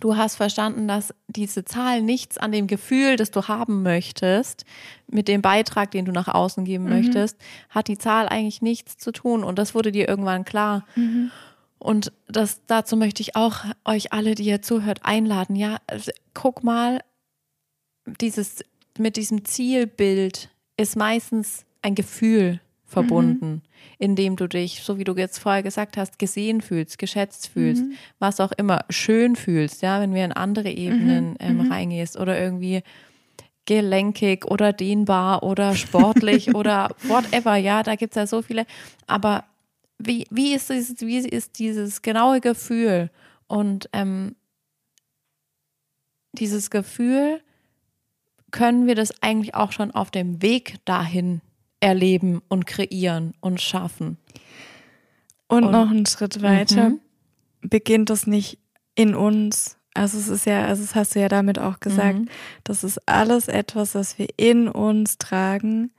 Du 0.00 0.16
hast 0.16 0.36
verstanden, 0.36 0.88
dass 0.88 1.14
diese 1.28 1.64
Zahl 1.64 2.02
nichts 2.02 2.36
an 2.36 2.50
dem 2.50 2.66
Gefühl, 2.66 3.16
das 3.16 3.30
du 3.30 3.46
haben 3.46 3.82
möchtest, 3.82 4.64
mit 5.06 5.28
dem 5.28 5.40
Beitrag, 5.40 5.92
den 5.92 6.04
du 6.04 6.12
nach 6.12 6.28
außen 6.28 6.64
geben 6.64 6.88
möchtest, 6.88 7.38
hat 7.70 7.88
die 7.88 7.98
Zahl 7.98 8.28
eigentlich 8.28 8.60
nichts 8.60 8.96
zu 8.98 9.12
tun. 9.12 9.44
Und 9.44 9.58
das 9.58 9.74
wurde 9.74 9.92
dir 9.92 10.08
irgendwann 10.08 10.44
klar. 10.44 10.84
Und 11.78 12.12
das, 12.26 12.62
dazu 12.66 12.96
möchte 12.96 13.22
ich 13.22 13.36
auch 13.36 13.64
euch 13.84 14.12
alle, 14.12 14.34
die 14.34 14.44
ihr 14.44 14.62
zuhört, 14.62 15.00
einladen. 15.04 15.54
Ja, 15.54 15.76
also, 15.86 16.10
guck 16.32 16.64
mal, 16.64 17.04
dieses, 18.20 18.64
mit 18.98 19.16
diesem 19.16 19.44
Zielbild 19.44 20.48
ist 20.76 20.96
meistens 20.96 21.64
ein 21.82 21.94
Gefühl 21.94 22.60
verbunden, 22.84 23.62
in 23.98 24.16
dem 24.16 24.36
du 24.36 24.46
dich, 24.46 24.82
so 24.82 24.98
wie 24.98 25.04
du 25.04 25.14
jetzt 25.14 25.38
vorher 25.38 25.62
gesagt 25.62 25.96
hast, 25.96 26.18
gesehen 26.18 26.60
fühlst, 26.60 26.98
geschätzt 26.98 27.48
fühlst, 27.48 27.84
was 28.18 28.40
auch 28.40 28.52
immer, 28.52 28.84
schön 28.88 29.36
fühlst, 29.36 29.82
ja, 29.82 30.00
wenn 30.00 30.14
wir 30.14 30.24
in 30.24 30.32
andere 30.32 30.70
Ebenen 30.70 31.36
ähm, 31.40 31.60
reingehst 31.72 32.16
oder 32.16 32.38
irgendwie 32.38 32.82
gelenkig 33.66 34.44
oder 34.44 34.72
dehnbar 34.72 35.42
oder 35.42 35.74
sportlich 35.74 36.54
oder 36.54 36.94
whatever, 37.04 37.56
ja, 37.56 37.82
da 37.82 37.96
gibt 37.96 38.12
es 38.12 38.16
ja 38.16 38.26
so 38.26 38.42
viele. 38.42 38.66
Aber 39.06 39.44
wie, 39.98 40.26
wie, 40.30 40.54
ist 40.54 40.70
dieses, 40.70 41.00
wie 41.00 41.18
ist 41.18 41.58
dieses 41.58 42.02
genaue 42.02 42.40
Gefühl? 42.40 43.10
Und 43.46 43.88
ähm, 43.92 44.36
dieses 46.32 46.70
Gefühl, 46.70 47.40
können 48.54 48.86
wir 48.86 48.94
das 48.94 49.12
eigentlich 49.20 49.56
auch 49.56 49.72
schon 49.72 49.90
auf 49.90 50.12
dem 50.12 50.40
Weg 50.40 50.76
dahin 50.84 51.40
erleben 51.80 52.40
und 52.48 52.66
kreieren 52.66 53.34
und 53.40 53.60
schaffen. 53.60 54.16
Und, 55.48 55.64
und 55.64 55.72
noch 55.72 55.90
einen 55.90 56.06
Schritt 56.06 56.40
weiter 56.40 56.90
mhm. 56.90 57.00
beginnt 57.62 58.10
das 58.10 58.28
nicht 58.28 58.60
in 58.94 59.16
uns. 59.16 59.76
Also 59.92 60.18
es 60.18 60.28
ist 60.28 60.46
ja, 60.46 60.66
also 60.66 60.82
das 60.82 60.94
hast 60.94 61.16
du 61.16 61.20
ja 61.20 61.28
damit 61.28 61.58
auch 61.58 61.80
gesagt, 61.80 62.20
mhm. 62.20 62.28
das 62.62 62.84
ist 62.84 63.00
alles 63.08 63.48
etwas, 63.48 63.96
was 63.96 64.18
wir 64.20 64.28
in 64.36 64.68
uns 64.68 65.18
tragen 65.18 65.90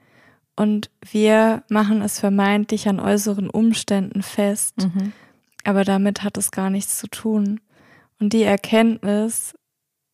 und 0.55 0.89
wir 1.11 1.61
machen 1.67 2.01
es 2.01 2.21
vermeintlich 2.21 2.87
an 2.87 3.01
äußeren 3.01 3.49
Umständen 3.49 4.23
fest, 4.23 4.77
mhm. 4.77 5.11
aber 5.65 5.83
damit 5.83 6.23
hat 6.23 6.37
es 6.37 6.51
gar 6.51 6.69
nichts 6.69 6.99
zu 6.99 7.07
tun. 7.07 7.59
Und 8.17 8.31
die 8.31 8.43
Erkenntnis 8.43 9.55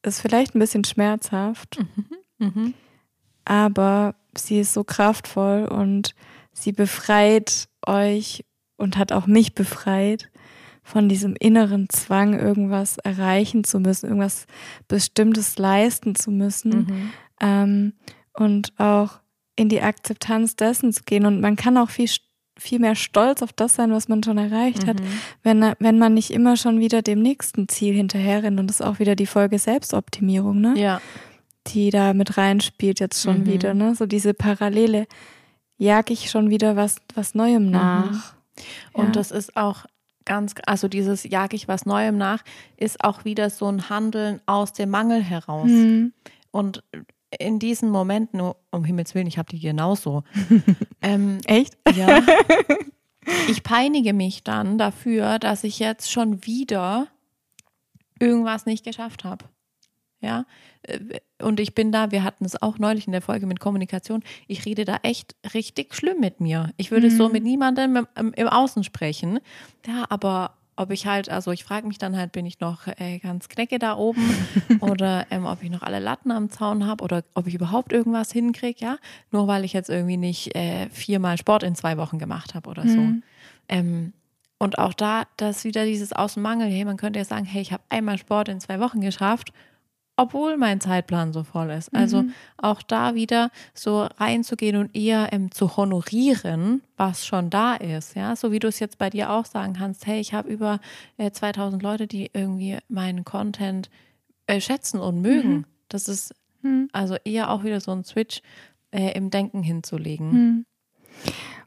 ist 0.02 0.22
vielleicht 0.22 0.56
ein 0.56 0.60
bisschen 0.60 0.84
schmerzhaft, 0.84 1.78
mhm. 1.80 2.18
Mhm. 2.42 2.74
aber 3.46 4.16
sie 4.38 4.60
ist 4.60 4.74
so 4.74 4.84
kraftvoll 4.84 5.66
und 5.66 6.16
sie 6.52 6.72
befreit 6.72 7.70
euch 7.86 8.44
und 8.78 8.98
hat 8.98 9.12
auch 9.12 9.28
mich 9.28 9.54
befreit 9.54 10.30
von 10.84 11.08
diesem 11.08 11.36
inneren 11.40 11.90
Zwang, 11.90 12.38
irgendwas 12.38 12.98
erreichen 12.98 13.64
zu 13.64 13.80
müssen, 13.80 14.08
irgendwas 14.08 14.46
Bestimmtes 14.88 15.58
leisten 15.58 16.16
zu 16.16 16.32
müssen 16.32 16.72
mhm. 16.72 17.12
ähm, 17.40 17.94
und 18.34 18.74
auch 18.80 19.20
in 19.56 19.70
die 19.70 19.82
Akzeptanz 19.82 20.56
dessen 20.56 20.92
zu 20.92 21.04
gehen. 21.04 21.26
Und 21.26 21.40
man 21.40 21.56
kann 21.56 21.78
auch 21.78 21.90
viel, 21.90 22.10
viel 22.58 22.80
mehr 22.80 22.96
stolz 22.96 23.42
auf 23.42 23.54
das 23.54 23.76
sein, 23.76 23.92
was 23.92 24.08
man 24.08 24.24
schon 24.24 24.38
erreicht 24.38 24.84
mhm. 24.84 24.88
hat, 24.88 24.98
wenn, 25.44 25.74
wenn 25.80 26.00
man 26.00 26.14
nicht 26.14 26.32
immer 26.32 26.58
schon 26.58 26.80
wieder 26.80 27.02
dem 27.02 27.22
nächsten 27.22 27.68
Ziel 27.68 27.94
hinterherrennt. 27.94 28.60
Und 28.60 28.68
das 28.68 28.80
ist 28.80 28.86
auch 28.86 29.00
wieder 29.00 29.16
die 29.16 29.28
Folge 29.28 29.60
Selbstoptimierung, 29.60 30.60
ne? 30.60 30.74
Ja. 30.78 31.02
Die 31.68 31.90
da 31.90 32.14
mit 32.14 32.38
reinspielt 32.38 33.00
jetzt 33.00 33.22
schon 33.22 33.42
mhm. 33.42 33.46
wieder, 33.46 33.74
ne? 33.74 33.96
So 33.96 34.06
diese 34.06 34.34
Parallele. 34.34 35.08
Jag 35.78 36.10
ich 36.10 36.30
schon 36.30 36.50
wieder 36.50 36.76
was, 36.76 36.98
was 37.16 37.34
Neuem 37.36 37.66
mhm. 37.66 37.72
nach. 37.72 38.36
Und 38.94 39.08
ja. 39.08 39.12
das 39.12 39.32
ist 39.32 39.56
auch 39.56 39.86
ganz, 40.26 40.54
also 40.66 40.88
dieses 40.88 41.24
jag 41.24 41.54
ich 41.54 41.68
was 41.68 41.86
Neuem 41.86 42.18
nach, 42.18 42.44
ist 42.78 43.04
auch 43.04 43.26
wieder 43.26 43.50
so 43.50 43.68
ein 43.68 43.90
Handeln 43.90 44.42
aus 44.46 44.74
dem 44.74 44.90
Mangel 44.90 45.22
heraus. 45.24 45.70
Mhm. 45.70 46.14
Und 46.52 46.84
in 47.40 47.60
diesen 47.60 47.90
Momenten, 47.90 48.42
um 48.72 48.84
Himmels 48.84 49.16
Willen, 49.16 49.28
ich 49.28 49.38
habe 49.38 49.50
die 49.50 49.60
genauso. 49.60 50.24
ähm, 51.02 51.40
Echt? 51.46 51.78
Ja. 51.96 52.22
Ich 53.48 53.62
peinige 53.62 54.14
mich 54.14 54.44
dann 54.44 54.78
dafür, 54.78 55.38
dass 55.38 55.64
ich 55.64 55.78
jetzt 55.78 56.12
schon 56.12 56.46
wieder 56.46 57.08
irgendwas 58.20 58.66
nicht 58.66 58.84
geschafft 58.84 59.24
habe. 59.24 59.46
Ja, 60.22 60.46
äh, 60.84 61.00
und 61.42 61.60
ich 61.60 61.74
bin 61.74 61.92
da, 61.92 62.12
wir 62.12 62.24
hatten 62.24 62.46
es 62.46 62.62
auch 62.62 62.78
neulich 62.78 63.08
in 63.08 63.12
der 63.12 63.22
Folge 63.22 63.46
mit 63.48 63.60
Kommunikation, 63.60 64.24
ich 64.48 64.66
rede 64.66 64.86
da 64.86 65.00
echt 65.04 65.36
richtig 65.54 65.96
schlimm 65.96 66.20
mit 66.20 66.40
mir. 66.40 66.72
Ich 66.78 66.92
würde 66.92 67.10
mhm. 67.10 67.18
so 67.18 67.30
mit 67.30 67.44
niemandem 67.44 68.08
im, 68.16 68.34
im, 68.34 68.48
Außen 68.48 68.84
sprechen. 68.84 69.40
Ja, 69.88 70.06
aber 70.10 70.54
ob 70.76 70.92
ich 70.92 71.06
halt, 71.06 71.30
also 71.30 71.52
ich 71.52 71.64
frage 71.64 71.88
mich 71.88 71.98
dann 71.98 72.16
halt, 72.16 72.32
bin 72.32 72.46
ich 72.46 72.60
noch 72.60 72.88
äh, 72.88 73.20
ganz 73.20 73.50
knecke 73.50 73.80
da 73.80 73.98
oben 73.98 74.22
oder 74.80 75.28
ähm, 75.30 75.46
ob 75.46 75.62
ich 75.64 75.70
noch 75.70 75.82
alle 75.82 76.00
Latten 76.00 76.32
am 76.32 76.50
Zaun 76.50 76.86
habe 76.86 77.04
oder 77.04 77.24
ob 77.34 77.48
ich 77.48 77.56
überhaupt 77.56 77.92
irgendwas 77.92 78.32
hinkriege, 78.32 78.80
ja. 78.80 78.98
Nur 79.32 79.48
weil 79.48 79.66
ich 79.66 79.74
jetzt 79.74 79.90
irgendwie 79.90 80.18
nicht 80.18 80.56
äh, 80.56 80.90
viermal 80.90 81.38
Sport 81.38 81.64
in 81.64 81.76
zwei 81.76 81.98
Wochen 81.98 82.20
gemacht 82.20 82.56
habe 82.56 82.70
oder 82.70 82.88
so. 82.88 82.98
Mhm. 82.98 83.24
Ähm, 83.68 84.14
und 84.60 84.78
auch 84.78 84.94
da, 84.94 85.24
das 85.38 85.64
wieder 85.64 85.86
dieses 85.86 86.14
Außenmangel, 86.14 86.70
hey, 86.70 86.86
man 86.86 86.98
könnte 86.98 87.18
ja 87.18 87.26
sagen, 87.26 87.46
hey, 87.46 87.64
ich 87.64 87.74
habe 87.74 87.84
einmal 87.90 88.20
Sport 88.20 88.48
in 88.48 88.60
zwei 88.60 88.80
Wochen 88.80 89.02
geschafft 89.02 89.52
obwohl 90.22 90.56
mein 90.58 90.80
Zeitplan 90.80 91.34
so 91.34 91.44
voll 91.44 91.72
ist. 91.72 91.94
Also 91.96 92.24
mhm. 92.24 92.34
auch 92.58 92.82
da 92.84 93.16
wieder 93.16 93.50
so 93.74 94.08
reinzugehen 94.18 94.76
und 94.76 94.96
eher 94.96 95.34
ähm, 95.34 95.52
zu 95.52 95.76
honorieren, 95.78 96.82
was 96.96 97.26
schon 97.26 97.50
da 97.50 97.74
ist. 97.76 98.16
Ja, 98.16 98.36
so 98.36 98.52
wie 98.52 98.60
du 98.60 98.68
es 98.68 98.80
jetzt 98.80 99.00
bei 99.00 99.10
dir 99.10 99.32
auch 99.32 99.46
sagen 99.46 99.74
kannst, 99.74 100.06
hey, 100.06 100.20
ich 100.20 100.34
habe 100.34 100.50
über 100.50 100.80
äh, 101.18 101.32
2000 101.32 101.82
Leute, 101.82 102.06
die 102.06 102.30
irgendwie 102.34 102.78
meinen 102.88 103.26
Content 103.26 103.90
äh, 104.46 104.62
schätzen 104.62 105.00
und 105.00 105.22
mögen. 105.22 105.54
Mhm. 105.54 105.66
Das 105.90 106.08
ist 106.08 106.36
mhm. 106.62 106.90
also 106.94 107.16
eher 107.26 107.50
auch 107.50 107.64
wieder 107.64 107.82
so 107.82 107.92
ein 107.92 108.04
Switch 108.04 108.42
äh, 108.92 109.12
im 109.14 109.32
Denken 109.32 109.64
hinzulegen. 109.64 110.66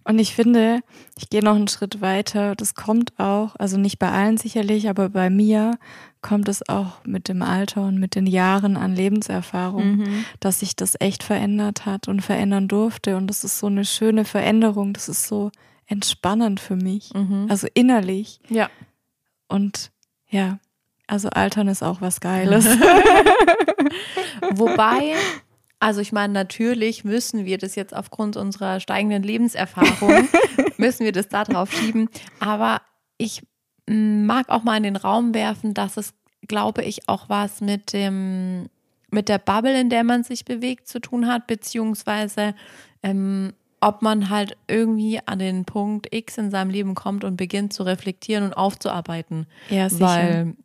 Und 0.04 0.18
ich 0.18 0.34
finde, 0.34 0.80
ich 1.16 1.30
gehe 1.30 1.42
noch 1.42 1.56
einen 1.56 1.68
Schritt 1.68 2.00
weiter. 2.00 2.54
Das 2.54 2.74
kommt 2.74 3.18
auch, 3.18 3.56
also 3.58 3.78
nicht 3.78 3.98
bei 3.98 4.10
allen 4.10 4.36
sicherlich, 4.36 4.88
aber 4.88 5.08
bei 5.08 5.30
mir 5.30 5.78
kommt 6.20 6.48
es 6.48 6.68
auch 6.68 7.04
mit 7.04 7.28
dem 7.28 7.42
Alter 7.42 7.86
und 7.86 7.98
mit 7.98 8.14
den 8.14 8.26
Jahren 8.26 8.76
an 8.76 8.94
Lebenserfahrung, 8.94 9.96
mhm. 9.96 10.24
dass 10.40 10.60
sich 10.60 10.76
das 10.76 10.94
echt 11.00 11.22
verändert 11.22 11.86
hat 11.86 12.08
und 12.08 12.20
verändern 12.20 12.68
durfte. 12.68 13.16
Und 13.16 13.28
das 13.28 13.44
ist 13.44 13.58
so 13.58 13.66
eine 13.66 13.84
schöne 13.84 14.24
Veränderung. 14.24 14.92
Das 14.92 15.08
ist 15.08 15.26
so 15.26 15.50
entspannend 15.86 16.60
für 16.60 16.76
mich. 16.76 17.12
Mhm. 17.14 17.46
Also 17.48 17.66
innerlich. 17.74 18.40
Ja. 18.48 18.70
Und 19.48 19.90
ja, 20.28 20.58
also 21.06 21.28
Altern 21.30 21.68
ist 21.68 21.82
auch 21.82 22.00
was 22.00 22.20
Geiles. 22.20 22.66
Wobei 24.50 25.14
also 25.80 26.00
ich 26.00 26.12
meine, 26.12 26.32
natürlich 26.32 27.04
müssen 27.04 27.44
wir 27.44 27.58
das 27.58 27.74
jetzt 27.74 27.94
aufgrund 27.94 28.36
unserer 28.36 28.80
steigenden 28.80 29.22
Lebenserfahrung, 29.22 30.28
müssen 30.76 31.04
wir 31.04 31.12
das 31.12 31.28
da 31.28 31.44
drauf 31.44 31.72
schieben. 31.72 32.08
Aber 32.40 32.80
ich 33.18 33.42
mag 33.86 34.48
auch 34.48 34.62
mal 34.62 34.76
in 34.76 34.82
den 34.82 34.96
Raum 34.96 35.34
werfen, 35.34 35.74
dass 35.74 35.96
es, 35.96 36.14
glaube 36.46 36.82
ich, 36.82 37.08
auch 37.08 37.28
was 37.28 37.60
mit 37.60 37.92
dem, 37.92 38.68
mit 39.10 39.28
der 39.28 39.38
Bubble, 39.38 39.78
in 39.78 39.90
der 39.90 40.04
man 40.04 40.24
sich 40.24 40.44
bewegt, 40.44 40.88
zu 40.88 41.00
tun 41.00 41.26
hat, 41.26 41.46
beziehungsweise 41.46 42.54
ähm, 43.02 43.52
ob 43.80 44.00
man 44.00 44.30
halt 44.30 44.56
irgendwie 44.66 45.20
an 45.26 45.38
den 45.38 45.66
Punkt 45.66 46.14
X 46.14 46.38
in 46.38 46.50
seinem 46.50 46.70
Leben 46.70 46.94
kommt 46.94 47.22
und 47.22 47.36
beginnt 47.36 47.74
zu 47.74 47.82
reflektieren 47.82 48.44
und 48.44 48.54
aufzuarbeiten. 48.54 49.46
Ja, 49.68 49.90
sicher. 49.90 50.06
Weil 50.06 50.56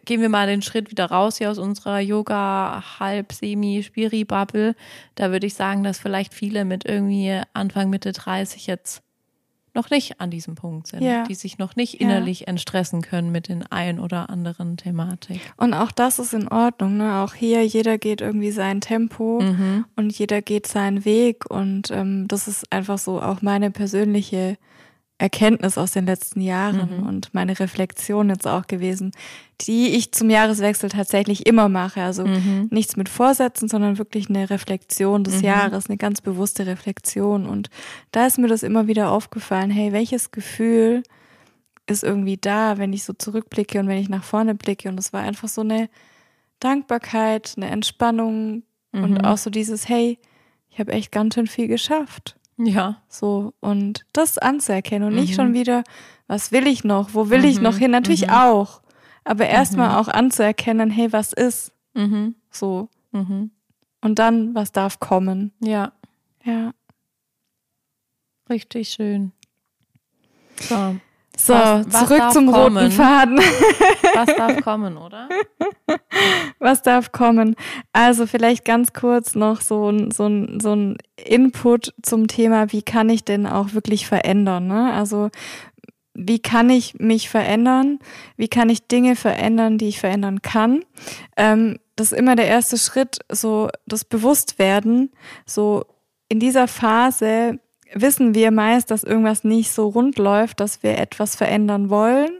gehen 0.00 0.20
wir 0.20 0.28
mal 0.28 0.46
den 0.46 0.62
Schritt 0.62 0.90
wieder 0.90 1.06
raus 1.06 1.38
hier 1.38 1.50
aus 1.50 1.58
unserer 1.58 2.00
Yoga 2.00 2.82
halb 3.00 3.32
semi 3.32 3.82
spiri 3.82 4.24
bubble 4.24 4.74
Da 5.14 5.30
würde 5.30 5.46
ich 5.46 5.54
sagen, 5.54 5.82
dass 5.82 5.98
vielleicht 5.98 6.34
viele 6.34 6.64
mit 6.64 6.84
irgendwie 6.84 7.40
Anfang 7.52 7.90
Mitte 7.90 8.12
30 8.12 8.66
jetzt 8.66 9.02
noch 9.74 9.90
nicht 9.90 10.20
an 10.20 10.30
diesem 10.30 10.54
Punkt 10.54 10.86
sind, 10.86 11.02
ja. 11.02 11.24
die 11.24 11.34
sich 11.34 11.58
noch 11.58 11.76
nicht 11.76 12.00
innerlich 12.00 12.40
ja. 12.40 12.48
entstressen 12.48 13.00
können 13.00 13.32
mit 13.32 13.48
den 13.48 13.64
ein 13.66 13.98
oder 13.98 14.28
anderen 14.28 14.76
Thematik. 14.76 15.40
Und 15.56 15.72
auch 15.74 15.90
das 15.90 16.18
ist 16.18 16.34
in 16.34 16.48
Ordnung, 16.48 16.98
ne? 16.98 17.20
Auch 17.20 17.34
hier, 17.34 17.64
jeder 17.64 17.96
geht 17.98 18.20
irgendwie 18.20 18.50
sein 18.50 18.80
Tempo 18.80 19.40
mhm. 19.40 19.86
und 19.96 20.16
jeder 20.16 20.42
geht 20.42 20.66
seinen 20.66 21.04
Weg 21.04 21.50
und 21.50 21.90
ähm, 21.90 22.28
das 22.28 22.48
ist 22.48 22.70
einfach 22.70 22.98
so 22.98 23.20
auch 23.22 23.40
meine 23.40 23.70
persönliche 23.70 24.58
Erkenntnis 25.22 25.78
aus 25.78 25.92
den 25.92 26.04
letzten 26.04 26.40
Jahren 26.40 26.98
mhm. 26.98 27.06
und 27.06 27.32
meine 27.32 27.60
Reflexion 27.60 28.28
jetzt 28.28 28.48
auch 28.48 28.66
gewesen, 28.66 29.12
die 29.60 29.90
ich 29.90 30.10
zum 30.10 30.28
Jahreswechsel 30.30 30.90
tatsächlich 30.90 31.46
immer 31.46 31.68
mache. 31.68 32.02
Also 32.02 32.26
mhm. 32.26 32.66
nichts 32.70 32.96
mit 32.96 33.08
Vorsätzen, 33.08 33.68
sondern 33.68 33.98
wirklich 33.98 34.28
eine 34.28 34.50
Reflexion 34.50 35.22
des 35.22 35.36
mhm. 35.36 35.44
Jahres, 35.44 35.88
eine 35.88 35.96
ganz 35.96 36.22
bewusste 36.22 36.66
Reflexion. 36.66 37.46
Und 37.46 37.70
da 38.10 38.26
ist 38.26 38.36
mir 38.36 38.48
das 38.48 38.64
immer 38.64 38.88
wieder 38.88 39.12
aufgefallen, 39.12 39.70
hey, 39.70 39.92
welches 39.92 40.32
Gefühl 40.32 41.04
ist 41.86 42.02
irgendwie 42.02 42.36
da, 42.36 42.78
wenn 42.78 42.92
ich 42.92 43.04
so 43.04 43.12
zurückblicke 43.12 43.78
und 43.78 43.86
wenn 43.86 43.98
ich 43.98 44.08
nach 44.08 44.24
vorne 44.24 44.56
blicke. 44.56 44.88
Und 44.88 44.98
es 44.98 45.12
war 45.12 45.20
einfach 45.20 45.48
so 45.48 45.60
eine 45.60 45.88
Dankbarkeit, 46.58 47.54
eine 47.56 47.70
Entspannung 47.70 48.64
und 48.90 49.12
mhm. 49.12 49.24
auch 49.24 49.38
so 49.38 49.50
dieses, 49.50 49.88
hey, 49.88 50.18
ich 50.68 50.80
habe 50.80 50.90
echt 50.90 51.12
ganz 51.12 51.34
schön 51.34 51.46
viel 51.46 51.68
geschafft. 51.68 52.34
Ja. 52.64 53.02
So, 53.08 53.54
und 53.60 54.04
das 54.12 54.38
anzuerkennen 54.38 55.08
und 55.08 55.14
mhm. 55.14 55.20
nicht 55.20 55.34
schon 55.34 55.54
wieder, 55.54 55.82
was 56.26 56.52
will 56.52 56.66
ich 56.66 56.84
noch, 56.84 57.14
wo 57.14 57.30
will 57.30 57.40
mhm. 57.40 57.46
ich 57.46 57.60
noch 57.60 57.76
hin? 57.76 57.90
Natürlich 57.90 58.28
mhm. 58.28 58.34
auch. 58.34 58.82
Aber 59.24 59.46
erstmal 59.46 59.90
mhm. 59.90 59.94
auch 59.96 60.08
anzuerkennen, 60.08 60.90
hey, 60.90 61.12
was 61.12 61.32
ist? 61.32 61.72
Mhm. 61.94 62.34
So. 62.50 62.88
Mhm. 63.12 63.50
Und 64.00 64.18
dann, 64.18 64.54
was 64.54 64.72
darf 64.72 64.98
kommen? 64.98 65.52
Ja. 65.60 65.92
Ja. 66.44 66.72
Richtig 68.48 68.90
schön. 68.90 69.32
So. 70.56 70.96
So, 71.36 71.54
was, 71.54 71.86
was 71.92 72.08
zurück 72.08 72.32
zum 72.32 72.46
kommen? 72.52 72.76
roten 72.76 72.90
Faden. 72.92 73.38
Was 74.14 74.36
darf 74.36 74.60
kommen, 74.62 74.98
oder? 74.98 75.28
Was 76.58 76.82
darf 76.82 77.10
kommen? 77.10 77.56
Also 77.94 78.26
vielleicht 78.26 78.66
ganz 78.66 78.92
kurz 78.92 79.34
noch 79.34 79.62
so 79.62 79.90
ein, 79.90 80.10
so 80.10 80.26
ein, 80.26 80.60
so 80.60 80.74
ein 80.74 80.98
Input 81.16 81.94
zum 82.02 82.28
Thema, 82.28 82.70
wie 82.72 82.82
kann 82.82 83.08
ich 83.08 83.24
denn 83.24 83.46
auch 83.46 83.72
wirklich 83.72 84.06
verändern? 84.06 84.66
Ne? 84.66 84.92
Also 84.92 85.30
wie 86.14 86.38
kann 86.38 86.68
ich 86.68 86.98
mich 86.98 87.30
verändern? 87.30 87.98
Wie 88.36 88.48
kann 88.48 88.68
ich 88.68 88.86
Dinge 88.86 89.16
verändern, 89.16 89.78
die 89.78 89.88
ich 89.88 89.98
verändern 90.00 90.42
kann? 90.42 90.84
Ähm, 91.38 91.78
das 91.96 92.12
ist 92.12 92.18
immer 92.18 92.36
der 92.36 92.46
erste 92.46 92.76
Schritt, 92.76 93.20
so 93.30 93.70
das 93.86 94.04
Bewusstwerden, 94.04 95.10
so 95.46 95.84
in 96.28 96.38
dieser 96.38 96.68
Phase 96.68 97.58
wissen 97.94 98.34
wir 98.34 98.50
meist, 98.50 98.90
dass 98.90 99.04
irgendwas 99.04 99.44
nicht 99.44 99.72
so 99.72 99.88
rund 99.88 100.18
läuft, 100.18 100.60
dass 100.60 100.82
wir 100.82 100.98
etwas 100.98 101.36
verändern 101.36 101.90
wollen. 101.90 102.30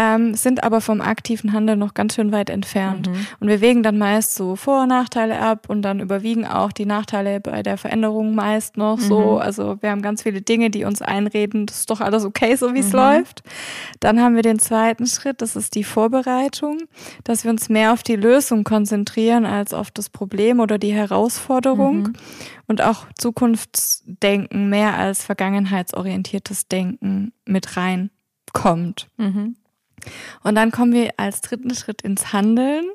Ähm, 0.00 0.34
sind 0.34 0.64
aber 0.64 0.80
vom 0.80 1.02
aktiven 1.02 1.52
Handel 1.52 1.76
noch 1.76 1.92
ganz 1.92 2.14
schön 2.14 2.32
weit 2.32 2.48
entfernt. 2.48 3.10
Mhm. 3.10 3.26
Und 3.38 3.48
wir 3.48 3.60
wägen 3.60 3.82
dann 3.82 3.98
meist 3.98 4.34
so 4.34 4.56
Vor- 4.56 4.84
und 4.84 4.88
Nachteile 4.88 5.38
ab 5.38 5.68
und 5.68 5.82
dann 5.82 6.00
überwiegen 6.00 6.46
auch 6.46 6.72
die 6.72 6.86
Nachteile 6.86 7.38
bei 7.38 7.62
der 7.62 7.76
Veränderung 7.76 8.34
meist 8.34 8.78
noch 8.78 8.96
mhm. 8.96 9.02
so. 9.02 9.38
Also 9.38 9.76
wir 9.82 9.90
haben 9.90 10.00
ganz 10.00 10.22
viele 10.22 10.40
Dinge, 10.40 10.70
die 10.70 10.84
uns 10.84 11.02
einreden, 11.02 11.66
das 11.66 11.80
ist 11.80 11.90
doch 11.90 12.00
alles 12.00 12.24
okay, 12.24 12.56
so 12.56 12.72
wie 12.72 12.78
es 12.78 12.92
mhm. 12.92 12.98
läuft. 12.98 13.42
Dann 14.00 14.20
haben 14.20 14.36
wir 14.36 14.42
den 14.42 14.58
zweiten 14.58 15.06
Schritt, 15.06 15.42
das 15.42 15.54
ist 15.54 15.74
die 15.74 15.84
Vorbereitung, 15.84 16.78
dass 17.24 17.44
wir 17.44 17.50
uns 17.50 17.68
mehr 17.68 17.92
auf 17.92 18.02
die 18.02 18.16
Lösung 18.16 18.64
konzentrieren 18.64 19.44
als 19.44 19.74
auf 19.74 19.90
das 19.90 20.08
Problem 20.08 20.60
oder 20.60 20.78
die 20.78 20.94
Herausforderung. 20.94 22.02
Mhm. 22.04 22.12
Und 22.68 22.80
auch 22.82 23.06
Zukunftsdenken 23.18 24.70
mehr 24.70 24.96
als 24.96 25.24
vergangenheitsorientiertes 25.24 26.68
Denken 26.68 27.32
mit 27.44 27.76
reinkommt. 27.76 29.08
Mhm. 29.16 29.56
Und 30.42 30.54
dann 30.54 30.70
kommen 30.70 30.92
wir 30.92 31.10
als 31.16 31.40
dritten 31.40 31.74
Schritt 31.74 32.02
ins 32.02 32.32
Handeln. 32.32 32.86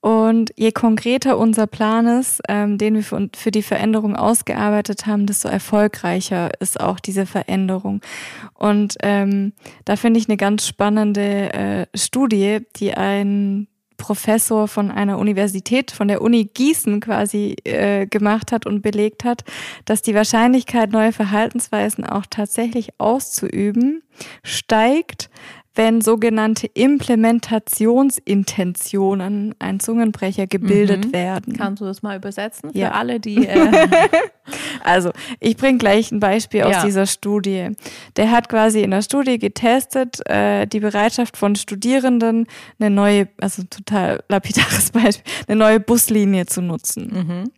Und 0.00 0.52
je 0.56 0.70
konkreter 0.70 1.36
unser 1.36 1.66
Plan 1.66 2.06
ist, 2.06 2.40
ähm, 2.48 2.78
den 2.78 2.94
wir 2.94 3.02
für, 3.02 3.28
für, 3.34 3.50
die 3.50 3.62
Veränderung 3.62 4.14
ausgearbeitet 4.14 5.06
haben, 5.06 5.26
desto 5.26 5.48
erfolgreicher 5.48 6.50
ist 6.60 6.78
auch 6.78 7.00
diese 7.00 7.26
Veränderung. 7.26 8.00
Und 8.54 8.94
ähm, 9.02 9.52
da 9.84 9.96
finde 9.96 10.20
ich 10.20 10.28
eine 10.28 10.36
ganz 10.36 10.64
spannende 10.64 11.52
äh, 11.52 11.86
Studie, 11.92 12.60
die 12.76 12.94
ein 12.94 13.66
Professor 13.96 14.68
von 14.68 14.90
einer 14.90 15.18
Universität, 15.18 15.90
von 15.90 16.08
der 16.08 16.22
Uni 16.22 16.44
Gießen 16.44 17.00
quasi 17.00 17.56
äh, 17.64 18.06
gemacht 18.06 18.52
hat 18.52 18.66
und 18.66 18.82
belegt 18.82 19.24
hat, 19.24 19.44
dass 19.84 20.02
die 20.02 20.14
Wahrscheinlichkeit, 20.14 20.92
neue 20.92 21.12
Verhaltensweisen 21.12 22.04
auch 22.04 22.26
tatsächlich 22.28 22.90
auszuüben, 22.98 24.02
steigt, 24.42 25.30
wenn 25.76 26.00
sogenannte 26.00 26.66
Implementationsintentionen, 26.66 29.54
ein 29.58 29.78
Zungenbrecher, 29.78 30.46
gebildet 30.46 31.06
mhm. 31.06 31.12
werden. 31.12 31.56
Kannst 31.56 31.82
du 31.82 31.86
das 31.86 32.02
mal 32.02 32.16
übersetzen 32.16 32.72
für 32.72 32.78
ja. 32.78 32.92
alle, 32.92 33.20
die. 33.20 33.46
Äh 33.56 33.88
also, 34.82 35.12
ich 35.40 35.56
bringe 35.56 35.78
gleich 35.78 36.12
ein 36.12 36.20
Beispiel 36.20 36.60
ja. 36.60 36.68
aus 36.68 36.84
dieser 36.84 37.06
Studie. 37.06 37.70
Der 38.16 38.30
hat 38.30 38.48
quasi 38.48 38.82
in 38.82 38.92
der 38.92 39.02
Studie 39.02 39.38
getestet, 39.38 40.24
äh, 40.28 40.66
die 40.66 40.80
Bereitschaft 40.80 41.36
von 41.36 41.56
Studierenden, 41.56 42.46
eine 42.78 42.90
neue, 42.90 43.28
also 43.40 43.64
total 43.64 44.22
lapidares 44.28 44.90
Beispiel, 44.92 45.32
eine 45.48 45.56
neue 45.56 45.80
Buslinie 45.80 46.46
zu 46.46 46.62
nutzen. 46.62 47.10
Mhm. 47.12 47.50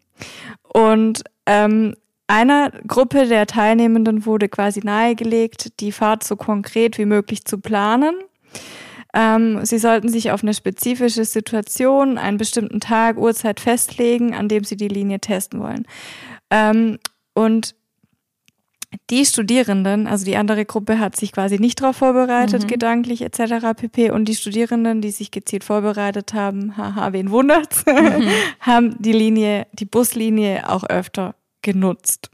Und 0.73 1.23
ähm, 1.47 1.95
einer 2.29 2.71
Gruppe 2.87 3.27
der 3.27 3.47
Teilnehmenden 3.47 4.27
wurde 4.27 4.49
quasi 4.49 4.81
nahegelegt, 4.85 5.81
die 5.81 5.93
Fahrt 5.93 6.23
so 6.23 6.37
konkret 6.37 6.99
wie 6.99 7.07
möglich 7.07 7.45
zu 7.45 7.59
planen. 7.59 8.15
Ähm, 9.15 9.65
sie 9.65 9.79
sollten 9.79 10.11
sich 10.11 10.31
auf 10.31 10.43
eine 10.43 10.53
spezifische 10.53 11.25
Situation, 11.25 12.19
einen 12.19 12.37
bestimmten 12.37 12.81
Tag, 12.81 13.17
Uhrzeit 13.17 13.59
festlegen, 13.59 14.35
an 14.35 14.49
dem 14.49 14.65
sie 14.65 14.77
die 14.77 14.89
Linie 14.89 15.21
testen 15.21 15.61
wollen. 15.61 15.87
Ähm, 16.51 16.99
und 17.35 17.75
die 19.11 19.25
Studierenden, 19.25 20.07
also 20.07 20.25
die 20.25 20.37
andere 20.37 20.65
Gruppe 20.65 20.99
hat 20.99 21.17
sich 21.17 21.33
quasi 21.33 21.59
nicht 21.59 21.81
darauf 21.81 21.97
vorbereitet, 21.97 22.65
mhm. 22.65 22.67
gedanklich 22.69 23.23
etc. 23.23 23.75
pp. 23.77 24.11
Und 24.11 24.27
die 24.27 24.35
Studierenden, 24.35 25.01
die 25.01 25.11
sich 25.11 25.31
gezielt 25.31 25.65
vorbereitet 25.65 26.35
haben, 26.35 26.77
haha, 26.77 27.13
wen 27.13 27.31
wundert's, 27.31 27.85
mhm. 27.87 28.29
haben 28.61 28.97
die 28.99 29.13
Linie, 29.13 29.67
die 29.73 29.87
Buslinie 29.87 30.69
auch 30.69 30.85
öfter 30.85 31.35
genutzt. 31.63 32.31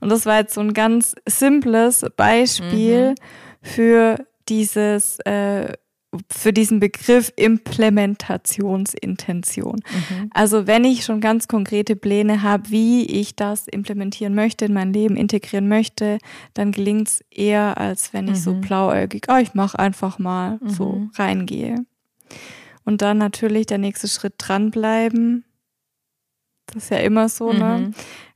Und 0.00 0.10
das 0.10 0.26
war 0.26 0.38
jetzt 0.38 0.54
so 0.54 0.60
ein 0.60 0.74
ganz 0.74 1.14
simples 1.26 2.04
Beispiel 2.16 3.10
mhm. 3.10 3.14
für 3.62 4.26
dieses, 4.48 5.18
äh, 5.20 5.72
für 6.30 6.52
diesen 6.52 6.80
Begriff 6.80 7.32
Implementationsintention. 7.36 9.76
Mhm. 9.76 10.30
Also 10.32 10.66
wenn 10.66 10.84
ich 10.84 11.04
schon 11.04 11.20
ganz 11.20 11.46
konkrete 11.48 11.96
Pläne 11.96 12.42
habe, 12.42 12.70
wie 12.70 13.06
ich 13.06 13.34
das 13.36 13.66
implementieren 13.66 14.34
möchte, 14.34 14.66
in 14.66 14.74
mein 14.74 14.92
Leben 14.92 15.16
integrieren 15.16 15.68
möchte, 15.68 16.18
dann 16.52 16.72
gelingt 16.72 17.08
es 17.08 17.24
eher, 17.30 17.78
als 17.78 18.12
wenn 18.12 18.26
ich 18.26 18.34
mhm. 18.34 18.42
so 18.42 18.52
blauäugig, 18.54 19.24
oh, 19.28 19.38
ich 19.38 19.54
mache 19.54 19.78
einfach 19.78 20.18
mal 20.18 20.58
so 20.64 20.92
mhm. 20.92 21.10
reingehe. 21.16 21.86
Und 22.84 23.00
dann 23.02 23.18
natürlich 23.18 23.66
der 23.66 23.78
nächste 23.78 24.08
Schritt 24.08 24.34
dranbleiben. 24.38 25.44
Das 26.66 26.84
ist 26.84 26.90
ja 26.90 26.98
immer 26.98 27.28
so, 27.28 27.52
ne? 27.52 27.92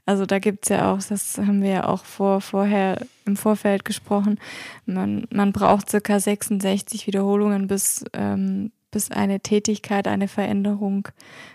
Also 0.08 0.24
da 0.24 0.38
gibt 0.38 0.64
es 0.64 0.70
ja 0.70 0.90
auch, 0.90 1.02
das 1.02 1.36
haben 1.36 1.60
wir 1.60 1.68
ja 1.68 1.86
auch 1.86 2.02
vor, 2.06 2.40
vorher 2.40 3.06
im 3.26 3.36
Vorfeld 3.36 3.84
gesprochen, 3.84 4.38
man, 4.86 5.26
man 5.30 5.52
braucht 5.52 5.90
circa 5.90 6.18
66 6.18 7.06
Wiederholungen, 7.06 7.66
bis, 7.66 8.06
ähm, 8.14 8.72
bis 8.90 9.10
eine 9.10 9.40
Tätigkeit, 9.40 10.08
eine 10.08 10.26
Veränderung 10.26 11.08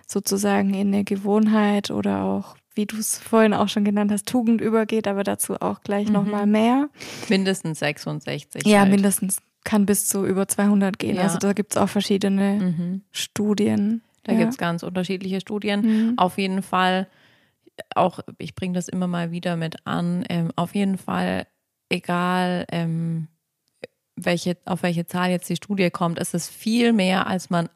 sozusagen 0.06 0.76
in 0.76 0.94
eine 0.94 1.04
Gewohnheit 1.04 1.90
oder 1.90 2.26
auch, 2.26 2.56
wie 2.76 2.86
du 2.86 2.98
es 2.98 3.18
vorhin 3.18 3.56
auch 3.56 3.70
schon 3.70 3.86
genannt 3.86 4.12
hast, 4.12 4.28
Tugend 4.28 4.62
übergeht, 4.62 5.08
aber 5.08 5.24
dazu 5.24 5.56
auch 5.60 5.82
gleich 5.82 6.06
mhm. 6.10 6.14
nochmal 6.14 6.46
mehr. 6.46 6.90
Mindestens 7.30 7.80
66. 7.80 8.68
Ja, 8.68 8.82
halt. 8.82 8.92
mindestens 8.92 9.38
kann 9.64 9.88
bis 9.88 10.08
zu 10.08 10.28
über 10.28 10.48
200 10.48 11.00
gehen. 11.00 11.16
Ja. 11.16 11.24
Also 11.24 11.40
da 11.40 11.54
gibt 11.54 11.74
es 11.74 11.78
auch 11.82 11.90
verschiedene 11.90 12.60
mhm. 12.62 13.02
Studien. 13.12 14.04
Da 14.22 14.34
ja. 14.34 14.38
gibt 14.38 14.52
es 14.52 14.58
ganz 14.60 14.84
unterschiedliche 14.84 15.42
Studien. 15.42 15.82
Mhm. 15.82 16.14
Auf 16.18 16.38
jeden 16.38 16.62
Fall 16.62 17.08
auch, 17.96 18.20
ich 18.38 18.56
bringe 18.56 18.74
das 18.74 18.88
immer 18.88 19.08
mal 19.08 19.32
wieder 19.32 19.56
mit 19.56 19.86
an, 19.86 20.24
ähm, 20.30 20.52
auf 20.56 20.76
jeden 20.76 20.98
Fall, 20.98 21.48
egal 21.90 22.66
ähm, 22.72 23.28
welche, 24.16 24.58
auf 24.66 24.84
welche 24.84 25.06
Zahl 25.06 25.32
jetzt 25.32 25.50
die 25.50 25.56
Studie 25.56 25.90
kommt, 25.90 26.20
ist 26.20 26.34
es 26.34 26.50
viel 26.50 26.94
mehr, 26.94 27.28
als 27.28 27.50
man 27.50 27.70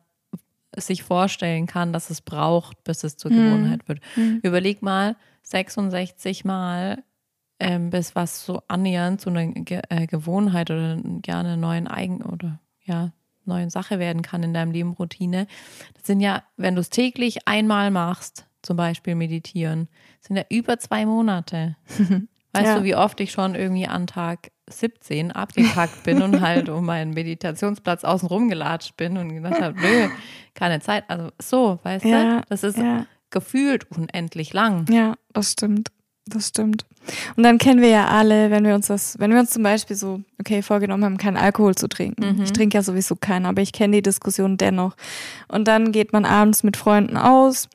sich 0.75 1.03
vorstellen 1.03 1.65
kann, 1.65 1.93
dass 1.93 2.09
es 2.09 2.21
braucht, 2.21 2.83
bis 2.83 3.03
es 3.03 3.17
zur 3.17 3.31
mhm. 3.31 3.35
Gewohnheit 3.35 3.87
wird. 3.87 3.99
Mhm. 4.15 4.39
Überleg 4.43 4.81
mal, 4.81 5.15
66 5.43 6.45
Mal, 6.45 7.03
ähm, 7.59 7.89
bis 7.89 8.15
was 8.15 8.45
so 8.45 8.61
annähernd 8.67 9.21
zu 9.21 9.29
einer 9.29 9.47
Ge 9.47 9.81
äh, 9.89 10.05
Gewohnheit 10.05 10.69
oder 10.69 10.97
gerne 11.21 11.57
neuen 11.57 11.87
Eigen 11.87 12.21
oder 12.21 12.59
ja, 12.83 13.11
neuen 13.45 13.69
Sache 13.69 13.97
werden 13.97 14.21
kann 14.21 14.43
in 14.43 14.53
deinem 14.53 14.71
Leben 14.71 14.91
Routine. 14.91 15.47
Das 15.95 16.05
sind 16.05 16.19
ja, 16.19 16.43
wenn 16.57 16.75
du 16.75 16.81
es 16.81 16.89
täglich 16.89 17.47
einmal 17.47 17.89
machst, 17.89 18.46
zum 18.67 18.77
Beispiel 18.77 19.15
meditieren, 19.15 19.87
sind 20.19 20.35
ja 20.35 20.43
über 20.49 20.77
zwei 20.77 21.05
Monate. 21.05 21.77
Weißt 22.53 22.65
ja. 22.65 22.79
du, 22.79 22.83
wie 22.83 22.95
oft 22.95 23.19
ich 23.19 23.31
schon 23.31 23.55
irgendwie 23.55 23.87
an 23.87 24.07
Tag 24.07 24.51
17 24.69 25.31
abgekackt 25.31 26.03
bin 26.03 26.21
und 26.21 26.41
halt 26.41 26.69
um 26.69 26.85
meinen 26.85 27.11
Meditationsplatz 27.11 28.03
außen 28.03 28.27
rum 28.27 28.49
gelatscht 28.49 28.97
bin 28.97 29.17
und 29.17 29.33
gedacht 29.33 29.61
habe, 29.61 29.79
nö, 29.79 30.09
keine 30.53 30.81
Zeit. 30.81 31.05
Also 31.07 31.29
so, 31.41 31.79
weißt 31.83 32.05
ja, 32.05 32.39
du? 32.39 32.41
Das 32.49 32.63
ist 32.63 32.77
ja. 32.77 33.05
gefühlt 33.29 33.89
unendlich 33.91 34.53
lang. 34.53 34.85
Ja, 34.89 35.15
das 35.31 35.53
stimmt. 35.53 35.89
Das 36.25 36.49
stimmt. 36.49 36.85
Und 37.37 37.43
dann 37.43 37.57
kennen 37.57 37.79
wir 37.79 37.87
ja 37.87 38.07
alle, 38.07 38.51
wenn 38.51 38.65
wir 38.65 38.75
uns 38.75 38.87
das, 38.87 39.17
wenn 39.17 39.31
wir 39.31 39.39
uns 39.39 39.51
zum 39.51 39.63
Beispiel 39.63 39.95
so, 39.95 40.19
okay, 40.41 40.61
vorgenommen 40.61 41.05
haben, 41.05 41.17
keinen 41.17 41.37
Alkohol 41.37 41.75
zu 41.75 41.87
trinken. 41.87 42.35
Mhm. 42.35 42.43
Ich 42.43 42.51
trinke 42.51 42.77
ja 42.77 42.83
sowieso 42.83 43.15
keinen, 43.15 43.45
aber 43.45 43.61
ich 43.61 43.71
kenne 43.71 43.95
die 43.95 44.01
Diskussion 44.01 44.57
dennoch. 44.57 44.97
Und 45.47 45.69
dann 45.69 45.93
geht 45.93 46.11
man 46.11 46.25
abends 46.25 46.63
mit 46.63 46.75
Freunden 46.75 47.15
aus 47.15 47.69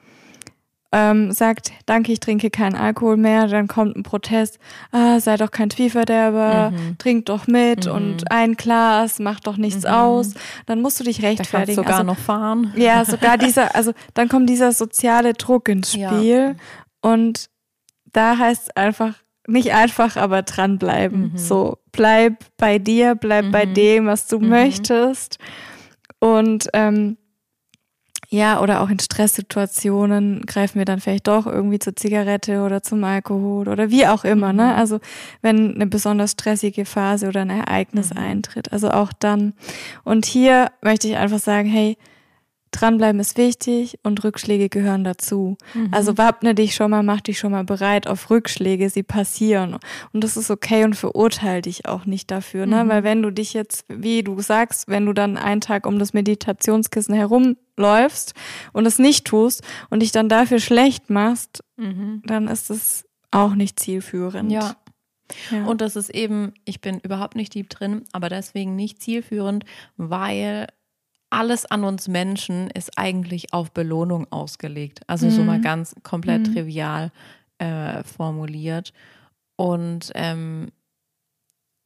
ähm, 0.92 1.32
sagt, 1.32 1.72
danke, 1.86 2.12
ich 2.12 2.20
trinke 2.20 2.50
keinen 2.50 2.74
Alkohol 2.74 3.16
mehr, 3.16 3.48
dann 3.48 3.66
kommt 3.66 3.96
ein 3.96 4.02
Protest, 4.02 4.58
ah, 4.92 5.18
sei 5.20 5.36
doch 5.36 5.50
kein 5.50 5.70
Spielverderber, 5.70 6.70
mhm. 6.70 6.98
trink 6.98 7.26
doch 7.26 7.46
mit 7.46 7.86
mhm. 7.86 7.92
und 7.92 8.30
ein 8.30 8.54
Glas 8.54 9.18
macht 9.18 9.46
doch 9.46 9.56
nichts 9.56 9.84
mhm. 9.84 9.90
aus. 9.90 10.34
Dann 10.66 10.82
musst 10.82 11.00
du 11.00 11.04
dich 11.04 11.22
rechtfertigen. 11.22 11.76
Da 11.76 11.82
sogar 11.82 11.98
also, 12.00 12.06
noch 12.06 12.18
fahren. 12.18 12.72
Ja, 12.76 13.04
sogar 13.06 13.38
dieser, 13.38 13.74
also 13.74 13.92
dann 14.14 14.28
kommt 14.28 14.50
dieser 14.50 14.72
soziale 14.72 15.32
Druck 15.32 15.68
ins 15.68 15.92
Spiel 15.92 16.56
ja. 16.56 17.10
und 17.10 17.48
da 18.12 18.36
heißt 18.36 18.64
es 18.64 18.76
einfach, 18.76 19.14
nicht 19.46 19.72
einfach, 19.74 20.16
aber 20.16 20.42
dranbleiben. 20.42 21.32
Mhm. 21.32 21.38
So, 21.38 21.78
bleib 21.90 22.44
bei 22.58 22.78
dir, 22.78 23.14
bleib 23.14 23.50
bei 23.50 23.66
mhm. 23.66 23.74
dem, 23.74 24.06
was 24.06 24.26
du 24.28 24.38
mhm. 24.38 24.50
möchtest. 24.50 25.38
Und 26.20 26.68
ähm, 26.74 27.16
ja, 28.32 28.62
oder 28.62 28.80
auch 28.80 28.88
in 28.88 28.98
Stresssituationen 28.98 30.46
greifen 30.46 30.78
wir 30.78 30.86
dann 30.86 31.00
vielleicht 31.00 31.28
doch 31.28 31.46
irgendwie 31.46 31.78
zur 31.78 31.94
Zigarette 31.94 32.62
oder 32.62 32.82
zum 32.82 33.04
Alkohol 33.04 33.68
oder 33.68 33.90
wie 33.90 34.06
auch 34.06 34.24
immer, 34.24 34.54
ne? 34.54 34.64
Mhm. 34.64 34.78
Also 34.78 35.00
wenn 35.42 35.74
eine 35.74 35.86
besonders 35.86 36.32
stressige 36.32 36.86
Phase 36.86 37.28
oder 37.28 37.42
ein 37.42 37.50
Ereignis 37.50 38.14
mhm. 38.14 38.20
eintritt. 38.20 38.72
Also 38.72 38.90
auch 38.90 39.12
dann. 39.12 39.52
Und 40.02 40.24
hier 40.24 40.70
möchte 40.80 41.08
ich 41.08 41.16
einfach 41.18 41.40
sagen, 41.40 41.68
hey, 41.68 41.98
dranbleiben 42.70 43.20
ist 43.20 43.36
wichtig 43.36 43.98
und 44.02 44.24
Rückschläge 44.24 44.68
gehören 44.68 45.04
dazu. 45.04 45.56
Mhm. 45.74 45.88
Also 45.92 46.16
wappne 46.16 46.54
dich 46.54 46.74
schon 46.74 46.90
mal, 46.90 47.02
mach 47.02 47.20
dich 47.20 47.38
schon 47.38 47.52
mal 47.52 47.64
bereit 47.64 48.06
auf 48.06 48.30
Rückschläge, 48.30 48.88
sie 48.88 49.02
passieren. 49.02 49.76
Und 50.12 50.24
das 50.24 50.36
ist 50.36 50.50
okay 50.50 50.84
und 50.84 50.96
verurteile 50.96 51.60
dich 51.60 51.86
auch 51.86 52.06
nicht 52.06 52.30
dafür, 52.30 52.64
ne? 52.66 52.84
Mhm. 52.84 52.88
Weil 52.88 53.04
wenn 53.04 53.22
du 53.22 53.30
dich 53.30 53.52
jetzt, 53.52 53.84
wie 53.88 54.22
du 54.22 54.40
sagst, 54.40 54.88
wenn 54.88 55.04
du 55.04 55.12
dann 55.12 55.36
einen 55.36 55.60
Tag 55.60 55.86
um 55.86 55.98
das 55.98 56.14
Meditationskissen 56.14 57.14
herumläufst 57.82 58.34
und 58.72 58.86
es 58.86 58.98
nicht 58.98 59.26
tust 59.26 59.62
und 59.90 60.00
dich 60.00 60.12
dann 60.12 60.28
dafür 60.28 60.60
schlecht 60.60 61.10
machst, 61.10 61.64
mhm. 61.76 62.22
dann 62.24 62.48
ist 62.48 62.70
es 62.70 63.06
auch 63.30 63.54
nicht 63.54 63.80
zielführend. 63.80 64.52
Ja. 64.52 64.76
Ja. 65.50 65.64
Und 65.64 65.80
das 65.80 65.96
ist 65.96 66.10
eben, 66.10 66.52
ich 66.66 66.82
bin 66.82 67.00
überhaupt 67.00 67.36
nicht 67.36 67.54
deep 67.54 67.70
drin, 67.70 68.04
aber 68.12 68.28
deswegen 68.28 68.76
nicht 68.76 69.00
zielführend, 69.00 69.64
weil 69.96 70.66
alles 71.30 71.64
an 71.64 71.84
uns 71.84 72.06
Menschen 72.06 72.68
ist 72.68 72.98
eigentlich 72.98 73.54
auf 73.54 73.72
Belohnung 73.72 74.30
ausgelegt. 74.30 75.00
Also 75.06 75.26
mhm. 75.26 75.30
so 75.30 75.42
mal 75.42 75.60
ganz 75.60 75.94
komplett 76.02 76.48
mhm. 76.48 76.54
trivial 76.54 77.12
äh, 77.56 78.02
formuliert. 78.02 78.92
Und 79.56 80.12
ähm, 80.14 80.70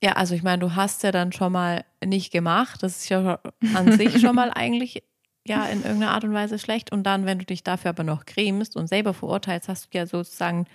ja, 0.02 0.12
also 0.12 0.34
ich 0.34 0.42
meine, 0.42 0.58
du 0.58 0.74
hast 0.74 1.04
ja 1.04 1.12
dann 1.12 1.30
schon 1.30 1.52
mal 1.52 1.84
nicht 2.04 2.32
gemacht. 2.32 2.82
Das 2.82 2.96
ist 2.96 3.08
ja 3.08 3.38
an 3.74 3.92
sich 3.92 4.20
schon 4.20 4.34
mal 4.34 4.50
eigentlich 4.54 5.04
ja 5.48 5.64
in 5.66 5.82
irgendeiner 5.82 6.12
Art 6.12 6.24
und 6.24 6.32
Weise 6.32 6.58
schlecht. 6.58 6.92
Und 6.92 7.04
dann, 7.04 7.26
wenn 7.26 7.38
du 7.38 7.44
dich 7.44 7.64
dafür 7.64 7.90
aber 7.90 8.04
noch 8.04 8.24
cremst 8.24 8.76
und 8.76 8.88
selber 8.88 9.14
verurteilst, 9.14 9.68
hast 9.68 9.92
du 9.92 9.98
ja 9.98 10.06
sozusagen 10.06 10.66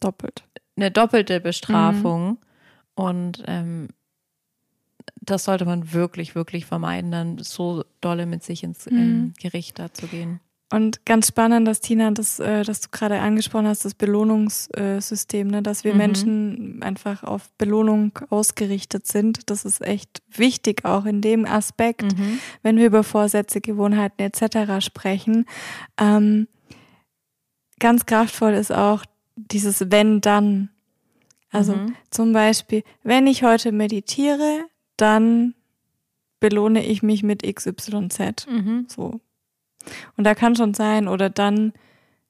doppelt 0.00 0.44
eine 0.76 0.90
doppelte 0.90 1.40
Bestrafung. 1.40 2.28
Mhm. 2.28 2.38
Und 2.94 3.44
ähm, 3.46 3.88
das 5.20 5.44
sollte 5.44 5.64
man 5.64 5.92
wirklich, 5.92 6.34
wirklich 6.34 6.66
vermeiden, 6.66 7.10
dann 7.10 7.38
so 7.38 7.84
dolle 8.00 8.26
mit 8.26 8.42
sich 8.42 8.62
ins 8.62 8.86
ähm, 8.86 8.96
mhm. 8.96 9.32
Gericht 9.40 9.78
da 9.78 9.92
zu 9.92 10.06
gehen. 10.06 10.40
Und 10.74 11.06
ganz 11.06 11.28
spannend, 11.28 11.68
dass 11.68 11.80
Tina, 11.80 12.10
das, 12.10 12.40
äh, 12.40 12.64
dass 12.64 12.80
du 12.80 12.88
gerade 12.90 13.20
angesprochen 13.20 13.68
hast, 13.68 13.84
das 13.84 13.94
Belohnungssystem, 13.94 15.46
ne? 15.46 15.62
dass 15.62 15.84
wir 15.84 15.92
mhm. 15.92 15.98
Menschen 15.98 16.82
einfach 16.82 17.22
auf 17.22 17.48
Belohnung 17.58 18.18
ausgerichtet 18.28 19.06
sind. 19.06 19.48
Das 19.50 19.64
ist 19.64 19.82
echt 19.82 20.20
wichtig, 20.28 20.84
auch 20.84 21.04
in 21.04 21.20
dem 21.20 21.46
Aspekt, 21.46 22.18
mhm. 22.18 22.40
wenn 22.64 22.76
wir 22.76 22.86
über 22.86 23.04
Vorsätze, 23.04 23.60
Gewohnheiten 23.60 24.20
etc. 24.20 24.84
sprechen. 24.84 25.46
Ähm, 25.96 26.48
ganz 27.78 28.04
kraftvoll 28.04 28.54
ist 28.54 28.72
auch 28.72 29.04
dieses 29.36 29.92
Wenn 29.92 30.20
dann. 30.20 30.70
Also 31.50 31.76
mhm. 31.76 31.94
zum 32.10 32.32
Beispiel, 32.32 32.82
wenn 33.04 33.28
ich 33.28 33.44
heute 33.44 33.70
meditiere, 33.70 34.64
dann 34.96 35.54
belohne 36.40 36.84
ich 36.84 37.04
mich 37.04 37.22
mit 37.22 37.44
XYZ. 37.44 38.48
Mhm. 38.48 38.86
So. 38.88 39.20
Und 40.16 40.24
da 40.24 40.34
kann 40.34 40.56
schon 40.56 40.74
sein, 40.74 41.08
oder 41.08 41.30
dann 41.30 41.72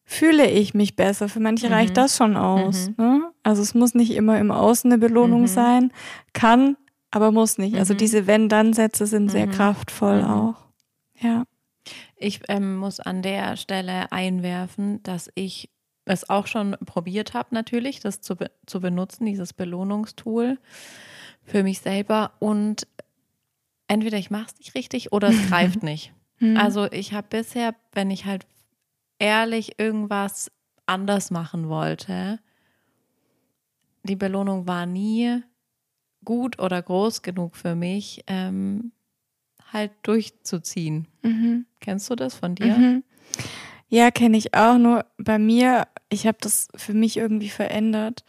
fühle 0.04 0.50
ich 0.50 0.74
mich 0.74 0.96
besser. 0.96 1.28
Für 1.28 1.40
manche 1.40 1.68
mhm. 1.68 1.72
reicht 1.72 1.96
das 1.96 2.16
schon 2.16 2.36
aus. 2.36 2.88
Mhm. 2.90 2.94
Ne? 3.04 3.32
Also 3.42 3.62
es 3.62 3.74
muss 3.74 3.94
nicht 3.94 4.12
immer 4.12 4.38
im 4.38 4.50
Außen 4.50 4.90
eine 4.90 4.98
Belohnung 4.98 5.42
mhm. 5.42 5.48
sein, 5.48 5.92
kann, 6.32 6.76
aber 7.10 7.32
muss 7.32 7.58
nicht. 7.58 7.76
Also 7.76 7.94
mhm. 7.94 7.98
diese 7.98 8.26
Wenn-Dann-Sätze 8.26 9.06
sind 9.06 9.30
sehr 9.30 9.46
mhm. 9.46 9.52
kraftvoll 9.52 10.22
mhm. 10.22 10.30
auch. 10.30 10.54
Ja. 11.20 11.44
Ich 12.16 12.40
ähm, 12.48 12.76
muss 12.76 13.00
an 13.00 13.22
der 13.22 13.56
Stelle 13.56 14.10
einwerfen, 14.12 15.02
dass 15.02 15.30
ich 15.34 15.70
es 16.06 16.28
auch 16.28 16.46
schon 16.46 16.76
probiert 16.84 17.34
habe, 17.34 17.54
natürlich, 17.54 18.00
das 18.00 18.20
zu, 18.20 18.36
be 18.36 18.50
zu 18.66 18.80
benutzen, 18.80 19.24
dieses 19.24 19.52
Belohnungstool 19.52 20.58
für 21.42 21.62
mich 21.62 21.80
selber. 21.80 22.32
Und 22.40 22.86
entweder 23.88 24.18
ich 24.18 24.30
mache 24.30 24.46
es 24.52 24.58
nicht 24.58 24.74
richtig 24.74 25.12
oder 25.12 25.28
es 25.28 25.48
greift 25.48 25.82
nicht. 25.82 26.12
Mhm. 26.38 26.56
Also 26.56 26.90
ich 26.90 27.12
habe 27.12 27.26
bisher, 27.28 27.74
wenn 27.92 28.10
ich 28.10 28.24
halt 28.24 28.46
ehrlich 29.18 29.78
irgendwas 29.78 30.50
anders 30.86 31.30
machen 31.30 31.68
wollte, 31.68 32.40
die 34.02 34.16
Belohnung 34.16 34.66
war 34.66 34.86
nie 34.86 35.42
gut 36.24 36.58
oder 36.58 36.82
groß 36.82 37.22
genug 37.22 37.56
für 37.56 37.74
mich, 37.74 38.22
ähm, 38.26 38.92
halt 39.72 39.92
durchzuziehen. 40.02 41.06
Mhm. 41.22 41.66
Kennst 41.80 42.10
du 42.10 42.14
das 42.16 42.34
von 42.34 42.54
dir? 42.54 42.76
Mhm. 42.76 43.04
Ja, 43.88 44.10
kenne 44.10 44.36
ich 44.36 44.54
auch. 44.54 44.78
Nur 44.78 45.04
bei 45.18 45.38
mir, 45.38 45.86
ich 46.08 46.26
habe 46.26 46.38
das 46.40 46.68
für 46.74 46.94
mich 46.94 47.16
irgendwie 47.16 47.48
verändert. 47.50 48.24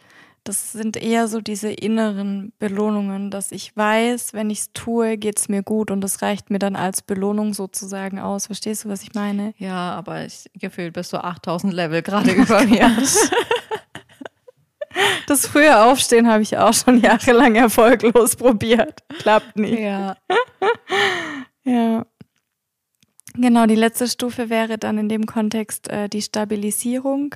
Das 0.46 0.70
sind 0.70 0.96
eher 0.96 1.26
so 1.26 1.40
diese 1.40 1.72
inneren 1.72 2.52
Belohnungen, 2.60 3.32
dass 3.32 3.50
ich 3.50 3.76
weiß, 3.76 4.32
wenn 4.32 4.48
ich 4.48 4.60
es 4.60 4.72
tue, 4.72 5.18
geht 5.18 5.40
es 5.40 5.48
mir 5.48 5.64
gut 5.64 5.90
und 5.90 6.00
das 6.00 6.22
reicht 6.22 6.50
mir 6.50 6.60
dann 6.60 6.76
als 6.76 7.02
Belohnung 7.02 7.52
sozusagen 7.52 8.20
aus. 8.20 8.46
Verstehst 8.46 8.84
du, 8.84 8.88
was 8.88 9.02
ich 9.02 9.12
meine? 9.12 9.54
Ja, 9.58 9.92
aber 9.94 10.24
ich 10.24 10.48
gefühlt 10.54 10.92
bist 10.92 11.12
du 11.12 11.16
8000 11.16 11.72
Level 11.72 12.00
gerade 12.00 12.30
über 12.32 12.64
mir. 12.64 12.96
Das 15.26 15.46
frühe 15.46 15.84
Aufstehen 15.84 16.26
habe 16.26 16.42
ich 16.42 16.56
auch 16.56 16.72
schon 16.72 17.00
jahrelang 17.00 17.54
erfolglos 17.54 18.36
probiert. 18.36 19.00
Klappt 19.18 19.58
nicht. 19.58 19.78
Ja. 19.78 20.16
ja. 21.64 22.06
Genau, 23.38 23.66
die 23.66 23.74
letzte 23.74 24.08
Stufe 24.08 24.50
wäre 24.50 24.78
dann 24.78 24.98
in 24.98 25.08
dem 25.08 25.26
Kontext 25.26 25.88
äh, 25.88 26.08
die 26.08 26.22
Stabilisierung. 26.22 27.34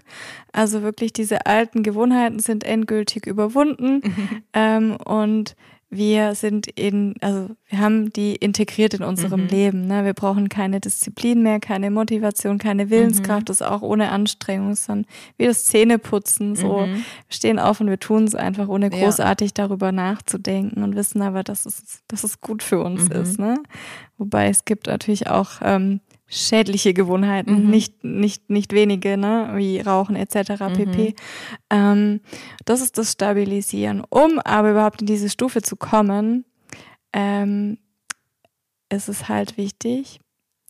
Also 0.53 0.83
wirklich 0.83 1.13
diese 1.13 1.47
alten 1.47 1.83
Gewohnheiten 1.83 2.39
sind 2.39 2.65
endgültig 2.65 3.27
überwunden 3.27 4.03
mhm. 4.05 4.43
ähm, 4.53 4.97
und 5.05 5.57
wir 5.93 6.37
sind 6.37 6.69
in, 6.69 7.17
also 7.21 7.51
wir 7.67 7.81
haben 7.81 8.13
die 8.13 8.37
integriert 8.37 8.95
in 8.95 9.03
unserem 9.03 9.43
mhm. 9.43 9.49
Leben. 9.49 9.87
Ne? 9.89 10.05
Wir 10.05 10.15
brauchen 10.15 10.49
keine 10.49 10.79
Disziplin 10.79 11.43
mehr, 11.43 11.59
keine 11.59 11.91
Motivation, 11.91 12.59
keine 12.59 12.91
Willenskraft, 12.91 13.43
mhm. 13.43 13.47
das 13.47 13.61
auch 13.61 13.83
ohne 13.83 14.11
Anstrengung, 14.11 14.77
sondern 14.77 15.11
wie 15.37 15.47
das 15.47 15.65
Zähneputzen. 15.65 16.55
So, 16.55 16.87
mhm. 16.87 16.95
wir 16.95 17.03
stehen 17.29 17.59
auf 17.59 17.81
und 17.81 17.89
wir 17.89 17.99
tun 17.99 18.23
es 18.23 18.37
einfach, 18.37 18.69
ohne 18.69 18.89
großartig 18.89 19.51
ja. 19.51 19.67
darüber 19.67 19.91
nachzudenken 19.91 20.85
und 20.85 20.95
wissen 20.95 21.23
aber, 21.23 21.43
dass 21.43 21.67
es, 21.67 22.03
dass 22.07 22.23
es 22.23 22.41
gut 22.41 22.63
für 22.63 22.81
uns 22.81 23.09
mhm. 23.09 23.17
ist. 23.17 23.41
Ne? 23.41 23.61
Wobei 24.17 24.49
es 24.49 24.65
gibt 24.65 24.87
natürlich 24.87 25.27
auch 25.27 25.55
ähm, 25.61 26.01
schädliche 26.31 26.95
Gewohnheiten, 26.95 27.65
mhm. 27.65 27.71
nicht, 27.71 28.05
nicht, 28.05 28.49
nicht 28.49 28.73
wenige, 28.73 29.19
ne, 29.19 29.51
wie 29.57 29.81
Rauchen 29.81 30.17
etc. 30.17 30.51
Mhm. 30.61 30.73
pp. 30.73 31.15
Ähm, 31.69 32.21
das 32.65 32.81
ist 32.81 32.97
das 32.97 33.13
Stabilisieren. 33.13 34.03
Um 34.09 34.39
aber 34.39 34.71
überhaupt 34.71 35.01
in 35.03 35.07
diese 35.07 35.29
Stufe 35.29 35.61
zu 35.61 35.77
kommen, 35.77 36.45
ähm, 37.13 37.79
ist 38.89 39.09
es 39.09 39.29
halt 39.29 39.59
wichtig, 39.59 40.21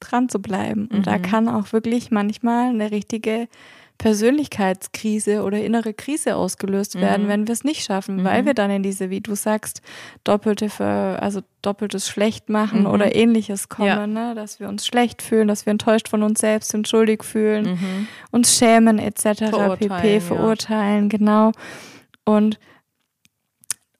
dran 0.00 0.30
zu 0.30 0.40
bleiben. 0.40 0.86
Und 0.86 1.00
mhm. 1.00 1.02
da 1.04 1.18
kann 1.18 1.48
auch 1.48 1.72
wirklich 1.72 2.10
manchmal 2.10 2.70
eine 2.70 2.90
richtige 2.90 3.46
Persönlichkeitskrise 4.00 5.42
oder 5.42 5.62
innere 5.62 5.92
Krise 5.92 6.34
ausgelöst 6.34 6.98
werden, 6.98 7.26
mhm. 7.26 7.28
wenn 7.28 7.46
wir 7.46 7.52
es 7.52 7.64
nicht 7.64 7.84
schaffen, 7.84 8.16
mhm. 8.16 8.24
weil 8.24 8.46
wir 8.46 8.54
dann 8.54 8.70
in 8.70 8.82
diese, 8.82 9.10
wie 9.10 9.20
du 9.20 9.34
sagst, 9.34 9.82
doppelte, 10.24 10.70
Ver, 10.70 11.18
also 11.20 11.42
doppeltes 11.60 12.08
Schlecht 12.08 12.48
machen 12.48 12.80
mhm. 12.80 12.86
oder 12.86 13.14
ähnliches 13.14 13.68
kommen, 13.68 13.88
ja. 13.88 14.06
ne? 14.06 14.34
dass 14.34 14.58
wir 14.58 14.70
uns 14.70 14.86
schlecht 14.86 15.20
fühlen, 15.20 15.48
dass 15.48 15.66
wir 15.66 15.72
enttäuscht 15.72 16.08
von 16.08 16.22
uns 16.22 16.40
selbst 16.40 16.70
sind, 16.70 16.88
schuldig 16.88 17.22
fühlen, 17.24 17.72
mhm. 17.72 18.08
uns 18.30 18.56
schämen 18.56 18.98
etc. 18.98 19.76
pp. 19.78 20.20
verurteilen, 20.20 21.10
ja. 21.10 21.18
genau. 21.18 21.52
Und 22.24 22.58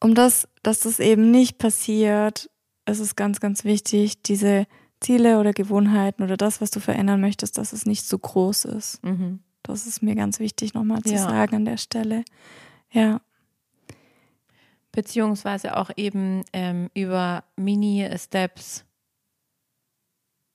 um 0.00 0.14
das, 0.14 0.48
dass 0.62 0.80
das 0.80 0.98
eben 0.98 1.30
nicht 1.30 1.58
passiert, 1.58 2.48
ist 2.86 3.00
es 3.00 3.16
ganz, 3.16 3.38
ganz 3.38 3.64
wichtig, 3.64 4.22
diese 4.22 4.66
Ziele 5.00 5.38
oder 5.40 5.52
Gewohnheiten 5.52 6.22
oder 6.22 6.38
das, 6.38 6.62
was 6.62 6.70
du 6.70 6.80
verändern 6.80 7.20
möchtest, 7.20 7.58
dass 7.58 7.74
es 7.74 7.84
nicht 7.84 8.06
zu 8.06 8.18
groß 8.18 8.64
ist. 8.64 9.04
Mhm. 9.04 9.40
Das 9.62 9.86
ist 9.86 10.02
mir 10.02 10.14
ganz 10.14 10.38
wichtig 10.38 10.74
nochmal 10.74 11.02
zu 11.02 11.12
ja. 11.12 11.18
sagen 11.18 11.56
an 11.56 11.64
der 11.64 11.76
Stelle. 11.76 12.24
Ja. 12.90 13.20
Beziehungsweise 14.92 15.76
auch 15.76 15.90
eben 15.96 16.44
ähm, 16.52 16.90
über 16.94 17.44
Mini-Steps, 17.56 18.84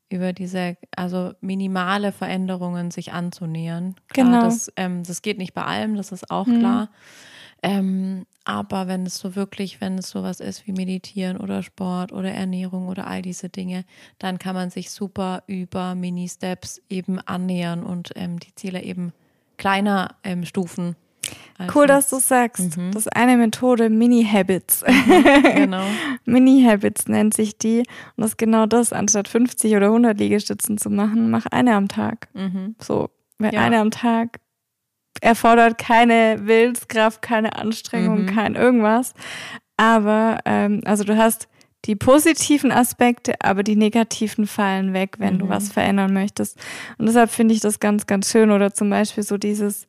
über 0.10 0.34
diese, 0.34 0.78
also 0.95 1.34
minimale 1.39 2.12
Veränderungen 2.12 2.91
sich 2.91 3.14
anzunähern. 3.14 3.95
Klar, 4.10 4.26
genau. 4.26 4.41
Das, 4.41 4.72
ähm, 4.76 5.03
das 5.03 5.22
geht 5.22 5.38
nicht 5.38 5.53
bei 5.53 5.64
allem, 5.64 5.95
das 5.95 6.12
ist 6.12 6.30
auch 6.30 6.47
mhm. 6.47 6.60
klar. 6.60 6.89
Ähm, 7.66 8.28
aber 8.43 8.88
wenn 8.88 9.07
es 9.07 9.18
so 9.18 9.36
wirklich, 9.36 9.82
wenn 9.82 9.97
es 9.97 10.11
sowas 10.11 10.39
ist 10.39 10.68
wie 10.68 10.72
Meditieren 10.72 11.38
oder 11.38 11.63
Sport 11.63 12.13
oder 12.13 12.32
Ernährung 12.32 12.88
oder 12.88 13.07
all 13.07 13.24
diese 13.24 13.49
Dinge, 13.49 13.86
dann 14.20 14.38
kann 14.38 14.53
man 14.53 14.70
sich 14.70 14.91
super 14.91 15.41
über 15.47 15.95
Mini-Steps 15.95 16.82
eben 16.89 17.20
annähern 17.20 17.84
und 17.84 18.11
ähm, 18.16 18.39
die 18.39 18.53
Ziele 18.53 18.84
eben 18.84 19.13
kleiner 19.57 20.16
ähm, 20.24 20.45
stufen. 20.45 20.95
Cool, 21.74 21.88
dass 21.88 22.09
du 22.11 22.20
sagst. 22.20 22.78
Mhm. 22.78 22.91
Das 22.91 23.07
ist 23.07 23.16
eine 23.16 23.36
Methode, 23.38 23.89
Mini-Habits. 23.89 24.84
Genau. 25.55 25.86
Mini-Habits 26.26 27.07
nennt 27.07 27.34
sich 27.34 27.57
die. 27.57 27.80
Und 27.80 27.86
das 28.18 28.32
ist 28.32 28.38
genau 28.38 28.68
das, 28.68 28.93
anstatt 28.93 29.28
50 29.28 29.76
oder 29.76 29.88
100 29.88 30.20
Liegestützen 30.20 30.78
zu 30.78 30.91
machen, 30.91 31.32
mach 31.32 31.47
eine 31.47 31.74
am 31.74 31.88
Tag. 31.88 32.28
Mhm. 32.34 32.76
So, 32.80 33.09
ja. 33.41 33.49
eine 33.49 33.80
am 33.80 33.89
Tag 33.89 34.39
erfordert 35.22 35.78
keine 35.78 36.39
Willenskraft, 36.45 37.22
keine 37.22 37.55
Anstrengung, 37.55 38.24
mhm. 38.24 38.26
kein 38.28 38.55
irgendwas. 38.55 39.13
Aber, 39.78 40.39
ähm, 40.45 40.82
also 40.86 41.03
du 41.03 41.18
hast 41.18 41.47
die 41.86 41.95
positiven 41.95 42.72
Aspekte, 42.72 43.36
aber 43.41 43.63
die 43.63 43.76
negativen 43.76 44.47
fallen 44.47 44.93
weg, 44.93 45.16
wenn 45.20 45.36
mhm. 45.36 45.39
du 45.39 45.49
was 45.49 45.72
verändern 45.72 46.13
möchtest. 46.13 46.59
Und 46.97 47.05
deshalb 47.05 47.30
finde 47.30 47.53
ich 47.53 47.59
das 47.59 47.80
ganz, 47.80 48.07
ganz 48.07 48.32
schön. 48.32 48.51
Oder 48.51 48.74
zum 48.74 48.89
Beispiel 48.89 49.24
so 49.24 49.38
dieses, 49.38 49.88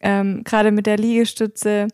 ähm, 0.00 0.42
gerade 0.44 0.72
mit 0.72 0.86
der 0.86 0.96
Liegestütze 0.96 1.88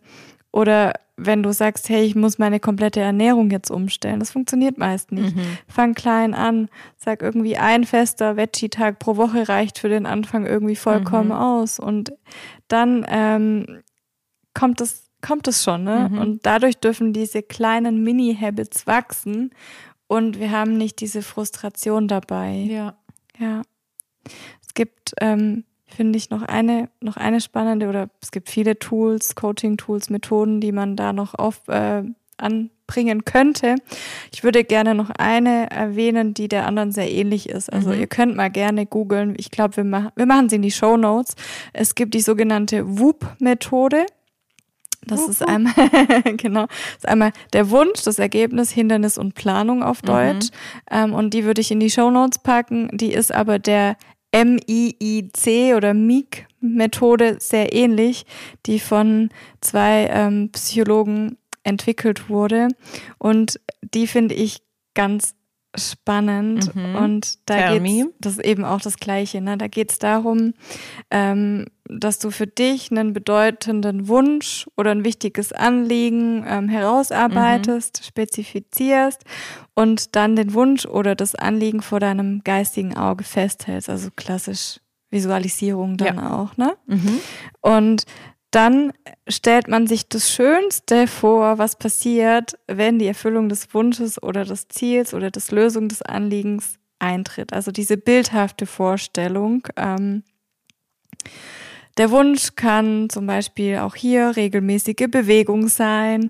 oder 0.55 0.93
wenn 1.17 1.43
du 1.43 1.51
sagst, 1.51 1.89
hey, 1.89 2.03
ich 2.05 2.15
muss 2.15 2.37
meine 2.37 2.61
komplette 2.61 3.01
Ernährung 3.01 3.51
jetzt 3.51 3.69
umstellen. 3.69 4.21
Das 4.21 4.31
funktioniert 4.31 4.77
meist 4.77 5.11
nicht. 5.11 5.35
Mhm. 5.35 5.57
Fang 5.67 5.93
klein 5.93 6.33
an, 6.33 6.69
sag 6.95 7.21
irgendwie 7.21 7.57
ein 7.57 7.83
fester 7.83 8.37
Veggie-Tag 8.37 8.99
pro 8.99 9.17
Woche 9.17 9.49
reicht 9.49 9.79
für 9.79 9.89
den 9.89 10.05
Anfang 10.05 10.45
irgendwie 10.45 10.77
vollkommen 10.77 11.29
mhm. 11.29 11.35
aus. 11.35 11.77
Und 11.77 12.13
dann 12.69 13.05
ähm, 13.09 13.81
kommt 14.53 14.79
es 14.79 15.09
kommt 15.21 15.47
es 15.49 15.61
schon. 15.61 15.83
Ne? 15.83 16.09
Mhm. 16.09 16.19
Und 16.19 16.45
dadurch 16.45 16.77
dürfen 16.77 17.11
diese 17.11 17.43
kleinen 17.43 18.01
Mini-Habits 18.03 18.87
wachsen 18.87 19.51
und 20.07 20.39
wir 20.39 20.51
haben 20.51 20.77
nicht 20.77 21.01
diese 21.01 21.21
Frustration 21.21 22.07
dabei. 22.07 22.53
Ja. 22.69 22.95
Ja. 23.39 23.63
Es 24.61 24.73
gibt, 24.73 25.15
ähm, 25.19 25.65
finde 25.87 26.17
ich, 26.17 26.29
noch 26.29 26.41
eine, 26.41 26.89
noch 27.01 27.17
eine 27.17 27.41
spannende 27.41 27.87
oder 27.87 28.09
es 28.21 28.31
gibt 28.31 28.49
viele 28.49 28.77
Tools, 28.79 29.35
Coaching-Tools, 29.35 30.09
Methoden, 30.09 30.61
die 30.61 30.71
man 30.71 30.95
da 30.95 31.13
noch 31.13 31.35
auf, 31.35 31.67
äh, 31.67 32.03
anbringen 32.37 33.25
könnte. 33.25 33.75
Ich 34.33 34.43
würde 34.43 34.63
gerne 34.63 34.95
noch 34.95 35.09
eine 35.09 35.69
erwähnen, 35.71 36.33
die 36.33 36.47
der 36.47 36.65
anderen 36.65 36.91
sehr 36.91 37.09
ähnlich 37.09 37.49
ist. 37.49 37.71
Also 37.71 37.89
mhm. 37.89 37.99
ihr 37.99 38.07
könnt 38.07 38.35
mal 38.35 38.49
gerne 38.49 38.85
googeln. 38.85 39.35
Ich 39.37 39.51
glaube, 39.51 39.77
wir, 39.77 39.83
machen 39.83 40.09
wir 40.15 40.25
machen 40.25 40.49
sie 40.49 40.57
in 40.57 40.61
die 40.61 40.71
Show 40.71 40.97
Notes. 40.97 41.35
Es 41.73 41.95
gibt 41.95 42.13
die 42.13 42.21
sogenannte 42.21 42.99
WOOP-Methode. 42.99 44.05
Das 45.07 45.27
ist 45.27 45.47
einmal, 45.47 45.73
genau, 46.37 46.65
ist 46.97 47.07
einmal 47.07 47.31
der 47.53 47.69
Wunsch, 47.69 48.01
das 48.03 48.17
Ergebnis, 48.17 48.71
Hindernis 48.71 49.19
und 49.19 49.35
Planung 49.35 49.83
auf 49.83 50.01
mhm. 50.01 50.07
Deutsch. 50.07 50.47
Mhm. 50.47 50.97
Ähm, 50.97 51.13
und 51.13 51.33
die 51.33 51.45
würde 51.45 51.61
ich 51.61 51.71
in 51.71 51.79
die 51.79 51.91
Show 51.91 52.09
Notes 52.09 52.39
packen. 52.39 52.89
Die 52.91 53.13
ist 53.13 53.33
aber 53.33 53.59
der 53.59 53.97
MIIC 54.43 55.75
oder 55.75 55.93
MIG-Methode 55.93 57.37
sehr 57.39 57.73
ähnlich, 57.73 58.25
die 58.65 58.79
von 58.79 59.29
zwei 59.61 60.07
ähm, 60.11 60.49
Psychologen 60.51 61.37
entwickelt 61.63 62.29
wurde. 62.29 62.67
Und 63.17 63.59
die 63.81 64.07
finde 64.07 64.35
ich 64.35 64.59
ganz 64.93 65.35
spannend. 65.75 66.73
Mhm. 66.75 66.95
Und 66.95 67.49
da 67.49 67.73
geht 67.73 67.83
das 68.19 68.33
ist 68.33 68.45
eben 68.45 68.65
auch 68.65 68.81
das 68.81 68.97
Gleiche. 68.97 69.41
Ne? 69.41 69.57
Da 69.57 69.67
geht 69.67 69.91
es 69.91 69.99
darum, 69.99 70.53
ähm, 71.11 71.65
dass 71.87 72.19
du 72.19 72.31
für 72.31 72.47
dich 72.47 72.91
einen 72.91 73.13
bedeutenden 73.13 74.07
Wunsch 74.07 74.65
oder 74.75 74.91
ein 74.91 75.03
wichtiges 75.03 75.51
Anliegen 75.51 76.43
ähm, 76.47 76.67
herausarbeitest, 76.67 78.01
mhm. 78.01 78.05
spezifizierst 78.05 79.21
und 79.75 80.15
dann 80.15 80.35
den 80.35 80.53
Wunsch 80.53 80.85
oder 80.85 81.15
das 81.15 81.35
Anliegen 81.35 81.81
vor 81.81 81.99
deinem 81.99 82.43
geistigen 82.43 82.97
Auge 82.97 83.23
festhältst. 83.23 83.89
Also 83.89 84.09
klassisch 84.15 84.79
Visualisierung 85.11 85.97
dann 85.97 86.17
ja. 86.17 86.35
auch. 86.35 86.57
Ne? 86.57 86.75
Mhm. 86.87 87.19
Und 87.61 88.05
dann 88.51 88.93
stellt 89.27 89.67
man 89.67 89.85
sich 89.85 90.07
das 90.07 90.31
Schönste 90.31 91.07
vor, 91.07 91.57
was 91.57 91.75
passiert, 91.77 92.57
wenn 92.67 92.99
die 92.99 93.07
Erfüllung 93.07 93.49
des 93.49 93.73
Wunsches 93.73 94.21
oder 94.21 94.45
des 94.45 94.69
Ziels 94.69 95.13
oder 95.13 95.29
des 95.29 95.51
Lösung 95.51 95.89
des 95.89 96.01
Anliegens 96.01 96.79
eintritt. 96.99 97.53
Also 97.53 97.71
diese 97.71 97.97
bildhafte 97.97 98.65
Vorstellung. 98.65 99.67
Ähm, 99.75 100.23
der 101.97 102.11
Wunsch 102.11 102.55
kann 102.55 103.09
zum 103.09 103.25
Beispiel 103.25 103.77
auch 103.77 103.95
hier 103.95 104.35
regelmäßige 104.35 105.07
Bewegung 105.09 105.67
sein. 105.67 106.29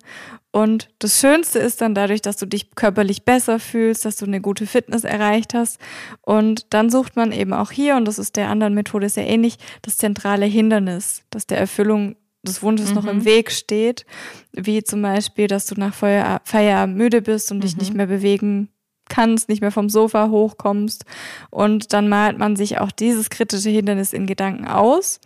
Und 0.51 0.89
das 0.99 1.19
Schönste 1.19 1.59
ist 1.59 1.81
dann 1.81 1.95
dadurch, 1.95 2.21
dass 2.21 2.37
du 2.37 2.45
dich 2.45 2.75
körperlich 2.75 3.25
besser 3.25 3.59
fühlst, 3.59 4.05
dass 4.05 4.15
du 4.15 4.25
eine 4.25 4.39
gute 4.41 4.67
Fitness 4.67 5.03
erreicht 5.03 5.53
hast. 5.53 5.81
Und 6.21 6.73
dann 6.73 6.89
sucht 6.89 7.15
man 7.15 7.31
eben 7.31 7.51
auch 7.51 7.71
hier, 7.71 7.95
und 7.95 8.05
das 8.05 8.19
ist 8.19 8.35
der 8.37 8.49
anderen 8.49 8.73
Methode 8.73 9.09
sehr 9.09 9.27
ähnlich, 9.27 9.57
das 9.81 9.97
zentrale 9.97 10.45
Hindernis, 10.45 11.23
das 11.29 11.47
der 11.47 11.57
Erfüllung 11.57 12.15
des 12.43 12.61
Wunsches 12.63 12.89
mhm. 12.89 12.95
noch 12.95 13.05
im 13.05 13.17
mhm. 13.17 13.25
Weg 13.25 13.51
steht. 13.51 14.05
Wie 14.53 14.83
zum 14.83 15.01
Beispiel, 15.01 15.47
dass 15.47 15.65
du 15.65 15.75
nach 15.77 15.93
Feierabend 15.93 16.95
müde 16.95 17.21
bist 17.21 17.51
und 17.51 17.57
mhm. 17.57 17.61
dich 17.61 17.77
nicht 17.77 17.93
mehr 17.93 18.07
bewegen 18.07 18.69
kannst, 19.09 19.49
nicht 19.49 19.61
mehr 19.61 19.71
vom 19.71 19.89
Sofa 19.89 20.29
hochkommst. 20.29 21.05
Und 21.49 21.93
dann 21.93 22.09
malt 22.09 22.37
man 22.37 22.55
sich 22.55 22.79
auch 22.79 22.91
dieses 22.91 23.29
kritische 23.29 23.69
Hindernis 23.69 24.13
in 24.13 24.25
Gedanken 24.25 24.67
aus. 24.67 25.19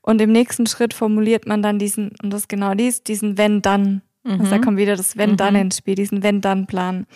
Und 0.00 0.20
im 0.20 0.32
nächsten 0.32 0.66
Schritt 0.66 0.94
formuliert 0.94 1.46
man 1.46 1.62
dann 1.62 1.78
diesen, 1.78 2.12
und 2.22 2.30
das 2.30 2.42
ist 2.42 2.48
genau 2.48 2.74
dies, 2.74 3.02
diesen 3.02 3.38
Wenn-Dann. 3.38 4.02
Mhm. 4.24 4.40
Also 4.40 4.50
da 4.50 4.58
kommt 4.58 4.78
wieder 4.78 4.96
das 4.96 5.16
Wenn-Dann 5.16 5.54
mhm. 5.54 5.60
ins 5.60 5.78
Spiel, 5.78 5.94
diesen 5.94 6.22
Wenn-Dann-Plan, 6.22 7.06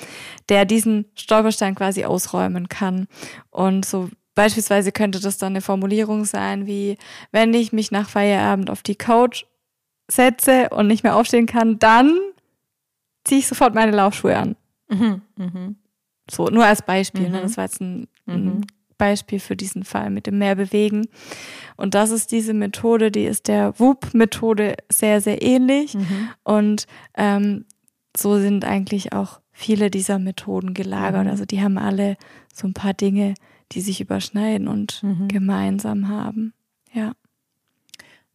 der 0.49 0.65
diesen 0.65 1.07
Stolperstein 1.15 1.75
quasi 1.75 2.05
ausräumen 2.05 2.69
kann. 2.69 3.07
Und 3.51 3.85
so 3.85 4.09
beispielsweise 4.35 4.93
könnte 4.93 5.21
das 5.21 5.39
dann 5.39 5.53
eine 5.53 5.63
Formulierung 5.63 6.25
sein 6.25 6.67
wie, 6.67 6.97
wenn 7.33 7.55
ich 7.55 7.73
mich 7.73 7.91
nach 7.91 8.09
Feierabend 8.09 8.71
auf 8.71 8.83
die 8.83 8.97
Couch 8.97 9.45
setze 10.09 10.69
und 10.71 10.87
nicht 10.87 11.03
mehr 11.03 11.17
aufstehen 11.17 11.47
kann, 11.47 11.79
dann 11.79 12.17
ziehe 13.25 13.41
ich 13.41 13.49
sofort 13.49 13.75
meine 13.75 13.93
Laufschuhe 13.93 14.37
an. 14.37 14.57
Mhm. 14.89 15.23
Mhm. 15.37 15.77
So, 16.31 16.47
nur 16.47 16.65
als 16.65 16.83
Beispiel. 16.83 17.29
Ne? 17.29 17.39
Mhm. 17.39 17.43
Das 17.43 17.57
war 17.57 17.65
jetzt 17.65 17.81
ein, 17.81 18.09
ein, 18.27 18.45
mhm. 18.45 18.61
Beispiel 18.99 19.41
für 19.41 19.57
diesen 19.57 19.85
Fall 19.85 20.11
mit 20.11 20.27
dem 20.27 20.39
Mehrbewegen. 20.39 21.07
Und 21.77 21.95
das 21.95 22.11
ist 22.11 22.33
diese 22.33 22.55
Methode, 22.55 23.11
die 23.11 23.25
ist 23.25 23.49
der 23.49 23.79
WUP-Methode 23.79 24.77
sehr, 24.91 25.21
sehr 25.21 25.43
ähnlich. 25.43 25.95
Mhm. 25.95 26.31
Und 26.45 26.87
ähm, 27.15 27.67
so 28.17 28.39
sind 28.39 28.65
eigentlich 28.65 29.13
auch 29.13 29.41
viele 29.53 29.91
dieser 29.91 30.19
Methoden 30.19 30.75
gelagert. 30.75 31.25
Mhm. 31.25 31.31
Also 31.31 31.45
die 31.45 31.61
haben 31.63 31.79
alle 31.79 32.17
so 32.53 32.67
ein 32.67 32.75
paar 32.75 32.95
Dinge, 32.95 33.35
die 33.73 33.81
sich 33.81 34.01
überschneiden 34.01 34.69
und 34.69 35.03
mhm. 35.03 35.29
gemeinsam 35.29 36.09
haben. 36.09 36.55
Ja. 36.93 37.13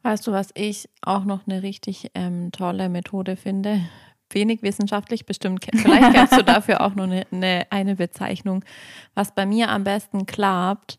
Weißt 0.03 0.25
du, 0.25 0.31
was 0.31 0.49
ich 0.55 0.89
auch 1.01 1.25
noch 1.25 1.47
eine 1.47 1.61
richtig 1.61 2.11
ähm, 2.15 2.51
tolle 2.51 2.89
Methode 2.89 3.35
finde? 3.35 3.81
Wenig 4.33 4.61
wissenschaftlich, 4.61 5.25
bestimmt, 5.25 5.65
vielleicht 5.71 6.13
kennst 6.13 6.37
du 6.37 6.43
dafür 6.43 6.81
auch 6.81 6.95
nur 6.95 7.05
eine, 7.05 7.25
eine, 7.31 7.67
eine, 7.69 7.95
Bezeichnung. 7.95 8.63
Was 9.13 9.33
bei 9.33 9.45
mir 9.45 9.69
am 9.69 9.83
besten 9.83 10.25
klappt, 10.25 10.97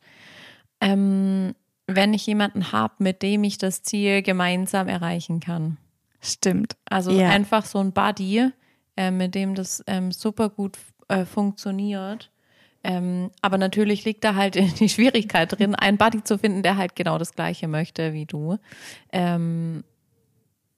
ähm, 0.81 1.55
wenn 1.87 2.15
ich 2.15 2.27
jemanden 2.27 2.73
habe, 2.73 2.95
mit 2.99 3.23
dem 3.23 3.45
ich 3.45 3.59
das 3.59 3.83
Ziel 3.83 4.23
gemeinsam 4.23 4.89
erreichen 4.89 5.41
kann. 5.41 5.79
Stimmt. 6.21 6.77
Also 6.89 7.11
ja. 7.11 7.29
einfach 7.29 7.65
so 7.65 7.79
ein 7.79 7.93
Buddy, 7.93 8.51
äh, 8.97 9.11
mit 9.11 9.35
dem 9.35 9.55
das 9.55 9.83
ähm, 9.87 10.13
super 10.13 10.49
gut 10.49 10.79
äh, 11.09 11.25
funktioniert. 11.25 12.31
Ähm, 12.85 13.31
aber 13.41 13.59
natürlich 13.59 14.05
liegt 14.05 14.25
da 14.25 14.35
halt 14.35 14.55
die 14.81 14.89
Schwierigkeit 14.89 15.59
drin, 15.59 15.75
einen 15.75 15.99
Buddy 15.99 16.23
zu 16.25 16.39
finden, 16.39 16.63
der 16.63 16.77
halt 16.77 16.97
genau 16.97 17.19
das 17.19 17.35
Gleiche 17.35 17.69
möchte 17.69 18.13
wie 18.13 18.27
du. 18.27 18.59
Ähm, 19.13 19.85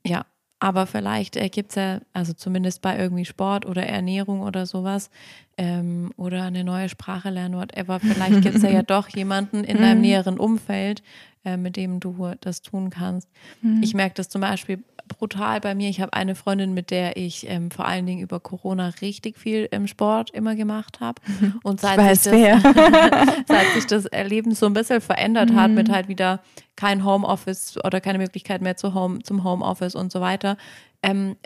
ja, 0.07 0.27
aber 0.61 0.87
vielleicht 0.87 1.37
äh, 1.37 1.49
gibt 1.49 1.71
es 1.71 1.77
ja, 1.77 2.01
also 2.13 2.33
zumindest 2.33 2.81
bei 2.83 2.99
irgendwie 2.99 3.25
Sport 3.25 3.67
oder 3.67 3.85
Ernährung 3.87 4.43
oder 4.43 4.67
sowas, 4.67 5.11
ähm, 5.57 6.11
oder 6.17 6.43
eine 6.45 6.65
neue 6.65 6.89
Sprache 6.89 7.31
lernen, 7.31 7.57
whatever, 7.57 8.01
vielleicht 8.01 8.43
gibt 8.43 8.57
es 8.57 8.63
ja, 8.63 8.71
ja 8.71 8.83
doch 8.87 9.09
jemanden 9.09 9.65
in 9.65 9.79
deinem 9.79 9.99
mhm. 9.99 10.03
näheren 10.03 10.39
Umfeld, 10.39 11.03
äh, 11.45 11.57
mit 11.57 11.77
dem 11.77 12.01
du 12.01 12.33
das 12.41 12.63
tun 12.63 12.91
kannst. 12.91 13.29
Mhm. 13.63 13.83
Ich 13.83 13.95
merke 13.95 14.15
das 14.15 14.29
zum 14.29 14.41
Beispiel 14.41 14.83
brutal 15.09 15.61
bei 15.61 15.75
mir. 15.75 15.89
Ich 15.89 16.01
habe 16.01 16.13
eine 16.13 16.35
Freundin, 16.35 16.75
mit 16.75 16.91
der 16.91 17.17
ich 17.17 17.49
ähm, 17.49 17.71
vor 17.71 17.87
allen 17.87 18.07
Dingen 18.07 18.21
über 18.21 18.41
Corona 18.41 18.93
richtig 19.01 19.39
viel 19.39 19.69
im 19.71 19.87
Sport 19.87 20.31
immer 20.31 20.55
gemacht 20.55 21.01
habe. 21.01 21.21
Und 21.63 21.81
seit, 21.81 21.99
weiß, 21.99 22.25
sich 22.25 22.33
das, 22.33 22.63
seit 23.47 23.67
sich 23.75 23.87
das 23.87 24.07
Erleben 24.07 24.55
so 24.55 24.67
ein 24.67 24.75
bisschen 24.75 25.01
verändert 25.01 25.51
mhm. 25.51 25.57
hat, 25.57 25.71
mit 25.71 25.91
halt 25.91 26.09
wieder 26.09 26.41
kein 26.77 27.05
Homeoffice 27.05 27.79
oder 27.85 28.01
keine 28.01 28.19
Möglichkeit 28.19 28.63
mehr 28.63 28.77
zu 28.77 28.95
Home, 28.95 29.23
zum 29.23 29.45
Homeoffice 29.45 29.95
und 29.95 30.11
so 30.13 30.21
weiter, 30.21 30.57
ähm, 31.03 31.37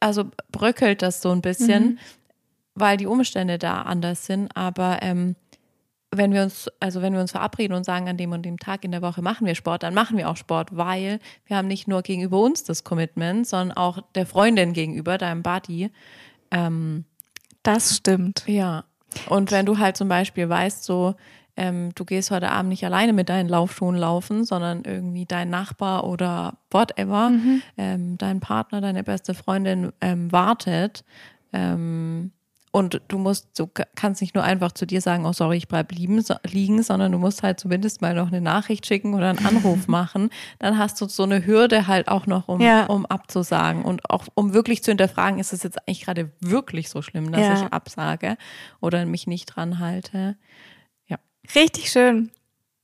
also 0.00 0.24
bröckelt 0.50 1.02
das 1.02 1.22
so 1.22 1.30
ein 1.30 1.42
bisschen, 1.42 1.84
mhm. 1.84 1.98
weil 2.74 2.96
die 2.96 3.06
Umstände 3.06 3.58
da 3.58 3.82
anders 3.82 4.26
sind. 4.26 4.54
Aber 4.56 4.98
ähm, 5.02 5.36
wenn 6.12 6.32
wir 6.32 6.42
uns, 6.42 6.68
also 6.80 7.02
wenn 7.02 7.12
wir 7.12 7.20
uns 7.20 7.32
verabreden 7.32 7.76
und 7.76 7.84
sagen, 7.84 8.08
an 8.08 8.16
dem 8.16 8.32
und 8.32 8.42
dem 8.42 8.58
Tag 8.58 8.84
in 8.84 8.90
der 8.90 9.02
Woche 9.02 9.22
machen 9.22 9.46
wir 9.46 9.54
Sport, 9.54 9.84
dann 9.84 9.94
machen 9.94 10.16
wir 10.16 10.28
auch 10.28 10.36
Sport, 10.36 10.76
weil 10.76 11.20
wir 11.46 11.56
haben 11.56 11.68
nicht 11.68 11.86
nur 11.86 12.02
gegenüber 12.02 12.40
uns 12.40 12.64
das 12.64 12.82
Commitment, 12.82 13.46
sondern 13.46 13.76
auch 13.76 14.00
der 14.14 14.26
Freundin 14.26 14.72
gegenüber, 14.72 15.18
deinem 15.18 15.42
Buddy. 15.42 15.90
Ähm, 16.50 17.04
das 17.62 17.96
stimmt. 17.96 18.42
Ja. 18.46 18.84
Und 19.28 19.52
wenn 19.52 19.66
du 19.66 19.78
halt 19.78 19.96
zum 19.96 20.08
Beispiel 20.08 20.48
weißt, 20.48 20.82
so, 20.82 21.14
ähm, 21.56 21.90
du 21.94 22.04
gehst 22.04 22.30
heute 22.30 22.50
Abend 22.50 22.70
nicht 22.70 22.84
alleine 22.84 23.12
mit 23.12 23.28
deinen 23.28 23.48
Laufschuhen 23.48 23.96
laufen, 23.96 24.44
sondern 24.44 24.82
irgendwie 24.84 25.26
dein 25.26 25.50
Nachbar 25.50 26.04
oder 26.04 26.58
whatever, 26.70 27.30
mhm. 27.30 27.62
ähm, 27.76 28.18
dein 28.18 28.40
Partner, 28.40 28.80
deine 28.80 29.04
beste 29.04 29.34
Freundin 29.34 29.92
ähm, 30.00 30.32
wartet, 30.32 31.04
ähm, 31.52 32.32
und 32.72 33.00
du 33.08 33.18
musst, 33.18 33.58
du 33.58 33.68
kannst 33.96 34.20
nicht 34.20 34.34
nur 34.34 34.44
einfach 34.44 34.70
zu 34.72 34.86
dir 34.86 35.00
sagen, 35.00 35.26
oh 35.26 35.32
sorry, 35.32 35.56
ich 35.56 35.66
bleib 35.66 35.90
liegen, 35.90 36.24
liegen, 36.44 36.82
sondern 36.82 37.10
du 37.10 37.18
musst 37.18 37.42
halt 37.42 37.58
zumindest 37.58 38.00
mal 38.00 38.14
noch 38.14 38.28
eine 38.28 38.40
Nachricht 38.40 38.86
schicken 38.86 39.14
oder 39.14 39.30
einen 39.30 39.44
Anruf 39.44 39.88
machen. 39.88 40.30
Dann 40.60 40.78
hast 40.78 41.00
du 41.00 41.06
so 41.06 41.24
eine 41.24 41.44
Hürde 41.44 41.88
halt 41.88 42.06
auch 42.06 42.26
noch, 42.26 42.46
um, 42.46 42.60
ja. 42.60 42.86
um 42.86 43.06
abzusagen 43.06 43.84
und 43.84 44.08
auch 44.08 44.26
um 44.34 44.54
wirklich 44.54 44.84
zu 44.84 44.92
hinterfragen, 44.92 45.40
ist 45.40 45.52
es 45.52 45.64
jetzt 45.64 45.78
eigentlich 45.80 46.02
gerade 46.02 46.30
wirklich 46.40 46.90
so 46.90 47.02
schlimm, 47.02 47.32
dass 47.32 47.40
ja. 47.40 47.54
ich 47.54 47.72
absage 47.72 48.36
oder 48.80 49.04
mich 49.04 49.26
nicht 49.26 49.46
dran 49.46 49.80
halte. 49.80 50.36
Ja. 51.06 51.18
Richtig 51.54 51.90
schön. 51.90 52.30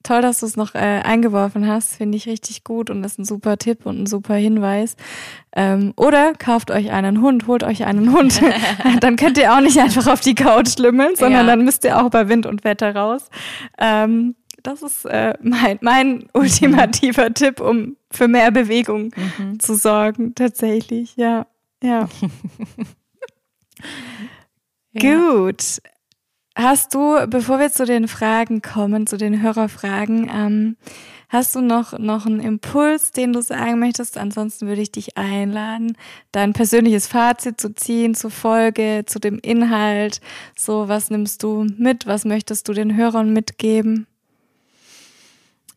Toll, 0.07 0.23
dass 0.23 0.39
du 0.39 0.47
es 0.47 0.57
noch 0.57 0.77
äh, 0.77 0.79
eingeworfen 0.79 1.67
hast. 1.67 1.97
Finde 1.97 2.17
ich 2.17 2.29
richtig 2.29 2.63
gut 2.63 2.91
und 2.91 3.03
das 3.03 3.13
ist 3.13 3.19
ein 3.19 3.25
super 3.25 3.57
Tipp 3.57 3.87
und 3.87 4.03
ein 4.03 4.07
super 4.07 4.35
Hinweis. 4.35 4.95
Ähm, 5.53 5.95
oder 5.97 6.33
kauft 6.35 6.71
euch 6.71 6.93
einen 6.93 7.21
Hund, 7.21 7.49
holt 7.49 7.65
euch 7.65 7.85
einen 7.85 8.13
Hund. 8.13 8.41
dann 9.01 9.17
könnt 9.17 9.37
ihr 9.37 9.53
auch 9.53 9.61
nicht 9.61 9.79
einfach 9.79 10.07
auf 10.07 10.21
die 10.21 10.37
Couch 10.37 10.69
schlimmeln, 10.75 11.17
sondern 11.17 11.47
ja. 11.47 11.57
dann 11.57 11.65
müsst 11.65 11.83
ihr 11.83 12.01
auch 12.01 12.09
bei 12.09 12.29
Wind 12.29 12.47
und 12.47 12.63
Wetter 12.63 12.95
raus. 12.95 13.31
Ähm, 13.79 14.37
das 14.63 14.83
ist 14.83 15.07
äh, 15.07 15.35
mein, 15.43 15.79
mein 15.81 16.29
ultimativer 16.35 17.35
Tipp, 17.35 17.61
um 17.61 17.97
für 18.13 18.29
mehr 18.29 18.53
Bewegung 18.53 19.11
Mhm. 19.39 19.59
zu 19.59 19.75
sorgen, 19.75 20.37
tatsächlich. 20.37 21.17
Ja, 21.17 21.47
ja. 21.83 22.09
Ja. 24.93 25.01
Gut. 25.49 25.81
Hast 26.59 26.95
du, 26.95 27.27
bevor 27.29 27.59
wir 27.59 27.71
zu 27.71 27.85
den 27.85 28.09
Fragen 28.09 28.63
kommen, 28.63 29.07
zu 29.07 29.19
den 29.19 29.43
Hörerfragen, 29.43 30.31
ähm, 30.35 30.77
hast 31.29 31.55
du 31.55 31.61
noch, 31.61 31.99
noch 31.99 32.25
einen 32.25 32.41
Impuls, 32.41 33.13
den 33.13 33.35
du 33.35 33.43
sagen 33.43 33.79
möchtest? 33.79 34.17
Ansonsten 34.17 34.67
würde 34.67 34.81
ich 34.81 34.91
dich 34.91 35.19
einladen, 35.19 35.99
dein 36.33 36.55
persönliches 36.55 37.09
Fazit 37.09 37.61
zu 37.61 37.75
ziehen 37.75 38.15
zur 38.15 38.31
Folge, 38.31 39.05
zu 39.05 39.19
dem 39.19 39.39
Inhalt. 39.39 40.23
So, 40.57 40.89
was 40.89 41.11
nimmst 41.11 41.43
du 41.43 41.67
mit? 41.77 42.07
Was 42.07 42.25
möchtest 42.25 42.67
du 42.69 42.73
den 42.73 42.97
Hörern 42.97 43.35
mitgeben? 43.35 44.07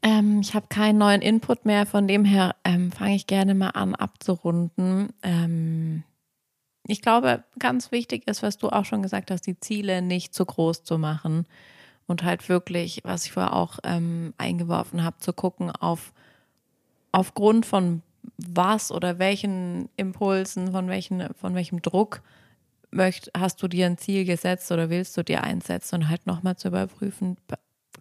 Ähm, 0.01 0.39
ich 0.39 0.55
habe 0.55 0.67
keinen 0.69 0.97
neuen 0.97 1.21
Input 1.21 1.65
mehr, 1.65 1.85
von 1.87 2.07
dem 2.07 2.23
her 2.23 2.55
ähm, 2.63 2.93
fange 2.93 3.15
ich 3.15 3.27
gerne 3.27 3.53
mal 3.53 3.71
an 3.71 3.95
abzurunden. 3.95 5.09
Ähm, 5.23 6.03
ich 6.87 7.01
glaube, 7.01 7.43
ganz 7.59 7.91
wichtig 7.91 8.27
ist, 8.27 8.41
was 8.41 8.57
du 8.57 8.69
auch 8.69 8.85
schon 8.85 9.03
gesagt 9.03 9.31
hast, 9.31 9.45
die 9.45 9.59
Ziele 9.59 10.01
nicht 10.01 10.33
zu 10.33 10.45
groß 10.45 10.83
zu 10.83 10.97
machen 10.97 11.45
und 12.07 12.23
halt 12.23 12.49
wirklich, 12.49 13.01
was 13.03 13.25
ich 13.25 13.31
vorher 13.31 13.53
auch 13.53 13.79
ähm, 13.83 14.33
eingeworfen 14.37 15.03
habe, 15.03 15.17
zu 15.19 15.33
gucken 15.33 15.71
auf 15.71 16.13
aufgrund 17.11 17.65
von 17.65 18.01
was 18.37 18.91
oder 18.91 19.19
welchen 19.19 19.89
Impulsen, 19.95 20.71
von, 20.71 20.87
welchen, 20.87 21.33
von 21.35 21.55
welchem 21.55 21.81
Druck 21.81 22.21
möcht, 22.91 23.31
hast 23.37 23.61
du 23.61 23.67
dir 23.67 23.85
ein 23.85 23.97
Ziel 23.97 24.25
gesetzt 24.25 24.71
oder 24.71 24.89
willst 24.89 25.15
du 25.17 25.23
dir 25.23 25.43
einsetzen 25.43 25.95
und 25.95 26.09
halt 26.09 26.25
nochmal 26.25 26.57
zu 26.57 26.69
überprüfen, 26.69 27.37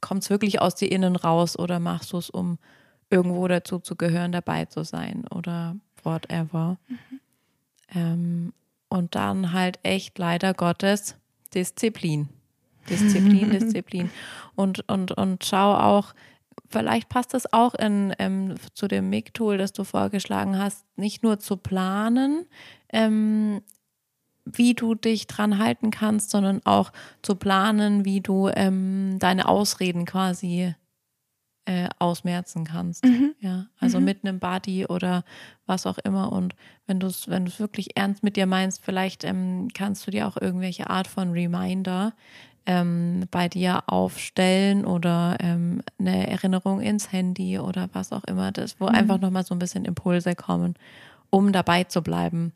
kommt 0.01 0.22
es 0.22 0.31
wirklich 0.31 0.61
aus 0.61 0.74
dir 0.74 0.91
innen 0.91 1.16
raus 1.16 1.59
oder 1.59 1.79
machst 1.79 2.12
du 2.12 2.18
es, 2.18 2.31
um 2.31 2.59
irgendwo 3.11 3.47
dazu 3.49 3.79
zu 3.79 3.97
gehören, 3.97 4.33
dabei 4.33 4.66
zu 4.66 4.85
sein 4.85 5.26
oder 5.29 5.76
whatever. 6.03 6.79
Ähm, 7.95 8.53
und 8.89 9.14
dann 9.14 9.53
halt 9.53 9.78
echt 9.82 10.18
leider 10.18 10.55
Gottes 10.55 11.16
Disziplin. 11.55 12.28
Disziplin, 12.89 13.51
Disziplin. 13.53 14.11
Und, 14.55 14.89
und, 14.89 15.12
und 15.12 15.45
schau 15.45 15.74
auch, 15.74 16.14
vielleicht 16.68 17.09
passt 17.09 17.34
das 17.34 17.53
auch 17.53 17.74
in, 17.74 18.14
ähm, 18.18 18.55
zu 18.74 18.89
dem 18.89 19.11
MIG-Tool, 19.11 19.59
das 19.59 19.72
du 19.72 19.84
vorgeschlagen 19.84 20.59
hast, 20.59 20.84
nicht 20.97 21.22
nur 21.22 21.39
zu 21.39 21.57
planen, 21.57 22.47
ähm, 22.93 23.62
wie 24.45 24.74
du 24.74 24.95
dich 24.95 25.26
dran 25.26 25.59
halten 25.59 25.91
kannst, 25.91 26.30
sondern 26.30 26.64
auch 26.64 26.93
zu 27.22 27.34
planen, 27.36 28.05
wie 28.05 28.20
du 28.20 28.49
ähm, 28.49 29.18
deine 29.18 29.47
Ausreden 29.47 30.07
quasi 30.07 30.74
äh, 31.69 31.89
ausmerzen 31.99 32.64
kannst. 32.64 33.05
Ja, 33.41 33.66
also 33.79 34.01
mit 34.01 34.25
einem 34.25 34.39
Buddy 34.41 34.87
oder 34.87 35.23
was 35.66 35.87
auch 35.87 35.99
immer. 35.99 36.33
Und 36.33 36.55
wenn 36.87 36.99
du 36.99 37.07
es 37.09 37.29
wenn 37.29 37.45
du 37.45 37.51
es 37.51 37.61
wirklich 37.61 37.95
ernst 37.95 38.23
mit 38.23 38.37
dir 38.37 38.47
meinst, 38.47 38.83
vielleicht 38.83 39.23
ähm, 39.25 39.69
kannst 39.75 40.07
du 40.07 40.11
dir 40.11 40.27
auch 40.27 40.39
irgendwelche 40.41 40.89
Art 40.89 41.07
von 41.07 41.31
Reminder 41.33 42.14
ähm, 42.64 43.25
bei 43.31 43.49
dir 43.49 43.83
aufstellen 43.87 44.87
oder 44.87 45.37
ähm, 45.41 45.83
eine 45.99 46.27
Erinnerung 46.29 46.81
ins 46.81 47.12
Handy 47.12 47.59
oder 47.59 47.91
was 47.93 48.12
auch 48.12 48.25
immer, 48.25 48.51
das, 48.51 48.81
wo 48.81 48.87
einfach 48.87 49.21
nochmal 49.21 49.45
so 49.45 49.55
ein 49.55 49.59
bisschen 49.59 49.85
Impulse 49.85 50.35
kommen, 50.35 50.75
um 51.31 51.53
dabei 51.53 51.85
zu 51.85 52.03
bleiben. 52.03 52.53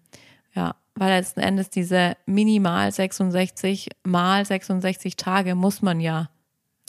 Ja, 0.55 0.75
weil 0.95 1.11
letzten 1.11 1.41
Endes 1.41 1.69
diese 1.71 2.17
minimal 2.27 2.91
66 2.93 3.89
mal 4.05 4.45
66 4.45 5.17
Tage 5.17 5.55
muss 5.55 5.81
man 5.83 6.01
ja, 6.01 6.29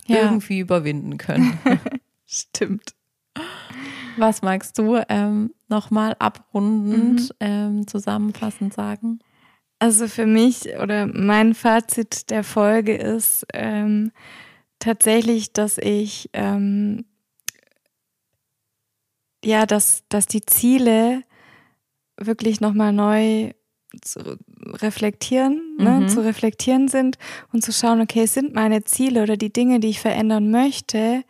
Ja. 0.08 0.24
irgendwie 0.24 0.60
überwinden 0.60 1.18
können. 1.18 1.58
Stimmt. 2.34 2.96
Was 4.18 4.42
magst 4.42 4.78
du 4.80 5.00
ähm, 5.08 5.54
nochmal 5.68 6.16
abrundend 6.18 7.36
ähm, 7.40 7.86
zusammenfassend 7.88 8.74
sagen? 8.74 9.20
Also 9.78 10.08
für 10.08 10.26
mich 10.26 10.78
oder 10.82 11.06
mein 11.08 11.54
Fazit 11.54 12.30
der 12.32 12.44
Folge 12.44 12.96
ist 12.96 13.46
ähm, 13.54 14.12
tatsächlich, 14.80 15.54
dass 15.54 15.78
ich 15.78 16.30
ähm, 16.34 17.06
ja, 19.44 19.66
dass, 19.66 20.04
dass 20.10 20.26
die 20.26 20.42
Ziele 20.46 21.22
wirklich 22.18 22.62
nochmal 22.62 22.94
neu 22.94 23.52
zu 24.02 24.40
reflektieren, 24.82 25.76
ne, 25.78 26.00
Mhm. 26.02 26.08
zu 26.08 26.24
reflektieren 26.24 26.88
sind 26.88 27.18
und 27.52 27.64
zu 27.64 27.72
schauen, 27.72 28.02
okay, 28.02 28.26
sind 28.26 28.54
meine 28.54 28.84
Ziele 28.86 29.22
oder 29.22 29.38
die 29.38 29.54
Dinge, 29.54 29.80
die 29.80 29.90
ich 29.90 30.00
verändern 30.00 30.50
möchte, 30.50 31.24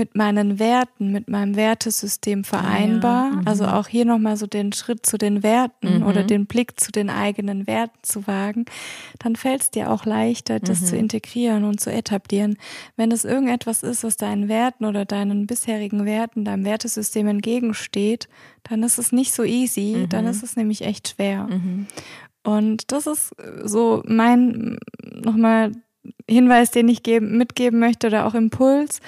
mit 0.00 0.16
meinen 0.16 0.58
Werten, 0.58 1.12
mit 1.12 1.28
meinem 1.28 1.56
Wertesystem 1.56 2.42
vereinbar. 2.42 3.30
mhm. 3.32 3.42
Also 3.44 3.66
auch 3.66 3.86
hier 3.86 4.06
nochmal 4.06 4.38
so 4.38 4.46
den 4.46 4.72
Schritt 4.72 5.04
zu 5.04 5.18
den 5.18 5.42
Werten 5.42 5.98
Mhm. 5.98 6.06
oder 6.06 6.24
den 6.24 6.46
Blick 6.46 6.80
zu 6.80 6.90
den 6.90 7.10
eigenen 7.10 7.66
Werten 7.66 7.98
zu 8.02 8.26
wagen, 8.26 8.64
dann 9.18 9.36
fällt 9.36 9.60
es 9.60 9.70
dir 9.70 9.90
auch 9.90 10.06
leichter, 10.06 10.58
das 10.58 10.80
Mhm. 10.80 10.86
zu 10.86 10.96
integrieren 10.96 11.64
und 11.64 11.80
zu 11.80 11.92
etablieren. 11.92 12.56
Wenn 12.96 13.12
es 13.12 13.26
irgendetwas 13.26 13.82
ist, 13.82 14.02
was 14.02 14.16
deinen 14.16 14.48
Werten 14.48 14.86
oder 14.86 15.04
deinen 15.04 15.46
bisherigen 15.46 16.06
Werten, 16.06 16.46
deinem 16.46 16.64
Wertesystem 16.64 17.26
entgegensteht, 17.28 18.26
dann 18.68 18.82
ist 18.82 18.98
es 18.98 19.12
nicht 19.12 19.32
so 19.34 19.44
easy, 19.44 20.06
dann 20.08 20.24
Mhm. 20.24 20.30
ist 20.30 20.42
es 20.42 20.56
nämlich 20.56 20.80
echt 20.82 21.08
schwer. 21.10 21.46
Und 22.42 22.90
das 22.90 23.06
ist 23.06 23.34
so 23.64 24.02
mein 24.06 24.78
nochmal 25.22 25.72
Hinweis, 26.26 26.70
den 26.70 26.88
ich 26.88 27.02
geben, 27.02 27.36
mitgeben 27.36 27.78
möchte 27.80 28.06
oder 28.06 28.24
auch 28.26 28.34
Impuls. 28.34 29.00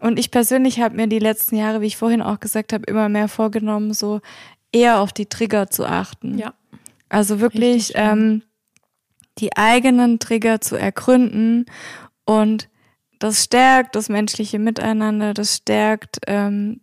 Und 0.00 0.18
ich 0.18 0.30
persönlich 0.30 0.80
habe 0.80 0.96
mir 0.96 1.06
die 1.06 1.18
letzten 1.18 1.56
Jahre, 1.56 1.80
wie 1.80 1.86
ich 1.86 1.96
vorhin 1.96 2.22
auch 2.22 2.40
gesagt 2.40 2.72
habe, 2.72 2.84
immer 2.86 3.08
mehr 3.08 3.28
vorgenommen, 3.28 3.94
so 3.94 4.20
eher 4.72 5.00
auf 5.00 5.12
die 5.12 5.26
Trigger 5.26 5.70
zu 5.70 5.86
achten. 5.86 6.38
Ja. 6.38 6.54
Also 7.08 7.40
wirklich 7.40 7.92
ähm, 7.94 8.42
die 9.38 9.56
eigenen 9.56 10.18
Trigger 10.18 10.60
zu 10.60 10.76
ergründen 10.76 11.66
und 12.24 12.68
das 13.18 13.44
stärkt 13.44 13.96
das 13.96 14.08
menschliche 14.08 14.58
Miteinander, 14.58 15.32
das 15.32 15.56
stärkt 15.56 16.18
ähm, 16.26 16.80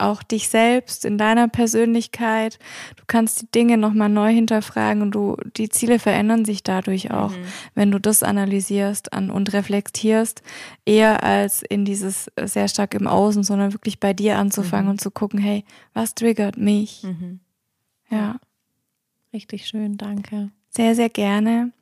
auch 0.00 0.22
dich 0.22 0.48
selbst 0.48 1.04
in 1.04 1.18
deiner 1.18 1.48
Persönlichkeit. 1.48 2.58
Du 2.96 3.04
kannst 3.06 3.42
die 3.42 3.50
Dinge 3.50 3.76
nochmal 3.76 4.08
neu 4.08 4.32
hinterfragen 4.32 5.02
und 5.02 5.12
du, 5.12 5.36
die 5.56 5.68
Ziele 5.68 5.98
verändern 5.98 6.44
sich 6.44 6.62
dadurch 6.62 7.10
auch, 7.10 7.32
wenn 7.74 7.90
du 7.90 8.00
das 8.00 8.22
analysierst 8.22 9.12
an, 9.12 9.30
und 9.30 9.52
reflektierst, 9.52 10.42
eher 10.84 11.22
als 11.22 11.62
in 11.62 11.84
dieses 11.84 12.28
äh, 12.36 12.46
sehr 12.46 12.68
stark 12.68 12.94
im 12.94 13.06
Außen, 13.06 13.42
sondern 13.42 13.72
wirklich 13.72 14.00
bei 14.00 14.12
dir 14.12 14.38
anzufangen 14.38 14.90
und 14.90 15.00
zu 15.00 15.10
gucken, 15.10 15.38
hey, 15.38 15.64
was 15.94 16.14
triggert 16.14 16.56
mich? 16.56 17.02
Mhm. 17.02 17.40
Ja. 18.10 18.36
Richtig 19.32 19.66
schön, 19.66 19.96
danke. 19.96 20.50
Sehr, 20.70 20.94
sehr 20.94 21.08
gerne. 21.10 21.72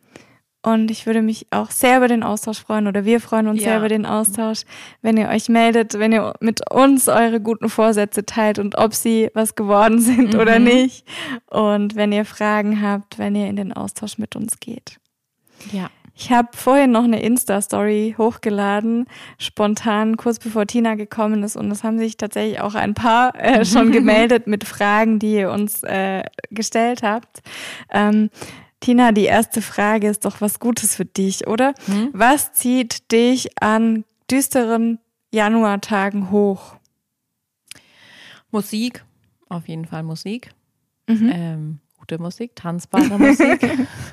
Und 0.65 0.91
ich 0.91 1.05
würde 1.05 1.21
mich 1.21 1.47
auch 1.51 1.71
sehr 1.71 1.99
über 1.99 2.09
den 2.09 2.23
Austausch 2.23 2.59
freuen 2.59 2.87
oder 2.87 3.05
wir 3.05 3.21
freuen 3.21 3.49
uns 3.49 3.61
Ja. 3.61 3.69
sehr 3.71 3.79
über 3.79 3.89
den 3.89 4.07
Austausch, 4.07 4.62
wenn 5.03 5.19
ihr 5.19 5.29
euch 5.29 5.51
meldet, 5.51 5.99
wenn 5.99 6.11
ihr 6.12 6.33
mit 6.41 6.71
uns 6.73 7.07
eure 7.09 7.39
guten 7.41 7.69
Vorsätze 7.69 8.25
teilt 8.25 8.59
und 8.59 8.79
ob 8.79 8.95
sie 8.95 9.31
was 9.35 9.55
geworden 9.57 10.01
sind 10.01 10.35
oder 10.35 10.59
Mhm. 10.59 10.65
nicht. 10.65 11.07
Und 11.51 11.97
wenn 11.97 12.12
ihr 12.12 12.25
Fragen 12.25 12.81
habt, 12.81 13.19
wenn 13.19 13.35
ihr 13.35 13.47
in 13.47 13.57
den 13.57 13.75
Austausch 13.75 14.17
mit 14.17 14.37
uns 14.37 14.59
geht. 14.59 14.99
Ja. 15.71 15.91
Ich 16.17 16.31
habe 16.31 16.49
vorhin 16.57 16.93
noch 16.93 17.03
eine 17.03 17.21
Insta-Story 17.21 18.15
hochgeladen, 18.17 19.07
spontan, 19.37 20.17
kurz 20.17 20.39
bevor 20.39 20.65
Tina 20.65 20.95
gekommen 20.95 21.43
ist. 21.43 21.57
Und 21.57 21.71
es 21.73 21.83
haben 21.83 21.99
sich 21.99 22.17
tatsächlich 22.17 22.61
auch 22.61 22.75
ein 22.77 22.95
paar 22.95 23.35
äh, 23.35 23.65
schon 23.67 23.91
gemeldet 23.93 24.47
mit 24.47 24.62
Fragen, 24.65 25.19
die 25.19 25.35
ihr 25.35 25.51
uns 25.51 25.83
äh, 25.83 26.23
gestellt 26.51 27.03
habt. 27.03 27.43
Ähm, 27.91 28.31
Tina, 28.85 29.12
die 29.12 29.24
erste 29.24 29.62
Frage 29.62 30.11
ist 30.11 30.26
doch 30.26 30.43
was 30.43 30.61
Gutes 30.61 30.95
für 30.95 31.07
dich, 31.07 31.47
oder? 31.47 31.72
Hm? 31.87 32.11
Was 32.12 32.53
zieht 32.53 33.11
dich 33.12 33.49
an 33.62 34.05
düsteren 34.30 34.99
Januartagen 35.32 36.30
hoch? 36.30 36.76
Musik, 38.51 39.03
auf 39.49 39.68
jeden 39.68 39.87
Fall 39.87 40.03
Musik. 40.03 40.51
Mhm. 41.09 41.30
Ähm, 41.32 41.78
gute 41.97 42.18
Musik, 42.18 42.57
tanzbare 42.57 43.18
Musik. 43.18 43.62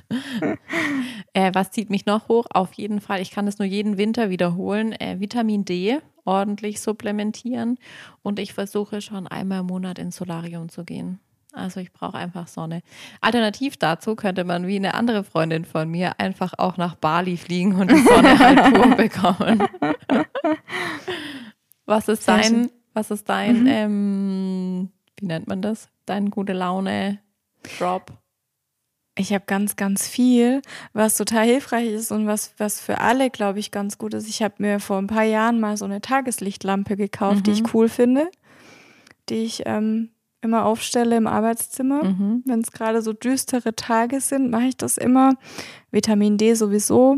äh, 1.33 1.51
was 1.53 1.71
zieht 1.71 1.89
mich 1.89 2.05
noch 2.05 2.29
hoch? 2.29 2.45
Auf 2.49 2.71
jeden 2.71 3.01
Fall, 3.01 3.19
ich 3.19 3.31
kann 3.31 3.47
es 3.47 3.59
nur 3.59 3.67
jeden 3.67 3.97
Winter 3.97 4.29
wiederholen. 4.29 4.93
Äh, 4.93 5.19
Vitamin 5.19 5.65
D 5.65 5.99
ordentlich 6.23 6.79
supplementieren 6.79 7.77
und 8.21 8.39
ich 8.39 8.53
versuche 8.53 9.01
schon 9.01 9.27
einmal 9.27 9.59
im 9.59 9.65
Monat 9.65 9.99
ins 9.99 10.15
Solarium 10.15 10.69
zu 10.69 10.85
gehen. 10.85 11.19
Also 11.53 11.79
ich 11.81 11.91
brauche 11.91 12.17
einfach 12.17 12.47
Sonne. 12.47 12.81
Alternativ 13.19 13.75
dazu 13.77 14.15
könnte 14.15 14.43
man 14.45 14.67
wie 14.67 14.77
eine 14.77 14.93
andere 14.93 15.23
Freundin 15.23 15.65
von 15.65 15.89
mir 15.89 16.19
einfach 16.19 16.53
auch 16.57 16.77
nach 16.77 16.95
Bali 16.95 17.35
fliegen 17.37 17.75
und 17.75 17.91
die 17.91 17.97
Sonne 18.01 18.39
halt 18.39 18.73
pur 18.73 18.95
bekommen. 18.95 19.67
Was 21.85 22.07
ist 22.07 22.23
Sehr 22.23 22.37
dein, 22.37 22.43
schön. 22.45 22.71
was 22.93 23.11
ist 23.11 23.27
dein, 23.27 23.63
Mhm. 23.63 23.67
ähm, 23.67 24.89
wie 25.19 25.25
nennt 25.25 25.47
man 25.47 25.61
das? 25.61 25.89
Dein 26.05 26.29
gute 26.29 26.53
Laune 26.53 27.19
Drop? 27.77 28.13
Ich 29.17 29.33
habe 29.33 29.43
ganz, 29.45 29.75
ganz 29.75 30.07
viel, 30.07 30.61
was 30.93 31.17
total 31.17 31.45
hilfreich 31.45 31.89
ist 31.89 32.11
und 32.11 32.27
was, 32.27 32.53
was 32.57 32.79
für 32.79 32.99
alle, 32.99 33.29
glaube 33.29 33.59
ich, 33.59 33.69
ganz 33.69 33.97
gut 33.97 34.13
ist. 34.13 34.27
Ich 34.29 34.41
habe 34.41 34.55
mir 34.59 34.79
vor 34.79 34.97
ein 34.99 35.07
paar 35.07 35.23
Jahren 35.25 35.59
mal 35.59 35.75
so 35.75 35.83
eine 35.83 35.99
Tageslichtlampe 35.99 36.95
gekauft, 36.95 37.39
mhm. 37.39 37.43
die 37.43 37.51
ich 37.51 37.63
mhm. 37.63 37.69
cool 37.73 37.89
finde, 37.89 38.31
die 39.27 39.43
ich 39.43 39.63
ähm, 39.65 40.11
immer 40.41 40.65
aufstelle 40.65 41.15
im 41.15 41.27
Arbeitszimmer. 41.27 42.03
Mhm. 42.03 42.43
Wenn 42.45 42.61
es 42.61 42.71
gerade 42.71 43.01
so 43.01 43.13
düstere 43.13 43.75
Tage 43.75 44.21
sind, 44.21 44.51
mache 44.51 44.65
ich 44.65 44.77
das 44.77 44.97
immer. 44.97 45.33
Vitamin 45.91 46.37
D 46.37 46.53
sowieso. 46.53 47.17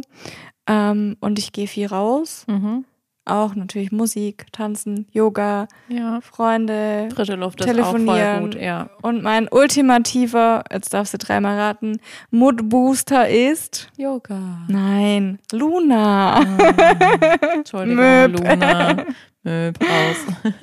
Ähm, 0.68 1.18
und 1.20 1.40
ich 1.40 1.52
gehe 1.52 1.68
viel 1.68 1.88
raus. 1.88 2.46
Mhm 2.48 2.86
auch 3.26 3.56
natürlich 3.56 3.92
Musik, 3.92 4.48
Tanzen, 4.52 5.08
Yoga, 5.12 5.68
ja. 5.88 6.20
Freunde, 6.22 7.10
frische 7.14 7.36
Luft 7.36 7.60
telefonieren. 7.60 8.52
Gut, 8.52 8.56
ja. 8.56 8.90
Und 9.02 9.24
mein 9.24 9.48
ultimativer, 9.50 10.64
jetzt 10.72 10.94
darfst 10.94 11.14
du 11.14 11.18
dreimal 11.18 11.58
raten, 11.58 12.00
Moodbooster 12.32 13.30
ist 13.30 13.90
Yoga. 13.98 14.66
Nein, 14.68 15.40
Luna. 15.52 16.42
Oh, 16.42 17.54
Entschuldigung, 17.56 17.96
Möb. 18.04 18.40
Luna. 18.40 19.06
Möb 19.44 19.80
raus. 19.82 20.54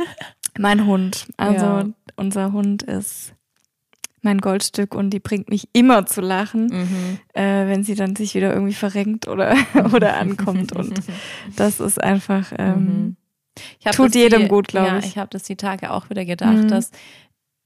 mein 0.59 0.87
Hund. 0.87 1.27
Also 1.37 1.65
ja. 1.65 1.85
Unser 2.21 2.53
Hund 2.53 2.83
ist 2.83 3.35
mein 4.23 4.39
Goldstück 4.39 4.95
und 4.95 5.11
die 5.11 5.18
bringt 5.18 5.49
mich 5.49 5.68
immer 5.73 6.05
zu 6.05 6.21
lachen, 6.21 6.66
mhm. 6.66 7.18
äh, 7.33 7.66
wenn 7.66 7.83
sie 7.83 7.95
dann 7.95 8.14
sich 8.14 8.35
wieder 8.35 8.53
irgendwie 8.53 8.75
verrenkt 8.75 9.27
oder, 9.27 9.57
oder 9.95 10.18
ankommt. 10.18 10.73
Und 10.73 11.01
das 11.57 11.81
ist 11.81 12.03
einfach, 12.03 12.53
ähm, 12.59 13.16
mhm. 13.85 13.91
tut 13.93 14.14
jedem 14.14 14.43
die, 14.43 14.49
gut, 14.49 14.68
glaube 14.68 14.89
ja, 14.89 14.99
ich. 14.99 15.07
Ich 15.07 15.18
habe 15.18 15.31
das 15.31 15.45
die 15.45 15.57
Tage 15.57 15.91
auch 15.91 16.11
wieder 16.11 16.27
gedacht, 16.27 16.64
mhm. 16.64 16.68
dass 16.68 16.91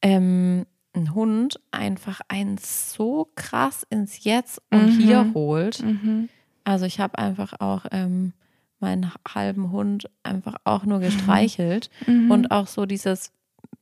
ähm, 0.00 0.66
ein 0.94 1.12
Hund 1.14 1.58
einfach 1.72 2.20
einen 2.28 2.56
so 2.58 3.28
krass 3.34 3.84
ins 3.90 4.22
Jetzt 4.22 4.62
und 4.70 4.94
mhm. 4.94 5.00
Hier 5.00 5.30
holt. 5.34 5.82
Mhm. 5.82 6.28
Also 6.62 6.86
ich 6.86 7.00
habe 7.00 7.18
einfach 7.18 7.54
auch 7.58 7.86
ähm, 7.90 8.32
meinen 8.78 9.10
halben 9.26 9.72
Hund 9.72 10.08
einfach 10.22 10.54
auch 10.62 10.84
nur 10.84 11.00
gestreichelt 11.00 11.90
mhm. 12.06 12.30
und 12.30 12.50
auch 12.52 12.68
so 12.68 12.86
dieses 12.86 13.32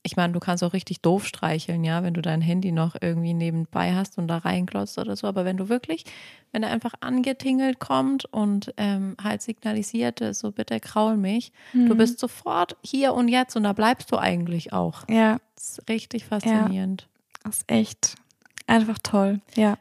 ich 0.04 0.16
meine, 0.16 0.32
du 0.32 0.40
kannst 0.40 0.64
auch 0.64 0.72
richtig 0.72 1.00
doof 1.00 1.26
streicheln, 1.26 1.84
ja, 1.84 2.02
wenn 2.02 2.14
du 2.14 2.22
dein 2.22 2.40
Handy 2.40 2.72
noch 2.72 2.96
irgendwie 3.00 3.34
nebenbei 3.34 3.94
hast 3.94 4.18
und 4.18 4.26
da 4.26 4.38
reinklotzt 4.38 4.98
oder 4.98 5.14
so. 5.14 5.28
Aber 5.28 5.44
wenn 5.44 5.56
du 5.56 5.68
wirklich, 5.68 6.04
wenn 6.50 6.64
er 6.64 6.70
einfach 6.70 6.94
angetingelt 7.00 7.78
kommt 7.78 8.24
und 8.26 8.74
ähm, 8.78 9.16
halt 9.22 9.42
signalisiert, 9.42 10.20
so 10.34 10.50
bitte 10.50 10.80
kraul 10.80 11.16
mich, 11.16 11.52
mhm. 11.72 11.88
du 11.88 11.94
bist 11.94 12.18
sofort 12.18 12.76
hier 12.82 13.14
und 13.14 13.28
jetzt 13.28 13.56
und 13.56 13.62
da 13.62 13.72
bleibst 13.72 14.10
du 14.10 14.18
eigentlich 14.18 14.72
auch. 14.72 15.08
Ja. 15.08 15.38
Das 15.54 15.78
ist 15.78 15.88
richtig 15.88 16.24
faszinierend. 16.24 17.02
Ja. 17.02 17.08
Das 17.44 17.58
ist 17.58 17.70
echt 17.70 18.14
einfach 18.66 18.98
toll, 19.02 19.40
ja. 19.54 19.78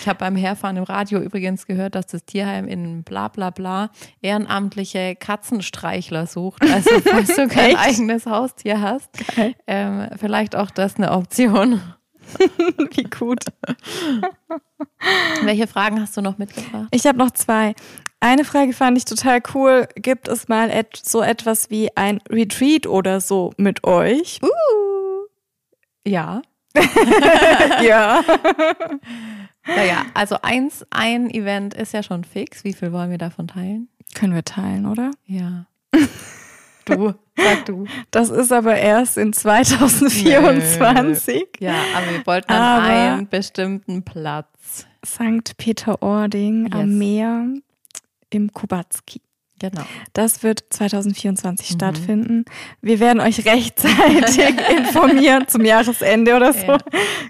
Ich 0.00 0.08
habe 0.08 0.18
beim 0.18 0.36
Herfahren 0.36 0.76
im 0.76 0.84
Radio 0.84 1.20
übrigens 1.20 1.66
gehört, 1.66 1.94
dass 1.94 2.06
das 2.06 2.24
Tierheim 2.24 2.66
in 2.68 3.02
bla 3.04 3.28
bla 3.28 3.50
bla 3.50 3.90
ehrenamtliche 4.22 5.16
Katzenstreichler 5.16 6.26
sucht. 6.26 6.62
Also 6.62 6.90
falls 7.04 7.34
du 7.34 7.48
kein 7.48 7.76
eigenes 7.76 8.26
Haustier 8.26 8.80
hast, 8.80 9.10
ähm, 9.66 10.08
vielleicht 10.16 10.56
auch 10.56 10.70
das 10.70 10.96
eine 10.96 11.12
Option. 11.12 11.80
Wie 12.94 13.04
gut. 13.04 13.44
Welche 15.42 15.66
Fragen 15.66 16.00
hast 16.00 16.16
du 16.16 16.22
noch 16.22 16.38
mitgebracht? 16.38 16.88
Ich 16.90 17.06
habe 17.06 17.18
noch 17.18 17.30
zwei. 17.32 17.74
Eine 18.20 18.44
Frage 18.44 18.72
fand 18.72 18.96
ich 18.96 19.04
total 19.04 19.42
cool. 19.54 19.86
Gibt 19.96 20.28
es 20.28 20.48
mal 20.48 20.70
et 20.70 20.96
so 20.96 21.20
etwas 21.22 21.70
wie 21.70 21.94
ein 21.96 22.20
Retreat 22.30 22.86
oder 22.86 23.20
so 23.20 23.52
mit 23.58 23.84
euch? 23.84 24.40
Uh. 24.42 24.48
Ja. 26.06 26.42
ja. 27.82 28.22
Naja, 29.66 30.06
also 30.14 30.36
eins, 30.42 30.84
ein 30.90 31.30
Event 31.30 31.74
ist 31.74 31.92
ja 31.92 32.02
schon 32.02 32.24
fix. 32.24 32.64
Wie 32.64 32.72
viel 32.72 32.92
wollen 32.92 33.10
wir 33.10 33.18
davon 33.18 33.48
teilen? 33.48 33.88
Können 34.14 34.34
wir 34.34 34.44
teilen, 34.44 34.86
oder? 34.86 35.10
Ja. 35.26 35.66
Du, 36.86 37.14
sag 37.34 37.64
du. 37.64 37.86
Das 38.10 38.28
ist 38.28 38.52
aber 38.52 38.76
erst 38.76 39.16
in 39.16 39.32
2024. 39.32 41.34
Nö. 41.34 41.66
Ja, 41.66 41.76
aber 41.96 42.10
wir 42.10 42.26
wollten 42.26 42.52
an 42.52 42.82
einen 42.82 43.28
bestimmten 43.28 44.04
Platz. 44.04 44.86
St. 45.04 45.56
Peter-Ording 45.56 46.66
yes. 46.66 46.74
am 46.74 46.98
Meer 46.98 47.46
im 48.30 48.52
Kubatski. 48.52 49.20
Genau. 49.60 49.82
Das 50.12 50.42
wird 50.42 50.64
2024 50.70 51.70
mhm. 51.70 51.74
stattfinden. 51.74 52.44
Wir 52.80 52.98
werden 53.00 53.20
euch 53.20 53.44
rechtzeitig 53.46 54.38
informieren 54.78 55.46
zum 55.48 55.64
Jahresende 55.64 56.34
oder 56.34 56.52
so. 56.52 56.66
Ja. 56.66 56.78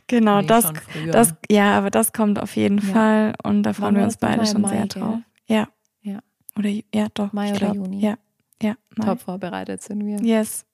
Genau, 0.06 0.40
nee, 0.40 0.46
das, 0.46 0.72
das, 1.12 1.34
ja, 1.50 1.76
aber 1.76 1.90
das 1.90 2.12
kommt 2.12 2.38
auf 2.38 2.56
jeden 2.56 2.78
ja. 2.78 2.92
Fall 2.92 3.34
und 3.42 3.62
da 3.62 3.72
freuen 3.72 3.96
wir 3.96 4.04
uns 4.04 4.16
beide 4.16 4.46
schon 4.46 4.62
Mai, 4.62 4.68
sehr 4.68 4.86
drauf. 4.86 5.18
Ja. 5.46 5.68
ja. 6.02 6.20
Oder 6.58 6.70
ja, 6.94 7.08
doch. 7.12 7.32
Mai 7.32 7.50
oder 7.50 7.58
glaub, 7.58 7.74
Juni. 7.74 8.00
Ja. 8.00 8.16
Ja. 8.62 8.74
Mai. 8.96 9.04
Top 9.04 9.20
vorbereitet 9.20 9.82
sind 9.82 10.06
wir. 10.06 10.18
Yes. 10.22 10.64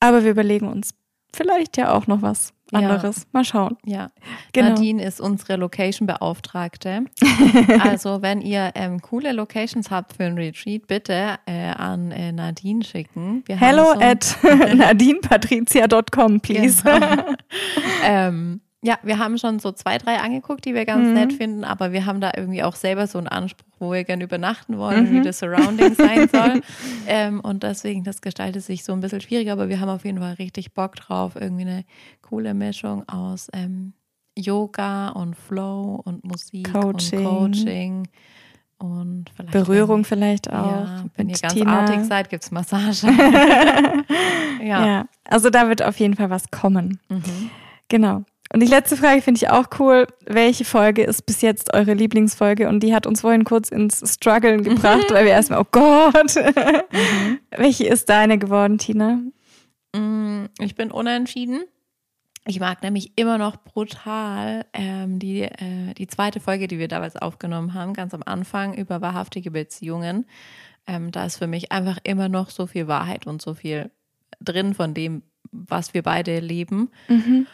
Aber 0.00 0.24
wir 0.24 0.32
überlegen 0.32 0.68
uns 0.68 0.94
vielleicht 1.34 1.76
ja 1.76 1.92
auch 1.92 2.06
noch 2.06 2.22
was 2.22 2.52
anderes. 2.72 3.18
Ja. 3.18 3.24
Mal 3.32 3.44
schauen. 3.44 3.76
Ja. 3.84 4.10
Genau. 4.52 4.70
Nadine 4.70 5.02
ist 5.02 5.20
unsere 5.20 5.56
Location-Beauftragte. 5.56 7.04
also, 7.80 8.22
wenn 8.22 8.40
ihr 8.40 8.72
ähm, 8.74 9.00
coole 9.00 9.32
Locations 9.32 9.90
habt 9.90 10.14
für 10.14 10.24
ein 10.24 10.34
Retreat, 10.34 10.86
bitte 10.86 11.36
äh, 11.46 11.70
an 11.70 12.10
äh, 12.10 12.32
Nadine 12.32 12.84
schicken. 12.84 13.44
Wir 13.46 13.58
Hello 13.58 13.94
so 13.94 14.00
at 14.00 14.36
nadinepatricia.com, 14.74 16.40
please. 16.40 16.82
Genau. 16.82 17.34
ähm, 18.04 18.60
ja, 18.86 19.00
wir 19.02 19.18
haben 19.18 19.36
schon 19.36 19.58
so 19.58 19.72
zwei, 19.72 19.98
drei 19.98 20.18
angeguckt, 20.18 20.64
die 20.64 20.72
wir 20.72 20.84
ganz 20.84 21.08
mhm. 21.08 21.14
nett 21.14 21.32
finden, 21.32 21.64
aber 21.64 21.90
wir 21.90 22.06
haben 22.06 22.20
da 22.20 22.30
irgendwie 22.36 22.62
auch 22.62 22.76
selber 22.76 23.08
so 23.08 23.18
einen 23.18 23.26
Anspruch, 23.26 23.66
wo 23.80 23.92
wir 23.92 24.04
gerne 24.04 24.22
übernachten 24.22 24.78
wollen, 24.78 25.10
mhm. 25.10 25.12
wie 25.12 25.22
das 25.22 25.40
Surrounding 25.40 25.94
sein 25.94 26.28
soll. 26.28 26.60
Ähm, 27.08 27.40
und 27.40 27.62
deswegen, 27.62 28.02
das 28.02 28.20
gestaltet 28.20 28.64
sich 28.64 28.82
so 28.82 28.92
ein 28.92 29.00
bisschen 29.00 29.20
schwieriger, 29.20 29.52
aber 29.52 29.68
wir 29.68 29.80
haben 29.80 29.88
auf 29.88 30.04
jeden 30.04 30.18
Fall 30.18 30.34
richtig 30.34 30.74
Bock 30.74 30.96
drauf, 30.96 31.36
irgendwie 31.36 31.62
eine 31.62 31.84
coole 32.20 32.52
Mischung 32.52 33.08
aus 33.08 33.48
ähm, 33.52 33.92
Yoga 34.36 35.10
und 35.10 35.36
Flow 35.36 36.00
und 36.04 36.24
Musik 36.24 36.72
Coaching. 36.72 37.26
und 37.26 37.52
Coaching. 37.52 38.08
Und 38.78 39.30
vielleicht 39.34 39.52
Berührung 39.52 39.98
wenn, 39.98 40.04
vielleicht 40.04 40.52
auch. 40.52 40.70
Ja, 40.70 41.04
wenn 41.16 41.28
ihr 41.28 41.38
ganz 41.38 41.54
Tina. 41.54 41.80
artig 41.80 42.04
seid, 42.04 42.28
gibt 42.28 42.42
es 42.42 42.50
Massage. 42.50 43.06
ja. 44.60 44.86
ja. 44.86 45.08
Also 45.24 45.48
da 45.48 45.68
wird 45.68 45.82
auf 45.82 45.98
jeden 45.98 46.14
Fall 46.14 46.28
was 46.28 46.50
kommen. 46.50 46.98
Mhm. 47.08 47.50
Genau. 47.88 48.24
Und 48.52 48.60
die 48.60 48.66
letzte 48.66 48.96
Frage 48.96 49.22
finde 49.22 49.38
ich 49.38 49.50
auch 49.50 49.66
cool. 49.78 50.06
Welche 50.24 50.64
Folge 50.64 51.02
ist 51.02 51.26
bis 51.26 51.42
jetzt 51.42 51.74
eure 51.74 51.94
Lieblingsfolge? 51.94 52.68
Und 52.68 52.80
die 52.80 52.94
hat 52.94 53.06
uns 53.06 53.22
vorhin 53.22 53.44
kurz 53.44 53.70
ins 53.70 54.02
Struggeln 54.14 54.62
gebracht, 54.62 55.06
weil 55.10 55.24
wir 55.24 55.32
erstmal, 55.32 55.60
oh 55.60 55.66
Gott. 55.70 56.36
Mhm. 56.36 57.40
Welche 57.50 57.86
ist 57.86 58.08
deine 58.08 58.38
geworden, 58.38 58.78
Tina? 58.78 59.20
Mm, 59.94 60.46
ich 60.60 60.74
bin 60.74 60.90
unentschieden. 60.90 61.64
Ich 62.48 62.60
mag 62.60 62.82
nämlich 62.82 63.12
immer 63.16 63.38
noch 63.38 63.56
brutal 63.56 64.64
ähm, 64.72 65.18
die, 65.18 65.42
äh, 65.42 65.94
die 65.98 66.06
zweite 66.06 66.38
Folge, 66.38 66.68
die 66.68 66.78
wir 66.78 66.86
damals 66.86 67.16
aufgenommen 67.16 67.74
haben, 67.74 67.92
ganz 67.92 68.14
am 68.14 68.22
Anfang 68.24 68.74
über 68.74 69.00
wahrhaftige 69.00 69.50
Beziehungen. 69.50 70.26
Ähm, 70.86 71.10
da 71.10 71.26
ist 71.26 71.38
für 71.38 71.48
mich 71.48 71.72
einfach 71.72 71.98
immer 72.04 72.28
noch 72.28 72.50
so 72.50 72.68
viel 72.68 72.86
Wahrheit 72.86 73.26
und 73.26 73.42
so 73.42 73.54
viel 73.54 73.90
drin 74.40 74.74
von 74.74 74.94
dem, 74.94 75.22
was 75.50 75.92
wir 75.92 76.02
beide 76.02 76.38
leben. 76.38 76.90
Mhm 77.08 77.48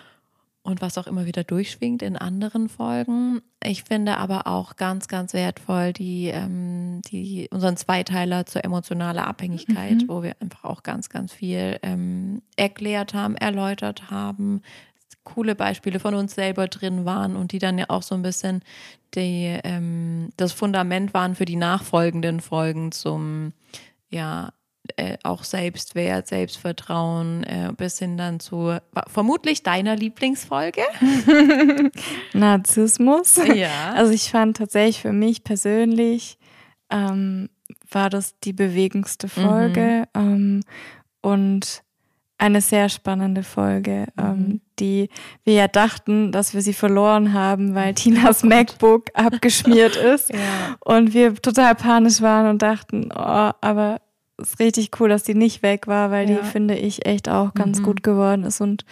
und 0.63 0.81
was 0.81 0.97
auch 0.97 1.07
immer 1.07 1.27
wieder 1.27 1.43
durchschwingt 1.43 2.03
in 2.03 2.17
anderen 2.17 2.69
Folgen. 2.69 3.43
Ich 3.65 3.83
finde 3.83 4.19
aber 4.19 4.47
auch 4.47 4.77
ganz, 4.77 5.09
ganz 5.09 5.35
wertvoll 5.35 5.93
die, 5.93 6.29
ähm, 6.29 7.03
die 7.07 7.49
unseren 7.51 7.77
Zweiteiler 7.77 8.47
zur 8.47 8.65
emotionalen 8.65 9.25
Abhängigkeit, 9.25 10.03
mhm. 10.03 10.09
wo 10.09 10.23
wir 10.23 10.37
einfach 10.41 10.65
auch 10.65 10.83
ganz, 10.83 11.09
ganz 11.09 11.33
viel 11.33 11.79
ähm, 11.83 12.43
erklärt 12.57 13.13
haben, 13.13 13.35
erläutert 13.35 14.11
haben, 14.11 14.63
coole 15.25 15.55
Beispiele 15.55 16.01
von 16.01 16.15
uns 16.15 16.35
selber 16.35 16.69
drin 16.69 17.05
waren 17.05 17.37
und 17.37 17.53
die 17.53 17.59
dann 17.59 17.79
ja 17.79 17.87
auch 17.89 18.03
so 18.03 18.15
ein 18.15 18.23
bisschen 18.23 18.63
die, 19.15 19.59
ähm, 19.65 20.31
das 20.37 20.53
Fundament 20.53 21.13
waren 21.13 21.35
für 21.35 21.45
die 21.45 21.57
nachfolgenden 21.57 22.41
Folgen 22.41 22.93
zum 22.93 23.53
ja, 24.09 24.53
äh, 24.97 25.17
auch 25.23 25.45
Selbstwert, 25.45 26.27
Selbstvertrauen, 26.27 27.45
äh, 27.45 27.73
bis 27.77 27.99
hin 27.99 28.17
dann 28.17 28.41
zu 28.41 28.79
vermutlich 29.07 29.63
deiner 29.63 29.97
Lieblingsfolge. 29.97 30.83
Narzissmus. 32.33 33.37
Ja. 33.55 33.93
Also 33.95 34.13
ich 34.13 34.31
fand 34.31 34.57
tatsächlich 34.57 35.01
für 35.01 35.13
mich 35.13 35.45
persönlich 35.45 36.39
ähm, 36.91 37.49
war 37.91 38.11
das 38.11 38.39
die 38.41 38.53
bewegendste 38.53 39.29
Folge 39.29 40.09
mhm. 40.15 40.21
ähm, 40.21 40.61
und 41.21 41.83
eine 42.39 42.61
sehr 42.61 42.89
spannende 42.89 43.45
Folge, 43.45 44.09
mhm. 44.17 44.25
ähm, 44.25 44.61
die 44.81 45.09
wir 45.45 45.55
ja 45.55 45.69
dachten, 45.69 46.33
dass 46.33 46.55
wir 46.55 46.61
sie 46.63 46.73
verloren 46.73 47.33
haben, 47.33 47.77
weil 47.77 47.95
Tinas 47.95 48.43
oh 48.45 48.49
MacBook 48.49 49.11
abgeschmiert 49.15 49.95
ist 50.15 50.31
ja. 50.31 50.77
und 50.81 51.15
wir 51.15 51.35
total 51.37 51.77
panisch 51.77 52.21
waren 52.21 52.49
und 52.49 52.63
dachten, 52.63 53.11
oh, 53.15 53.51
aber 53.61 54.01
ist 54.43 54.59
richtig 54.61 54.91
cool, 55.01 55.09
dass 55.09 55.23
die 55.23 55.35
nicht 55.35 55.63
weg 55.63 55.87
war, 55.87 56.11
weil 56.11 56.29
Ja. 56.29 56.41
die, 56.41 56.45
finde 56.45 56.77
ich, 56.77 57.07
echt 57.07 57.29
auch 57.29 57.55
ganz 57.55 57.79
Mhm. 57.81 57.83
gut 57.85 58.03
geworden 58.03 58.45
ist 58.45 58.61
und 58.61 58.85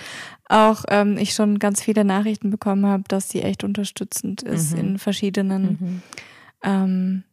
auch 0.49 0.85
ähm, 0.89 1.17
ich 1.19 1.35
schon 1.35 1.59
ganz 1.59 1.83
viele 1.83 2.05
Nachrichten 2.05 2.51
bekommen 2.51 2.87
habe, 2.87 3.05
dass 3.09 3.29
die 3.29 3.43
echt 3.43 3.63
unterstützend 3.65 4.43
ist 4.43 4.73
Mhm. 4.73 4.79
in 4.79 4.99
verschiedenen 4.99 5.63
Mhm. 5.65 6.03
ähm, 6.63 7.25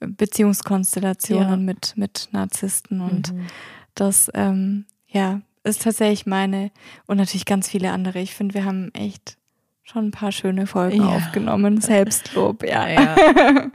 Beziehungskonstellationen 0.00 1.50
Ja. 1.60 1.64
mit, 1.64 1.94
mit 1.96 2.28
Narzissten 2.32 3.00
und 3.00 3.32
Mhm. 3.32 3.46
das, 3.94 4.30
ähm, 4.34 4.84
ja, 5.08 5.40
ist 5.62 5.82
tatsächlich 5.82 6.26
meine 6.26 6.70
und 7.06 7.16
natürlich 7.16 7.46
ganz 7.46 7.68
viele 7.68 7.90
andere. 7.92 8.18
Ich 8.20 8.34
finde, 8.34 8.54
wir 8.54 8.64
haben 8.64 8.90
echt 8.92 9.38
schon 9.82 10.06
ein 10.06 10.10
paar 10.10 10.32
schöne 10.32 10.66
Folgen 10.66 11.02
Ja. 11.02 11.08
aufgenommen. 11.08 11.80
Selbstlob, 11.80 12.62
ja. 12.64 12.88
Ja. 12.88 13.16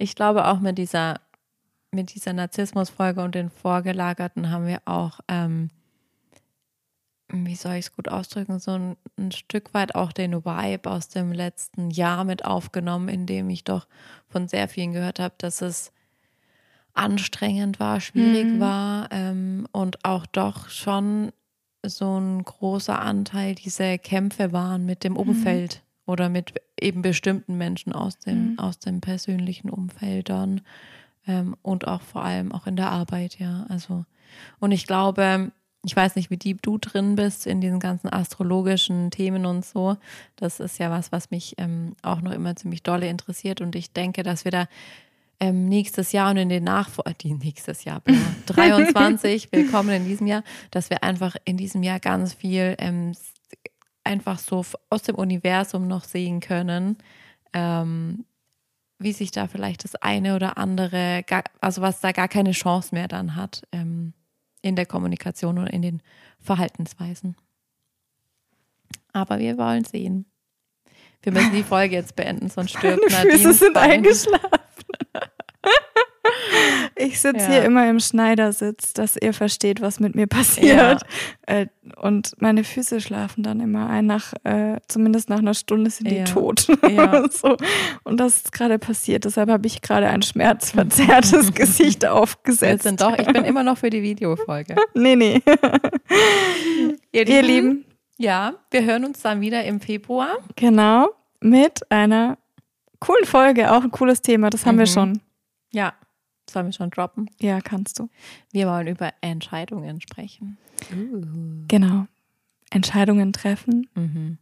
Ich 0.00 0.14
glaube 0.14 0.46
auch 0.46 0.60
mit 0.60 0.78
dieser, 0.78 1.20
mit 1.90 2.14
dieser 2.14 2.32
Narzissmusfolge 2.32 3.22
und 3.22 3.34
den 3.34 3.50
Vorgelagerten 3.50 4.50
haben 4.50 4.66
wir 4.66 4.82
auch, 4.84 5.20
ähm, 5.28 5.70
wie 7.30 7.56
soll 7.56 7.74
ich 7.74 7.86
es 7.86 7.92
gut 7.94 8.08
ausdrücken, 8.08 8.58
so 8.58 8.72
ein, 8.72 8.96
ein 9.18 9.32
Stück 9.32 9.74
weit 9.74 9.94
auch 9.94 10.12
den 10.12 10.44
Vibe 10.44 10.90
aus 10.90 11.08
dem 11.08 11.32
letzten 11.32 11.90
Jahr 11.90 12.24
mit 12.24 12.44
aufgenommen, 12.44 13.08
in 13.08 13.26
dem 13.26 13.50
ich 13.50 13.64
doch 13.64 13.86
von 14.28 14.48
sehr 14.48 14.68
vielen 14.68 14.92
gehört 14.92 15.18
habe, 15.18 15.34
dass 15.38 15.60
es 15.60 15.92
anstrengend 16.94 17.78
war, 17.80 18.00
schwierig 18.00 18.46
Mhm. 18.54 18.60
war 18.60 19.08
ähm, 19.12 19.68
und 19.72 20.04
auch 20.04 20.26
doch 20.26 20.68
schon 20.68 21.32
so 21.86 22.18
ein 22.18 22.42
großer 22.42 22.98
Anteil 22.98 23.54
diese 23.54 23.98
Kämpfe 23.98 24.52
waren 24.52 24.84
mit 24.84 25.04
dem 25.04 25.16
Umfeld 25.16 25.82
oder 26.06 26.28
mit 26.28 26.54
eben 26.80 27.02
bestimmten 27.02 27.56
Menschen 27.56 27.92
aus 27.92 28.18
dem, 28.18 28.52
Mhm. 28.52 28.58
aus 28.58 28.78
dem 28.78 29.00
persönlichen 29.00 29.70
Umfeld 29.70 30.28
dann 30.28 30.62
ähm, 31.28 31.54
und 31.62 31.86
auch 31.86 32.00
vor 32.00 32.24
allem 32.24 32.50
auch 32.50 32.66
in 32.66 32.74
der 32.74 32.90
Arbeit, 32.90 33.38
ja. 33.38 33.66
Also, 33.68 34.04
und 34.58 34.72
ich 34.72 34.86
glaube, 34.86 35.52
ich 35.84 35.94
weiß 35.94 36.16
nicht, 36.16 36.30
wie 36.30 36.36
deep 36.36 36.62
du 36.62 36.78
drin 36.78 37.14
bist 37.14 37.46
in 37.46 37.60
diesen 37.60 37.78
ganzen 37.78 38.12
astrologischen 38.12 39.10
Themen 39.10 39.46
und 39.46 39.64
so. 39.64 39.96
Das 40.36 40.58
ist 40.58 40.78
ja 40.78 40.90
was, 40.90 41.12
was 41.12 41.30
mich 41.30 41.54
ähm, 41.58 41.94
auch 42.02 42.20
noch 42.20 42.32
immer 42.32 42.56
ziemlich 42.56 42.82
dolle 42.82 43.08
interessiert 43.08 43.60
und 43.60 43.76
ich 43.76 43.92
denke, 43.92 44.22
dass 44.22 44.44
wir 44.44 44.50
da 44.50 44.66
ähm, 45.40 45.68
nächstes 45.68 46.10
Jahr 46.10 46.32
und 46.32 46.36
in 46.38 46.48
den 46.48 46.64
Nachfol 46.64 47.04
die 47.20 47.34
nächstes 47.34 47.84
Jahr, 47.84 48.00
bla, 48.00 48.16
23, 48.46 49.52
willkommen 49.52 49.90
in 49.90 50.04
diesem 50.04 50.26
Jahr, 50.26 50.42
dass 50.72 50.90
wir 50.90 51.04
einfach 51.04 51.36
in 51.44 51.56
diesem 51.56 51.84
Jahr 51.84 52.00
ganz 52.00 52.34
viel 52.34 52.74
ähm, 52.78 53.12
einfach 54.02 54.38
so 54.38 54.64
aus 54.90 55.02
dem 55.02 55.14
Universum 55.14 55.86
noch 55.86 56.04
sehen 56.04 56.40
können, 56.40 56.96
ähm, 57.52 58.24
wie 58.98 59.12
sich 59.12 59.30
da 59.30 59.46
vielleicht 59.46 59.84
das 59.84 59.94
eine 59.96 60.34
oder 60.34 60.58
andere, 60.58 61.22
gar, 61.26 61.44
also 61.60 61.82
was 61.82 62.00
da 62.00 62.12
gar 62.12 62.28
keine 62.28 62.52
Chance 62.52 62.94
mehr 62.94 63.08
dann 63.08 63.36
hat 63.36 63.62
ähm, 63.72 64.12
in 64.62 64.76
der 64.76 64.86
Kommunikation 64.86 65.58
oder 65.58 65.72
in 65.72 65.82
den 65.82 66.02
Verhaltensweisen. 66.40 67.36
Aber 69.12 69.38
wir 69.38 69.56
wollen 69.56 69.84
sehen. 69.84 70.26
Wir 71.22 71.32
müssen 71.32 71.52
die 71.52 71.62
Folge 71.62 71.96
jetzt 71.96 72.16
beenden, 72.16 72.48
sonst 72.48 72.70
stirbt 72.76 73.02
Meine 73.10 73.28
Nadine. 73.28 73.38
Füße 73.38 73.52
sind 73.54 73.76
eingeschlafen. 73.76 74.60
Ich 76.98 77.20
sitze 77.20 77.44
Ja. 77.44 77.46
hier 77.52 77.62
immer 77.64 77.88
im 77.88 78.00
Schneidersitz, 78.00 78.92
dass 78.92 79.16
ihr 79.16 79.32
versteht, 79.32 79.80
was 79.80 80.00
mit 80.00 80.14
mir 80.16 80.26
passiert. 80.26 81.02
Äh, 81.46 81.66
Und 81.96 82.32
meine 82.40 82.64
Füße 82.64 83.00
schlafen 83.00 83.42
dann 83.42 83.60
immer 83.60 83.88
ein. 83.88 84.06
Nach, 84.06 84.32
äh, 84.44 84.76
zumindest 84.88 85.30
nach 85.30 85.38
einer 85.38 85.54
Stunde 85.54 85.90
sind 85.90 86.10
die 86.10 86.16
Ja. 86.16 86.24
tot. 86.24 86.66
Ja. 86.90 87.26
so. 87.30 87.56
Und 88.04 88.18
das 88.20 88.36
ist 88.36 88.52
gerade 88.52 88.78
passiert. 88.78 89.24
Deshalb 89.24 89.48
habe 89.48 89.66
ich 89.66 89.80
gerade 89.80 90.08
ein 90.08 90.22
schmerzverzerrtes 90.22 91.54
Gesicht 91.54 92.02
Wir 92.02 92.14
aufgesetzt. 92.14 92.82
sind 92.82 93.00
doch, 93.00 93.16
ich 93.18 93.26
bin 93.26 93.44
immer 93.44 93.62
noch 93.62 93.78
für 93.78 93.90
die 93.90 94.02
Videofolge. 94.02 94.76
Nee, 94.94 95.16
nee. 95.16 95.40
Ihr 97.12 97.26
Ihr 97.28 97.42
Lieben, 97.42 97.84
Ja, 98.16 98.54
wir 98.70 98.84
hören 98.84 99.04
uns 99.04 99.20
dann 99.22 99.40
wieder 99.40 99.64
im 99.64 99.80
Februar. 99.80 100.38
genau, 100.56 101.08
mit 101.40 101.90
einer 101.90 102.36
coolen 103.00 103.24
Folge. 103.24 103.70
Auch 103.72 103.82
ein 103.84 103.90
cooles 103.92 104.22
Thema. 104.22 104.50
Das 104.50 104.66
haben 104.66 104.76
wir 104.78 104.86
Mhm. 104.86 104.90
schon. 104.90 105.20
Ja, 105.72 105.92
sollen 106.50 106.66
wir 106.66 106.72
schon 106.72 106.90
droppen? 106.90 107.30
Ja, 107.40 107.60
kannst 107.60 107.98
du. 107.98 108.08
Wir 108.52 108.66
wollen 108.68 108.86
über 108.86 109.12
Entscheidungen 109.20 110.00
sprechen. 110.00 110.56
Genau. 111.68 112.06
Entscheidungen 112.70 113.32
treffen. 113.32 113.88
Mhm. 113.94 114.38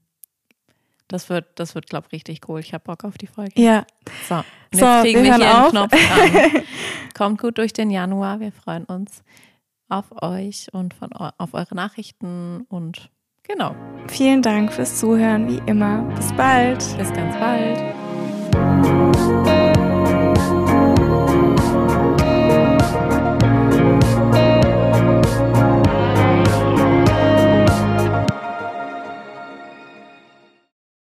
Das 1.09 1.29
wird, 1.31 1.47
das 1.61 1.75
wird, 1.77 1.89
glaube 1.89 2.07
ich, 2.09 2.15
richtig 2.15 2.49
cool. 2.49 2.59
Ich 2.61 2.75
habe 2.75 2.83
Bock 2.85 3.05
auf 3.05 3.17
die 3.17 3.29
Folge. 3.29 3.61
Ja. 3.61 3.87
So, 4.29 4.37
und 4.37 4.45
So, 4.73 4.85
jetzt 4.85 5.03
kriegen 5.03 5.23
wir 5.23 5.37
hier 5.37 5.55
einen 5.55 5.65
auf. 5.67 5.71
Knopf 5.71 5.91
dran. 5.91 6.63
Kommt 7.15 7.41
gut 7.41 7.59
durch 7.59 7.73
den 7.73 7.91
Januar. 7.91 8.41
Wir 8.41 8.51
freuen 8.53 8.85
uns 8.85 9.23
auf 9.89 10.07
euch 10.21 10.67
und 10.73 10.95
von, 10.95 11.13
auf 11.13 11.55
eure 11.55 11.77
Nachrichten 11.77 12.63
und 12.69 13.11
genau. 13.45 13.77
Vielen 14.09 14.43
Dank 14.43 14.73
fürs 14.73 14.99
Zuhören, 14.99 15.49
wie 15.49 15.63
immer. 15.71 16.03
Bis 16.17 16.33
bald. 16.33 16.79
Bis 16.99 17.13
ganz 17.13 17.37
bald. 17.37 17.79